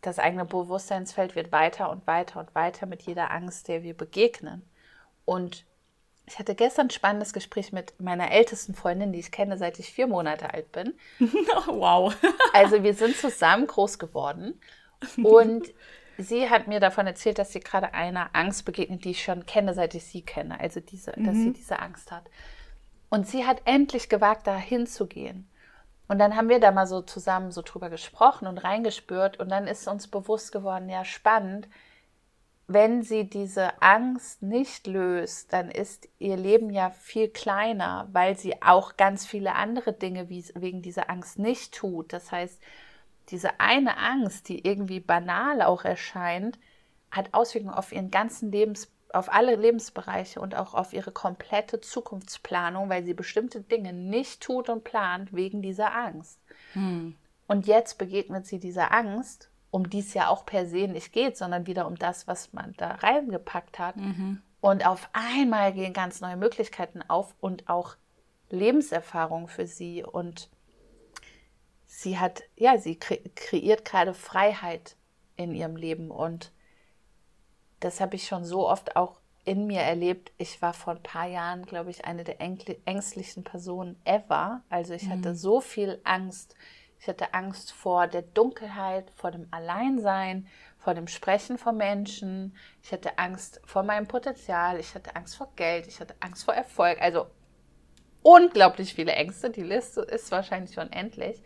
das 0.00 0.18
eigene 0.18 0.44
Bewusstseinsfeld 0.44 1.34
wird 1.34 1.52
weiter 1.52 1.90
und 1.90 2.06
weiter 2.06 2.40
und 2.40 2.54
weiter 2.54 2.86
mit 2.86 3.02
jeder 3.02 3.32
Angst, 3.32 3.68
der 3.68 3.82
wir 3.82 3.96
begegnen. 3.96 4.62
Und 5.24 5.66
ich 6.24 6.38
hatte 6.38 6.54
gestern 6.54 6.86
ein 6.86 6.90
spannendes 6.90 7.32
Gespräch 7.32 7.72
mit 7.72 8.00
meiner 8.00 8.30
ältesten 8.30 8.74
Freundin, 8.74 9.12
die 9.12 9.18
ich 9.18 9.32
kenne, 9.32 9.58
seit 9.58 9.78
ich 9.80 9.92
vier 9.92 10.06
Monate 10.06 10.54
alt 10.54 10.70
bin. 10.70 10.94
wow. 11.66 12.14
also 12.52 12.82
wir 12.84 12.94
sind 12.94 13.16
zusammen 13.16 13.66
groß 13.66 13.98
geworden 13.98 14.60
und 15.16 15.66
sie 16.18 16.48
hat 16.48 16.68
mir 16.68 16.78
davon 16.78 17.08
erzählt, 17.08 17.38
dass 17.38 17.52
sie 17.52 17.60
gerade 17.60 17.92
einer 17.92 18.30
Angst 18.34 18.64
begegnet, 18.64 19.04
die 19.04 19.10
ich 19.10 19.22
schon 19.24 19.46
kenne, 19.46 19.74
seit 19.74 19.94
ich 19.96 20.04
sie 20.04 20.22
kenne. 20.22 20.60
Also 20.60 20.78
diese, 20.78 21.12
mhm. 21.16 21.24
dass 21.24 21.34
sie 21.34 21.48
mhm. 21.48 21.54
diese 21.54 21.80
Angst 21.80 22.12
hat. 22.12 22.30
Und 23.10 23.26
sie 23.26 23.46
hat 23.46 23.62
endlich 23.64 24.08
gewagt, 24.08 24.46
da 24.46 24.56
hinzugehen. 24.56 25.48
Und 26.08 26.18
dann 26.18 26.36
haben 26.36 26.48
wir 26.48 26.60
da 26.60 26.70
mal 26.70 26.86
so 26.86 27.02
zusammen 27.02 27.50
so 27.50 27.62
drüber 27.62 27.90
gesprochen 27.90 28.46
und 28.46 28.58
reingespürt 28.58 29.38
und 29.38 29.50
dann 29.50 29.66
ist 29.66 29.86
uns 29.88 30.08
bewusst 30.08 30.52
geworden, 30.52 30.88
ja 30.88 31.04
spannend, 31.04 31.68
wenn 32.66 33.02
sie 33.02 33.24
diese 33.24 33.80
Angst 33.80 34.42
nicht 34.42 34.86
löst, 34.86 35.54
dann 35.54 35.70
ist 35.70 36.06
ihr 36.18 36.36
Leben 36.36 36.68
ja 36.68 36.90
viel 36.90 37.28
kleiner, 37.28 38.08
weil 38.12 38.36
sie 38.36 38.60
auch 38.60 38.98
ganz 38.98 39.26
viele 39.26 39.54
andere 39.54 39.94
Dinge 39.94 40.28
wegen 40.28 40.82
dieser 40.82 41.08
Angst 41.08 41.38
nicht 41.38 41.74
tut. 41.74 42.12
Das 42.12 42.30
heißt, 42.30 42.60
diese 43.30 43.58
eine 43.58 43.96
Angst, 43.96 44.50
die 44.50 44.66
irgendwie 44.66 45.00
banal 45.00 45.62
auch 45.62 45.84
erscheint, 45.84 46.58
hat 47.10 47.32
Auswirkungen 47.32 47.74
auf 47.74 47.90
ihren 47.90 48.10
ganzen 48.10 48.52
Lebens 48.52 48.92
auf 49.12 49.32
alle 49.32 49.56
Lebensbereiche 49.56 50.40
und 50.40 50.54
auch 50.54 50.74
auf 50.74 50.92
ihre 50.92 51.12
komplette 51.12 51.80
Zukunftsplanung, 51.80 52.88
weil 52.88 53.04
sie 53.04 53.14
bestimmte 53.14 53.60
Dinge 53.62 53.92
nicht 53.92 54.42
tut 54.42 54.68
und 54.68 54.84
plant 54.84 55.32
wegen 55.32 55.62
dieser 55.62 55.94
Angst. 55.94 56.40
Hm. 56.74 57.16
Und 57.46 57.66
jetzt 57.66 57.96
begegnet 57.96 58.46
sie 58.46 58.58
dieser 58.58 58.92
Angst, 58.92 59.50
um 59.70 59.88
die 59.88 60.00
es 60.00 60.14
ja 60.14 60.28
auch 60.28 60.46
per 60.46 60.66
se 60.66 60.86
nicht 60.88 61.12
geht, 61.12 61.36
sondern 61.36 61.66
wieder 61.66 61.86
um 61.86 61.96
das, 61.96 62.26
was 62.26 62.52
man 62.52 62.74
da 62.76 62.92
reingepackt 62.92 63.78
hat. 63.78 63.96
Mhm. 63.96 64.42
Und 64.60 64.86
auf 64.86 65.08
einmal 65.12 65.72
gehen 65.72 65.92
ganz 65.92 66.20
neue 66.20 66.36
Möglichkeiten 66.36 67.02
auf 67.06 67.34
und 67.40 67.68
auch 67.68 67.96
Lebenserfahrung 68.50 69.48
für 69.48 69.66
sie. 69.66 70.02
Und 70.02 70.50
sie 71.86 72.18
hat, 72.18 72.42
ja, 72.56 72.78
sie 72.78 72.96
kre 72.96 73.18
kreiert 73.34 73.84
gerade 73.84 74.14
Freiheit 74.14 74.96
in 75.36 75.54
ihrem 75.54 75.76
Leben. 75.76 76.10
Und 76.10 76.52
das 77.80 78.00
habe 78.00 78.16
ich 78.16 78.26
schon 78.26 78.44
so 78.44 78.68
oft 78.68 78.96
auch 78.96 79.20
in 79.44 79.66
mir 79.66 79.80
erlebt. 79.80 80.32
Ich 80.36 80.60
war 80.60 80.74
vor 80.74 80.94
ein 80.94 81.02
paar 81.02 81.26
Jahren, 81.26 81.64
glaube 81.64 81.90
ich, 81.90 82.04
eine 82.04 82.24
der 82.24 82.40
ängstlichsten 82.40 83.44
Personen 83.44 84.00
ever. 84.04 84.62
Also 84.68 84.94
ich 84.94 85.04
mhm. 85.04 85.12
hatte 85.12 85.34
so 85.34 85.60
viel 85.60 86.00
Angst. 86.04 86.54
Ich 87.00 87.06
hatte 87.06 87.32
Angst 87.32 87.72
vor 87.72 88.08
der 88.08 88.22
Dunkelheit, 88.22 89.10
vor 89.14 89.30
dem 89.30 89.46
Alleinsein, 89.50 90.48
vor 90.78 90.94
dem 90.94 91.06
Sprechen 91.06 91.56
von 91.56 91.76
Menschen. 91.76 92.56
Ich 92.82 92.92
hatte 92.92 93.18
Angst 93.18 93.60
vor 93.64 93.84
meinem 93.84 94.06
Potenzial. 94.06 94.78
Ich 94.80 94.94
hatte 94.94 95.16
Angst 95.16 95.36
vor 95.36 95.48
Geld. 95.56 95.86
Ich 95.86 96.00
hatte 96.00 96.14
Angst 96.20 96.44
vor 96.44 96.54
Erfolg. 96.54 97.00
Also 97.00 97.26
unglaublich 98.22 98.94
viele 98.94 99.12
Ängste. 99.12 99.50
Die 99.50 99.62
Liste 99.62 100.02
ist 100.02 100.30
wahrscheinlich 100.30 100.78
unendlich. 100.78 101.42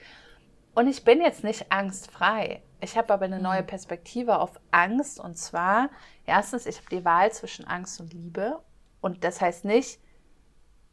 Und 0.75 0.89
ich 0.89 1.05
bin 1.05 1.21
jetzt 1.21 1.45
nicht 1.45 1.71
angstfrei. 1.71 2.63
Ich 2.81 2.97
habe 2.97 3.13
aber 3.13 3.27
eine 3.27 3.41
neue 3.41 3.63
mhm. 3.63 3.67
Perspektive 3.67 4.39
auf 4.39 4.59
Angst. 4.71 5.21
Und 5.21 5.37
zwar, 5.37 5.91
erstens, 6.27 6.67
ich 6.67 6.77
habe 6.79 6.89
die 6.91 7.05
Wahl 7.05 7.33
zwischen 7.33 7.67
Angst 7.67 8.01
und 8.01 8.13
Liebe. 8.13 8.63
Und 9.01 9.25
das 9.25 9.41
heißt 9.41 9.65
nicht, 9.65 10.01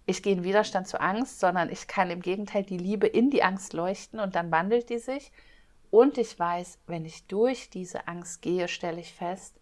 ich 0.06 0.24
gehe 0.24 0.34
in 0.34 0.44
Widerstand 0.44 0.88
zu 0.88 1.00
Angst, 1.00 1.40
sondern 1.40 1.70
ich 1.70 1.88
kann 1.88 2.10
im 2.10 2.22
Gegenteil 2.22 2.64
die 2.64 2.78
Liebe 2.78 3.06
in 3.06 3.30
die 3.30 3.44
Angst 3.44 3.74
leuchten 3.74 4.20
und 4.20 4.36
dann 4.36 4.52
wandelt 4.52 4.90
die 4.90 4.98
sich. 4.98 5.32
Und 5.92 6.18
ich 6.18 6.38
weiß, 6.38 6.80
wenn 6.88 7.06
ich 7.06 7.28
durch 7.28 7.70
diese 7.70 8.08
Angst 8.08 8.42
gehe, 8.42 8.68
stelle 8.68 9.00
ich 9.00 9.14
fest, 9.14 9.60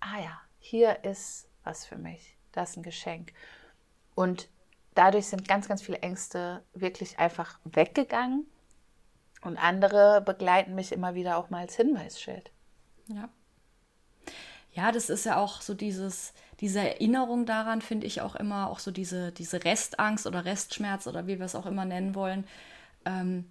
ah 0.00 0.20
ja, 0.20 0.40
hier 0.58 1.04
ist 1.04 1.48
was 1.64 1.86
für 1.86 1.96
mich. 1.96 2.36
Das 2.52 2.70
ist 2.70 2.76
ein 2.76 2.82
Geschenk. 2.82 3.32
Und 4.14 4.48
dadurch 4.94 5.26
sind 5.26 5.48
ganz, 5.48 5.68
ganz 5.68 5.82
viele 5.82 5.98
Ängste 5.98 6.62
wirklich 6.74 7.18
einfach 7.18 7.58
weggegangen. 7.64 8.46
Und 9.42 9.58
andere 9.58 10.22
begleiten 10.22 10.74
mich 10.74 10.92
immer 10.92 11.14
wieder 11.14 11.36
auch 11.36 11.50
mal 11.50 11.60
als 11.60 11.76
Hinweisschild. 11.76 12.50
Ja. 13.08 13.28
Ja, 14.76 14.92
das 14.92 15.08
ist 15.08 15.24
ja 15.24 15.38
auch 15.38 15.62
so 15.62 15.72
dieses, 15.72 16.34
diese 16.60 16.80
Erinnerung 16.80 17.46
daran, 17.46 17.80
finde 17.80 18.06
ich 18.06 18.20
auch 18.20 18.36
immer, 18.36 18.68
auch 18.68 18.78
so 18.78 18.90
diese, 18.90 19.32
diese 19.32 19.64
Restangst 19.64 20.26
oder 20.26 20.44
Restschmerz 20.44 21.06
oder 21.06 21.26
wie 21.26 21.38
wir 21.38 21.46
es 21.46 21.54
auch 21.54 21.64
immer 21.64 21.86
nennen 21.86 22.14
wollen. 22.14 22.44
Ähm, 23.06 23.46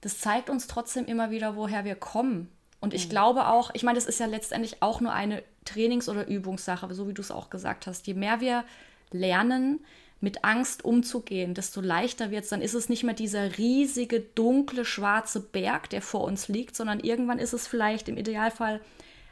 das 0.00 0.20
zeigt 0.20 0.48
uns 0.48 0.68
trotzdem 0.68 1.06
immer 1.06 1.32
wieder, 1.32 1.56
woher 1.56 1.84
wir 1.84 1.96
kommen. 1.96 2.48
Und 2.80 2.94
ich 2.94 3.06
mhm. 3.06 3.10
glaube 3.10 3.48
auch, 3.48 3.72
ich 3.74 3.82
meine, 3.82 3.96
das 3.96 4.06
ist 4.06 4.20
ja 4.20 4.26
letztendlich 4.26 4.80
auch 4.80 5.00
nur 5.00 5.12
eine 5.12 5.42
Trainings- 5.64 6.08
oder 6.08 6.28
Übungssache, 6.28 6.92
so 6.94 7.08
wie 7.08 7.14
du 7.14 7.20
es 7.20 7.32
auch 7.32 7.50
gesagt 7.50 7.88
hast. 7.88 8.06
Je 8.06 8.14
mehr 8.14 8.40
wir 8.40 8.64
lernen, 9.10 9.80
mit 10.20 10.44
Angst 10.44 10.84
umzugehen, 10.84 11.54
desto 11.54 11.80
leichter 11.80 12.30
wird 12.30 12.44
es. 12.44 12.50
Dann 12.50 12.62
ist 12.62 12.74
es 12.74 12.88
nicht 12.88 13.02
mehr 13.02 13.14
dieser 13.14 13.58
riesige, 13.58 14.20
dunkle, 14.20 14.84
schwarze 14.84 15.40
Berg, 15.40 15.90
der 15.90 16.02
vor 16.02 16.22
uns 16.24 16.46
liegt, 16.46 16.76
sondern 16.76 17.00
irgendwann 17.00 17.40
ist 17.40 17.54
es 17.54 17.66
vielleicht 17.66 18.08
im 18.08 18.18
Idealfall 18.18 18.80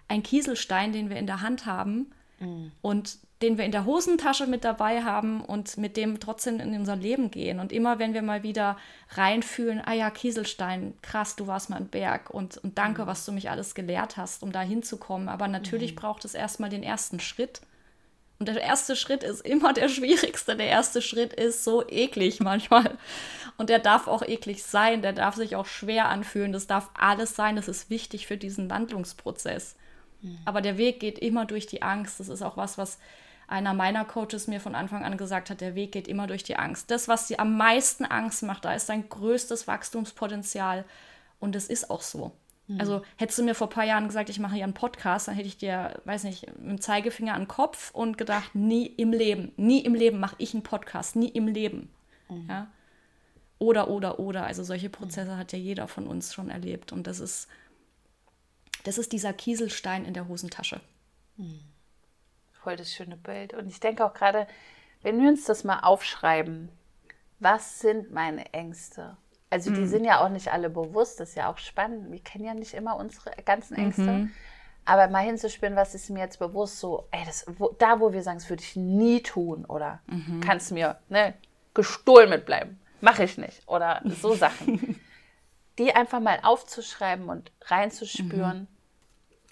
ein 0.09 0.23
Kieselstein, 0.23 0.93
den 0.93 1.11
wir 1.11 1.17
in 1.17 1.27
der 1.27 1.43
Hand 1.43 1.67
haben 1.67 2.11
mhm. 2.41 2.73
und 2.83 3.19
den 3.43 3.57
wir 3.57 3.65
in 3.65 3.71
der 3.71 3.85
Hosentasche 3.85 4.47
mit 4.47 4.65
dabei 4.65 5.05
haben 5.05 5.43
und 5.43 5.77
mit 5.77 5.97
dem 5.97 6.19
trotzdem 6.19 6.59
in 6.59 6.75
unser 6.75 6.97
Leben 6.97 7.31
gehen. 7.31 7.61
Und 7.61 7.71
immer 7.71 8.01
wenn 8.01 8.13
wir 8.13 8.23
mal 8.23 8.43
wieder 8.43 8.77
reinfühlen, 9.11 9.81
ah 9.85 9.93
ja, 9.93 10.11
Kieselstein, 10.11 10.95
krass, 11.03 11.37
du 11.37 11.47
warst 11.47 11.71
mal 11.71 11.77
ein 11.77 11.89
Berg 11.89 12.31
und, 12.31 12.57
und 12.59 12.79
danke, 12.79 13.03
mhm. 13.03 13.07
was 13.07 13.25
du 13.25 13.33
mich 13.33 13.49
alles 13.49 13.75
gelehrt 13.75 14.17
hast, 14.17 14.43
um 14.43 14.51
da 14.51 14.61
hinzukommen. 14.61 15.29
Aber 15.29 15.47
natürlich 15.47 15.93
mhm. 15.93 15.97
braucht 15.97 16.25
es 16.25 16.35
erstmal 16.35 16.71
den 16.71 16.83
ersten 16.83 17.21
Schritt. 17.21 17.61
Und 18.41 18.47
der 18.49 18.61
erste 18.61 18.97
Schritt 18.97 19.23
ist 19.23 19.45
immer 19.45 19.73
der 19.73 19.89
schwierigste. 19.89 20.57
Der 20.57 20.69
erste 20.69 21.01
Schritt 21.03 21.33
ist 21.33 21.63
so 21.63 21.87
eklig 21.89 22.41
manchmal. 22.41 22.99
Und 23.57 23.69
der 23.69 23.79
darf 23.79 24.09
auch 24.09 24.23
eklig 24.23 24.65
sein, 24.65 25.03
der 25.03 25.13
darf 25.13 25.37
sich 25.37 25.55
auch 25.55 25.67
schwer 25.67 26.09
anfühlen. 26.09 26.53
Das 26.53 26.67
darf 26.67 26.91
alles 26.95 27.37
sein. 27.37 27.57
Das 27.57 27.69
ist 27.69 27.89
wichtig 27.89 28.27
für 28.27 28.37
diesen 28.37 28.69
Wandlungsprozess. 28.71 29.77
Mhm. 30.21 30.39
Aber 30.45 30.61
der 30.61 30.79
Weg 30.79 31.01
geht 31.01 31.19
immer 31.19 31.47
durch 31.47 31.66
die 31.66 31.83
Angst. 31.83 32.21
Das 32.21 32.29
ist 32.29 32.43
auch 32.43 32.57
was, 32.57 32.79
was 32.79 32.99
einer 33.47 33.73
meiner 33.73 34.05
Coaches 34.05 34.47
mir 34.47 34.61
von 34.61 34.75
Anfang 34.75 35.05
an 35.05 35.16
gesagt 35.16 35.49
hat, 35.49 35.61
der 35.61 35.75
Weg 35.75 35.93
geht 35.93 36.07
immer 36.07 36.27
durch 36.27 36.45
die 36.45 36.57
Angst. 36.57 36.91
Das, 36.91 37.09
was 37.09 37.29
dir 37.29 37.41
am 37.41 37.57
meisten 37.57 38.05
Angst 38.05 38.43
macht, 38.43 38.64
da 38.64 38.75
ist 38.75 38.89
dein 38.89 39.09
größtes 39.09 39.66
Wachstumspotenzial. 39.66 40.85
Und 41.41 41.57
es 41.57 41.69
ist 41.69 41.91
auch 41.91 42.03
so. 42.03 42.33
Mhm. 42.66 42.81
Also 42.81 43.03
hättest 43.16 43.39
du 43.39 43.43
mir 43.45 43.55
vor 43.55 43.69
ein 43.69 43.73
paar 43.73 43.85
Jahren 43.85 44.07
gesagt, 44.07 44.29
ich 44.29 44.39
mache 44.39 44.55
hier 44.55 44.64
einen 44.64 44.75
Podcast, 44.75 45.29
dann 45.29 45.35
hätte 45.35 45.49
ich 45.49 45.57
dir, 45.57 46.01
weiß 46.05 46.25
nicht, 46.25 46.47
mit 46.59 46.69
dem 46.69 46.81
Zeigefinger 46.81 47.35
an 47.35 47.43
den 47.43 47.49
Kopf 47.49 47.91
und 47.93 48.19
gedacht, 48.19 48.55
nie 48.55 48.87
im 48.87 49.12
Leben, 49.12 49.53
nie 49.57 49.81
im 49.81 49.95
Leben 49.95 50.21
mache 50.21 50.37
ich 50.39 50.53
einen 50.53 50.62
Podcast, 50.62 51.16
nie 51.16 51.29
im 51.29 51.49
Leben. 51.49 51.91
Mhm. 52.29 52.47
Ja? 52.49 52.71
Oder, 53.59 53.89
oder, 53.89 54.21
oder. 54.21 54.45
Also 54.45 54.62
solche 54.62 54.91
Prozesse 54.91 55.37
hat 55.37 55.53
ja 55.53 55.59
jeder 55.59 55.89
von 55.89 56.07
uns 56.07 56.35
schon 56.35 56.51
erlebt. 56.51 56.93
Und 56.93 57.07
das 57.07 57.19
ist, 57.19 57.49
das 58.89 58.97
ist 58.97 59.12
dieser 59.12 59.34
Kieselstein 59.34 60.07
in 60.07 60.14
der 60.14 60.28
Hosentasche. 60.28 60.80
Mhm. 61.36 61.61
Voll 62.53 62.76
das 62.76 62.91
schöne 62.91 63.18
Bild. 63.18 63.53
Und 63.53 63.68
ich 63.68 63.80
denke 63.80 64.03
auch 64.03 64.14
gerade, 64.14 64.47
wenn 65.03 65.20
wir 65.20 65.28
uns 65.28 65.45
das 65.45 65.62
mal 65.62 65.80
aufschreiben, 65.80 66.70
was 67.39 67.80
sind 67.80 68.12
meine 68.12 68.51
Ängste? 68.55 69.18
Also 69.51 69.70
die 69.70 69.82
mhm. 69.82 69.89
sind 69.89 70.05
ja 70.07 70.24
auch 70.24 70.30
nicht 70.30 70.51
alle 70.51 70.70
bewusst, 70.70 71.20
das 71.20 71.30
ist 71.30 71.34
ja 71.34 71.53
auch 71.53 71.59
spannend. 71.59 72.11
Wir 72.11 72.20
kennen 72.20 72.45
ja 72.47 72.55
nicht 72.55 72.72
immer 72.72 72.97
unsere 72.97 73.30
ganzen 73.45 73.76
Ängste. 73.76 74.03
Mhm. 74.03 74.32
Aber 74.86 75.09
mal 75.09 75.22
hinzuspielen, 75.22 75.76
was 75.76 75.95
ist 75.95 76.09
mir 76.09 76.20
jetzt 76.20 76.39
bewusst, 76.39 76.80
so, 76.80 77.09
ey, 77.11 77.22
das, 77.26 77.45
wo, 77.59 77.76
da 77.78 78.01
wo 78.01 78.14
wir 78.14 78.22
sagen, 78.22 78.39
das 78.39 78.49
würde 78.49 78.62
ich 78.62 78.74
nie 78.74 79.22
tun 79.22 79.66
oder 79.66 80.01
mhm. 80.07 80.41
kannst 80.41 80.72
mir 80.72 80.99
ne, 81.11 81.34
gestohlen 81.74 82.30
mitbleiben, 82.30 82.80
mache 83.03 83.24
ich 83.24 83.36
nicht 83.36 83.68
oder 83.68 84.01
so 84.07 84.34
Sachen. 84.34 84.99
die 85.78 85.95
einfach 85.95 86.20
mal 86.20 86.41
aufzuschreiben 86.43 87.28
und 87.28 87.53
reinzuspüren, 87.62 88.61
mhm. 88.61 88.78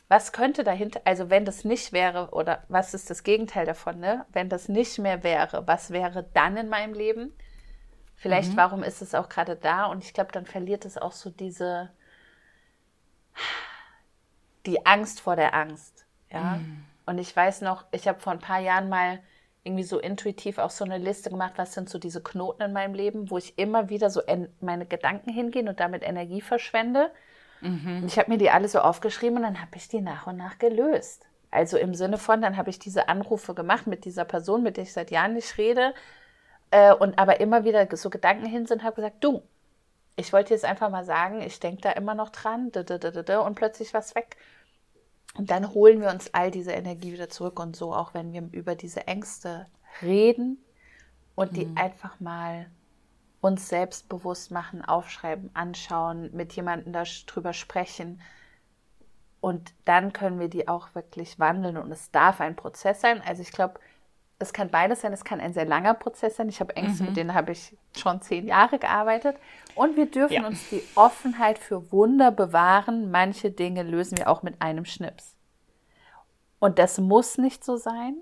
Was 0.08 0.32
könnte 0.32 0.62
dahinter, 0.62 1.00
also 1.04 1.30
wenn 1.30 1.44
das 1.44 1.64
nicht 1.64 1.92
wäre 1.92 2.30
oder 2.30 2.62
was 2.68 2.94
ist 2.94 3.10
das 3.10 3.24
Gegenteil 3.24 3.66
davon, 3.66 3.98
ne? 3.98 4.24
Wenn 4.32 4.48
das 4.48 4.68
nicht 4.68 4.98
mehr 4.98 5.24
wäre, 5.24 5.66
was 5.66 5.90
wäre 5.90 6.28
dann 6.32 6.56
in 6.56 6.68
meinem 6.68 6.94
Leben? 6.94 7.36
Vielleicht, 8.14 8.52
mhm. 8.52 8.56
warum 8.56 8.82
ist 8.82 9.02
es 9.02 9.14
auch 9.14 9.28
gerade 9.28 9.56
da? 9.56 9.86
Und 9.86 10.04
ich 10.04 10.14
glaube, 10.14 10.32
dann 10.32 10.46
verliert 10.46 10.84
es 10.84 10.96
auch 10.96 11.12
so 11.12 11.30
diese, 11.30 11.90
die 14.64 14.86
Angst 14.86 15.20
vor 15.20 15.36
der 15.36 15.54
Angst. 15.54 16.06
Ja. 16.30 16.56
Mhm. 16.56 16.84
Und 17.04 17.18
ich 17.18 17.34
weiß 17.34 17.60
noch, 17.62 17.84
ich 17.92 18.08
habe 18.08 18.20
vor 18.20 18.32
ein 18.32 18.40
paar 18.40 18.60
Jahren 18.60 18.88
mal 18.88 19.20
irgendwie 19.64 19.84
so 19.84 19.98
intuitiv 19.98 20.58
auch 20.58 20.70
so 20.70 20.84
eine 20.84 20.98
Liste 20.98 21.28
gemacht, 21.28 21.54
was 21.56 21.74
sind 21.74 21.88
so 21.88 21.98
diese 21.98 22.22
Knoten 22.22 22.62
in 22.62 22.72
meinem 22.72 22.94
Leben, 22.94 23.30
wo 23.30 23.38
ich 23.38 23.58
immer 23.58 23.88
wieder 23.88 24.10
so 24.10 24.22
meine 24.60 24.86
Gedanken 24.86 25.30
hingehen 25.30 25.68
und 25.68 25.80
damit 25.80 26.04
Energie 26.04 26.40
verschwende. 26.40 27.10
Mhm. 27.66 28.02
Und 28.02 28.06
ich 28.06 28.18
habe 28.18 28.30
mir 28.30 28.38
die 28.38 28.50
alle 28.50 28.68
so 28.68 28.80
aufgeschrieben 28.80 29.38
und 29.38 29.42
dann 29.42 29.60
habe 29.60 29.76
ich 29.76 29.88
die 29.88 30.00
nach 30.00 30.26
und 30.26 30.36
nach 30.36 30.58
gelöst. 30.58 31.26
Also 31.50 31.78
im 31.78 31.94
Sinne 31.94 32.18
von, 32.18 32.42
dann 32.42 32.56
habe 32.56 32.70
ich 32.70 32.78
diese 32.78 33.08
Anrufe 33.08 33.54
gemacht 33.54 33.86
mit 33.86 34.04
dieser 34.04 34.24
Person, 34.24 34.62
mit 34.62 34.76
der 34.76 34.84
ich 34.84 34.92
seit 34.92 35.10
Jahren 35.10 35.34
nicht 35.34 35.56
rede, 35.58 35.94
äh, 36.70 36.92
und 36.92 37.18
aber 37.18 37.40
immer 37.40 37.64
wieder 37.64 37.86
so 37.96 38.10
Gedanken 38.10 38.46
hin 38.46 38.66
sind, 38.66 38.82
habe 38.82 38.96
gesagt, 38.96 39.22
du, 39.22 39.42
ich 40.16 40.32
wollte 40.32 40.54
jetzt 40.54 40.64
einfach 40.64 40.90
mal 40.90 41.04
sagen, 41.04 41.40
ich 41.42 41.60
denke 41.60 41.82
da 41.82 41.92
immer 41.92 42.14
noch 42.14 42.30
dran, 42.30 42.72
und 42.74 43.54
plötzlich 43.54 43.94
was 43.94 44.14
weg. 44.14 44.36
Und 45.36 45.50
dann 45.50 45.74
holen 45.74 46.00
wir 46.00 46.10
uns 46.10 46.32
all 46.32 46.50
diese 46.50 46.72
Energie 46.72 47.12
wieder 47.12 47.28
zurück 47.28 47.60
und 47.60 47.76
so, 47.76 47.94
auch 47.94 48.14
wenn 48.14 48.32
wir 48.32 48.48
über 48.52 48.74
diese 48.74 49.06
Ängste 49.06 49.66
reden 50.02 50.58
und 51.34 51.56
die 51.56 51.66
mhm. 51.66 51.76
einfach 51.76 52.18
mal 52.20 52.66
uns 53.46 53.68
selbst 53.68 54.08
bewusst 54.08 54.50
machen, 54.50 54.84
aufschreiben, 54.84 55.50
anschauen, 55.54 56.30
mit 56.32 56.52
jemandem 56.54 56.92
darüber 56.92 57.52
sprechen. 57.52 58.20
Und 59.40 59.72
dann 59.84 60.12
können 60.12 60.40
wir 60.40 60.48
die 60.48 60.66
auch 60.66 60.94
wirklich 60.96 61.38
wandeln 61.38 61.76
und 61.76 61.92
es 61.92 62.10
darf 62.10 62.40
ein 62.40 62.56
Prozess 62.56 63.00
sein. 63.00 63.22
Also 63.24 63.42
ich 63.42 63.52
glaube, 63.52 63.78
es 64.40 64.52
kann 64.52 64.68
beides 64.68 65.02
sein, 65.02 65.12
es 65.12 65.24
kann 65.24 65.40
ein 65.40 65.52
sehr 65.52 65.64
langer 65.64 65.94
Prozess 65.94 66.36
sein. 66.36 66.48
Ich 66.48 66.58
habe 66.58 66.74
Ängste, 66.74 67.04
mhm. 67.04 67.10
mit 67.10 67.16
denen 67.16 67.34
habe 67.34 67.52
ich 67.52 67.76
schon 67.96 68.20
zehn 68.20 68.48
Jahre 68.48 68.80
gearbeitet. 68.80 69.36
Und 69.76 69.96
wir 69.96 70.10
dürfen 70.10 70.34
ja. 70.34 70.46
uns 70.46 70.68
die 70.68 70.82
Offenheit 70.96 71.60
für 71.60 71.92
Wunder 71.92 72.32
bewahren. 72.32 73.12
Manche 73.12 73.52
Dinge 73.52 73.84
lösen 73.84 74.18
wir 74.18 74.28
auch 74.28 74.42
mit 74.42 74.60
einem 74.60 74.84
Schnips. 74.84 75.36
Und 76.58 76.80
das 76.80 76.98
muss 76.98 77.38
nicht 77.38 77.64
so 77.64 77.76
sein. 77.76 78.16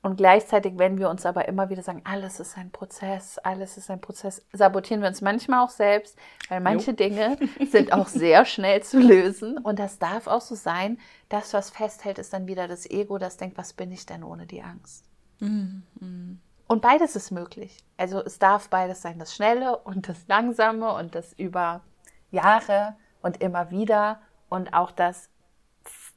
Und 0.00 0.16
gleichzeitig, 0.16 0.74
wenn 0.76 0.98
wir 0.98 1.10
uns 1.10 1.26
aber 1.26 1.48
immer 1.48 1.70
wieder 1.70 1.82
sagen, 1.82 2.02
alles 2.04 2.38
ist 2.38 2.56
ein 2.56 2.70
Prozess, 2.70 3.38
alles 3.38 3.76
ist 3.76 3.90
ein 3.90 4.00
Prozess, 4.00 4.44
sabotieren 4.52 5.02
wir 5.02 5.08
uns 5.08 5.22
manchmal 5.22 5.64
auch 5.64 5.70
selbst, 5.70 6.16
weil 6.48 6.60
manche 6.60 6.92
jo. 6.92 6.96
Dinge 6.96 7.36
sind 7.70 7.92
auch 7.92 8.06
sehr 8.06 8.44
schnell 8.44 8.82
zu 8.82 9.00
lösen. 9.00 9.58
Und 9.58 9.80
das 9.80 9.98
darf 9.98 10.28
auch 10.28 10.40
so 10.40 10.54
sein. 10.54 10.98
Das, 11.28 11.52
was 11.52 11.70
festhält, 11.70 12.18
ist 12.18 12.32
dann 12.32 12.46
wieder 12.46 12.68
das 12.68 12.88
Ego, 12.88 13.18
das 13.18 13.38
denkt, 13.38 13.58
was 13.58 13.72
bin 13.72 13.90
ich 13.90 14.06
denn 14.06 14.22
ohne 14.22 14.46
die 14.46 14.62
Angst? 14.62 15.04
Mhm. 15.40 16.40
Und 16.68 16.82
beides 16.82 17.16
ist 17.16 17.30
möglich. 17.32 17.82
Also 17.96 18.22
es 18.22 18.38
darf 18.38 18.68
beides 18.68 19.02
sein, 19.02 19.18
das 19.18 19.34
Schnelle 19.34 19.78
und 19.78 20.08
das 20.08 20.28
Langsame 20.28 20.92
und 20.94 21.14
das 21.14 21.32
über 21.32 21.80
Jahre 22.30 22.94
und 23.20 23.40
immer 23.42 23.70
wieder 23.70 24.20
und 24.48 24.74
auch 24.74 24.92
das, 24.92 25.28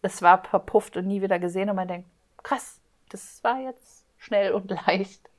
es 0.02 0.22
war 0.22 0.44
verpufft 0.44 0.98
und 0.98 1.08
nie 1.08 1.22
wieder 1.22 1.40
gesehen 1.40 1.70
und 1.70 1.78
man 1.78 1.88
denkt, 1.88 2.10
krass, 2.44 2.81
das 3.12 3.44
war 3.44 3.60
jetzt 3.60 4.06
schnell 4.18 4.54
und 4.54 4.70
leicht. 4.88 5.30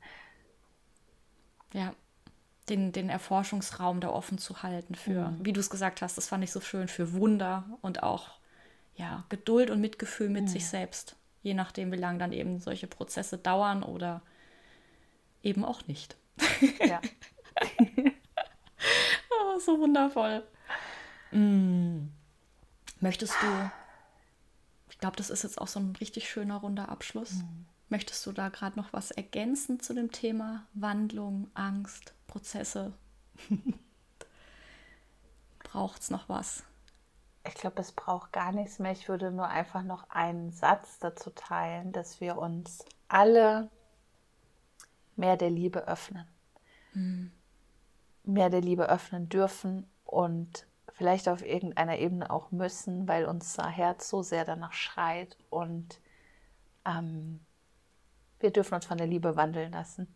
Ja, 1.73 1.95
den, 2.69 2.93
den 2.93 3.09
Erforschungsraum 3.09 4.01
da 4.01 4.11
offen 4.11 4.39
zu 4.39 4.63
halten 4.63 4.95
für, 4.95 5.31
mhm. 5.31 5.45
wie 5.45 5.53
du 5.53 5.61
es 5.61 5.71
gesagt 5.71 6.03
hast, 6.03 6.17
das 6.17 6.29
fand 6.29 6.45
ich 6.45 6.53
so 6.53 6.61
schön, 6.61 6.87
für 6.87 7.13
Wunder 7.13 7.65
und 7.81 8.03
auch 8.03 8.31
ja, 8.95 9.25
Geduld 9.31 9.71
und 9.71 9.81
Mitgefühl 9.81 10.29
mit 10.29 10.45
mhm. 10.45 10.49
sich 10.49 10.67
selbst. 10.67 11.17
Je 11.43 11.55
nachdem, 11.55 11.91
wie 11.91 11.97
lange 11.97 12.19
dann 12.19 12.33
eben 12.33 12.61
solche 12.61 12.87
Prozesse 12.87 13.37
dauern 13.37 13.83
oder 13.83 14.23
eben 15.43 15.65
auch 15.65 15.87
nicht. 15.87 16.17
Ja. 16.87 17.01
oh, 19.31 19.59
so 19.59 19.79
wundervoll. 19.81 20.45
Mm. 21.33 22.09
Möchtest 23.01 23.35
du 23.43 23.71
glaube, 25.03 25.17
das 25.17 25.31
ist 25.31 25.43
jetzt 25.43 25.61
auch 25.61 25.67
so 25.67 25.81
ein 25.81 25.97
richtig 25.97 26.31
schöner 26.31 26.59
runder 26.59 26.89
Abschluss. 26.89 27.33
Mhm. 27.33 27.67
Möchtest 27.89 28.25
du 28.25 28.31
da 28.31 28.51
gerade 28.51 28.79
noch 28.79 28.93
was 28.93 29.11
ergänzen 29.11 29.81
zu 29.81 29.95
dem 29.95 30.13
Thema 30.13 30.65
Wandlung, 30.75 31.51
Angst, 31.55 32.15
Prozesse? 32.29 32.93
Braucht 35.59 36.03
es 36.03 36.11
noch 36.11 36.29
was? 36.29 36.63
Ich 37.45 37.55
glaube, 37.55 37.83
es 37.83 37.91
braucht 37.91 38.33
gar 38.33 38.53
nichts 38.53 38.79
mehr. 38.79 38.93
Ich 38.93 39.09
würde 39.09 39.33
nur 39.33 39.49
einfach 39.49 39.83
noch 39.83 40.09
einen 40.09 40.53
Satz 40.53 41.01
dazu 41.01 41.31
teilen, 41.31 41.91
dass 41.91 42.21
wir 42.21 42.39
uns 42.39 42.85
alle 43.09 43.71
mehr 45.17 45.37
der 45.37 45.51
Liebe 45.51 45.89
öffnen. 45.89 46.29
Mhm. 46.95 47.33
Mehr 48.23 48.51
der 48.51 48.61
Liebe 48.61 48.89
öffnen 48.89 49.29
dürfen 49.29 49.91
und 50.05 50.65
vielleicht 50.93 51.29
auf 51.29 51.45
irgendeiner 51.45 51.99
Ebene 51.99 52.31
auch 52.31 52.51
müssen, 52.51 53.09
weil 53.09 53.25
unser 53.25 53.69
Herz 53.69 54.09
so 54.09 54.23
sehr 54.23 54.45
danach 54.45 54.73
schreit 54.73 55.37
und 55.51 55.99
ähm, 56.85 57.41
wir 58.41 58.51
dürfen 58.51 58.75
uns 58.75 58.87
von 58.87 58.99
der 58.99 59.07
Liebe 59.07 59.37
wandeln 59.37 59.73
lassen. 59.73 60.07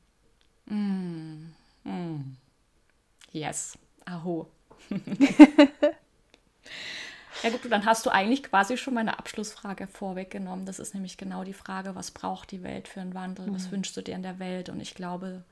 Mm, 0.67 1.53
mm. 1.85 2.37
Yes, 3.31 3.79
aho. 4.05 4.51
ja 7.43 7.51
gut, 7.51 7.71
dann 7.71 7.87
hast 7.87 8.05
du 8.05 8.11
eigentlich 8.11 8.43
quasi 8.43 8.77
schon 8.77 8.95
meine 8.95 9.19
Abschlussfrage 9.19 9.87
vorweggenommen. 9.87 10.67
Das 10.67 10.79
ist 10.79 10.95
nämlich 10.95 11.17
genau 11.17 11.45
die 11.45 11.53
Frage, 11.53 11.95
was 11.95 12.11
braucht 12.11 12.51
die 12.51 12.63
Welt 12.63 12.89
für 12.89 13.01
einen 13.01 13.15
Wandel? 13.15 13.53
Was 13.55 13.69
mhm. 13.69 13.73
wünschst 13.73 13.97
du 13.97 14.03
dir 14.03 14.15
in 14.15 14.23
der 14.23 14.39
Welt? 14.39 14.69
Und 14.69 14.81
ich 14.81 14.95
glaube, 14.95 15.45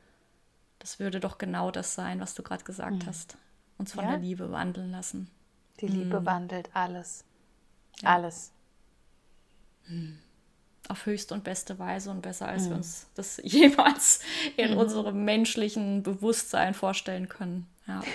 das 0.80 0.98
würde 0.98 1.20
doch 1.20 1.38
genau 1.38 1.70
das 1.70 1.94
sein, 1.94 2.20
was 2.20 2.34
du 2.34 2.42
gerade 2.42 2.64
gesagt 2.64 3.04
mhm. 3.04 3.06
hast 3.06 3.38
uns 3.78 3.92
von 3.92 4.04
ja? 4.04 4.10
der 4.12 4.20
Liebe 4.20 4.50
wandeln 4.50 4.90
lassen. 4.90 5.30
Die 5.80 5.88
Liebe 5.88 6.18
hm. 6.18 6.26
wandelt 6.26 6.70
alles. 6.72 7.24
Ja. 8.00 8.14
Alles. 8.14 8.52
Hm. 9.86 10.18
Auf 10.88 11.06
höchste 11.06 11.34
und 11.34 11.44
beste 11.44 11.78
Weise 11.78 12.10
und 12.10 12.20
besser, 12.22 12.48
als 12.48 12.64
hm. 12.64 12.70
wir 12.70 12.76
uns 12.76 13.06
das 13.14 13.40
jemals 13.42 14.20
in 14.56 14.70
hm. 14.70 14.78
unserem 14.78 15.24
menschlichen 15.24 16.02
Bewusstsein 16.02 16.74
vorstellen 16.74 17.28
können. 17.28 17.68
Ja. 17.86 18.02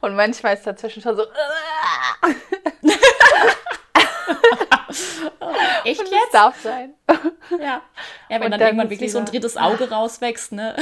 Und 0.00 0.16
manchmal 0.16 0.54
ist 0.54 0.66
dazwischen 0.66 1.00
schon 1.00 1.16
so. 1.16 1.22
Echt 5.84 6.00
jetzt? 6.00 6.10
Das 6.10 6.32
darf 6.32 6.60
sein. 6.60 6.94
Ja. 7.50 7.56
Ja, 7.58 7.82
wenn 8.28 8.42
und 8.42 8.50
dann, 8.50 8.58
dann 8.58 8.60
irgendwann 8.62 8.90
wirklich 8.90 9.12
so 9.12 9.18
ein 9.18 9.26
drittes 9.26 9.56
Auge 9.56 9.90
rauswächst, 9.90 10.52
ne? 10.52 10.74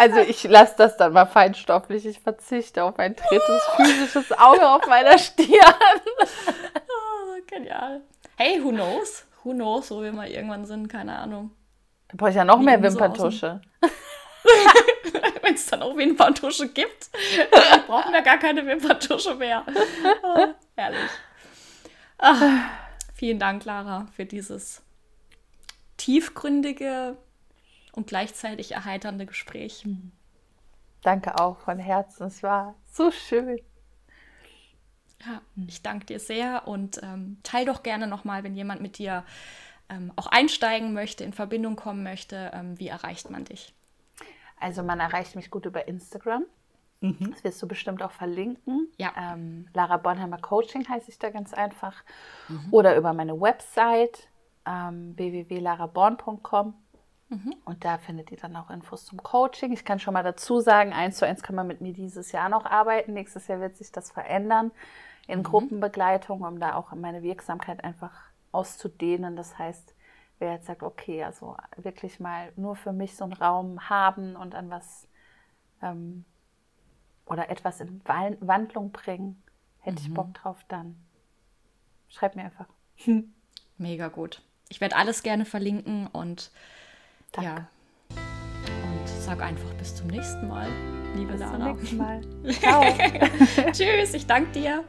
Also 0.00 0.20
ich 0.20 0.44
lasse 0.44 0.76
das 0.78 0.96
dann 0.96 1.12
mal 1.12 1.26
feinstofflich. 1.26 2.06
Ich 2.06 2.20
verzichte 2.20 2.84
auf 2.84 2.98
ein 2.98 3.14
drittes 3.14 3.62
physisches 3.76 4.32
Auge 4.32 4.66
auf 4.66 4.86
meiner 4.86 5.18
Stirn. 5.18 5.46
oh, 6.18 7.38
genial. 7.46 8.00
Hey, 8.38 8.64
who 8.64 8.70
knows? 8.70 9.26
Who 9.44 9.52
knows, 9.52 9.90
wo 9.90 10.00
wir 10.00 10.14
mal 10.14 10.26
irgendwann 10.26 10.64
sind, 10.64 10.88
keine 10.88 11.18
Ahnung. 11.18 11.50
Da 12.08 12.14
brauche 12.16 12.30
ich 12.30 12.36
ja 12.36 12.46
noch 12.46 12.60
mehr 12.60 12.82
Wimperntusche. 12.82 13.60
Wenn 15.42 15.54
es 15.54 15.66
dann 15.66 15.82
auch 15.82 15.94
Wimperntusche 15.94 16.68
gibt, 16.68 17.10
brauchen 17.86 18.14
wir 18.14 18.22
gar 18.22 18.38
keine 18.38 18.64
Wimperntusche 18.64 19.34
mehr. 19.34 19.66
Oh, 20.22 20.46
herrlich. 20.76 21.10
Ach, 22.16 22.40
vielen 23.12 23.38
Dank, 23.38 23.66
Lara, 23.66 24.06
für 24.16 24.24
dieses 24.24 24.80
tiefgründige 25.98 27.18
und 27.92 28.06
gleichzeitig 28.06 28.72
erheiternde 28.72 29.26
Gespräch. 29.26 29.84
Mhm. 29.84 30.12
Danke 31.02 31.40
auch 31.40 31.58
von 31.58 31.78
Herzen. 31.78 32.26
Es 32.26 32.42
war 32.42 32.74
so 32.86 33.10
schön. 33.10 33.58
Ja, 35.24 35.42
ich 35.66 35.82
danke 35.82 36.06
dir 36.06 36.18
sehr 36.18 36.66
und 36.66 37.02
ähm, 37.02 37.38
teil 37.42 37.66
doch 37.66 37.82
gerne 37.82 38.06
nochmal, 38.06 38.42
wenn 38.42 38.54
jemand 38.54 38.80
mit 38.80 38.98
dir 38.98 39.24
ähm, 39.90 40.12
auch 40.16 40.26
einsteigen 40.26 40.92
möchte, 40.92 41.24
in 41.24 41.32
Verbindung 41.32 41.76
kommen 41.76 42.02
möchte, 42.02 42.50
ähm, 42.54 42.78
wie 42.78 42.88
erreicht 42.88 43.30
man 43.30 43.44
dich? 43.44 43.74
Also 44.58 44.82
man 44.82 45.00
erreicht 45.00 45.36
mich 45.36 45.50
gut 45.50 45.66
über 45.66 45.88
Instagram. 45.88 46.44
Mhm. 47.00 47.30
Das 47.32 47.44
wirst 47.44 47.62
du 47.62 47.68
bestimmt 47.68 48.02
auch 48.02 48.12
verlinken. 48.12 48.88
Ja. 48.98 49.12
Ähm, 49.16 49.68
Lara 49.74 49.96
Bonheimer 49.96 50.38
Coaching 50.38 50.86
heiße 50.88 51.10
ich 51.10 51.18
da 51.18 51.30
ganz 51.30 51.54
einfach. 51.54 52.04
Mhm. 52.48 52.68
Oder 52.70 52.96
über 52.96 53.12
meine 53.12 53.40
Website 53.40 54.28
ähm, 54.66 55.16
www.laraborn.com. 55.16 56.74
Mhm. 57.30 57.54
Und 57.64 57.84
da 57.84 57.98
findet 57.98 58.32
ihr 58.32 58.38
dann 58.38 58.56
auch 58.56 58.70
Infos 58.70 59.04
zum 59.06 59.22
Coaching. 59.22 59.72
Ich 59.72 59.84
kann 59.84 60.00
schon 60.00 60.14
mal 60.14 60.24
dazu 60.24 60.60
sagen, 60.60 60.92
eins 60.92 61.16
zu 61.16 61.26
eins 61.26 61.42
kann 61.42 61.54
man 61.54 61.68
mit 61.68 61.80
mir 61.80 61.92
dieses 61.92 62.32
Jahr 62.32 62.48
noch 62.48 62.64
arbeiten. 62.64 63.14
Nächstes 63.14 63.46
Jahr 63.46 63.60
wird 63.60 63.76
sich 63.76 63.92
das 63.92 64.10
verändern 64.10 64.72
in 65.28 65.38
mhm. 65.38 65.44
Gruppenbegleitung, 65.44 66.42
um 66.42 66.58
da 66.58 66.74
auch 66.74 66.92
meine 66.92 67.22
Wirksamkeit 67.22 67.84
einfach 67.84 68.12
auszudehnen. 68.50 69.36
Das 69.36 69.58
heißt, 69.58 69.94
wer 70.40 70.54
jetzt 70.54 70.66
sagt, 70.66 70.82
okay, 70.82 71.22
also 71.22 71.56
wirklich 71.76 72.18
mal 72.18 72.52
nur 72.56 72.74
für 72.74 72.92
mich 72.92 73.16
so 73.16 73.24
einen 73.24 73.32
Raum 73.32 73.88
haben 73.88 74.34
und 74.34 74.56
an 74.56 74.68
was 74.68 75.06
ähm, 75.82 76.24
oder 77.26 77.48
etwas 77.48 77.80
in 77.80 78.02
Wandlung 78.04 78.90
bringen, 78.90 79.40
hätte 79.78 80.00
mhm. 80.02 80.08
ich 80.08 80.14
Bock 80.14 80.34
drauf, 80.34 80.58
dann 80.66 80.96
schreib 82.08 82.34
mir 82.34 82.42
einfach. 82.42 82.66
Mega 83.78 84.08
gut. 84.08 84.42
Ich 84.68 84.80
werde 84.80 84.96
alles 84.96 85.22
gerne 85.22 85.44
verlinken 85.44 86.08
und 86.08 86.50
Danke. 87.32 87.50
Ja. 87.50 87.68
Und 88.10 89.08
sag 89.08 89.42
einfach 89.42 89.72
bis 89.74 89.94
zum 89.94 90.08
nächsten 90.08 90.48
Mal, 90.48 90.68
liebe 91.16 91.32
bis 91.32 91.40
Lara. 91.40 91.72
Bis 91.72 91.90
zum 91.90 91.98
nächsten 91.98 91.98
Mal. 91.98 92.20
Ciao. 93.64 93.72
Tschüss, 93.72 94.14
ich 94.14 94.26
danke 94.26 94.50
dir. 94.52 94.84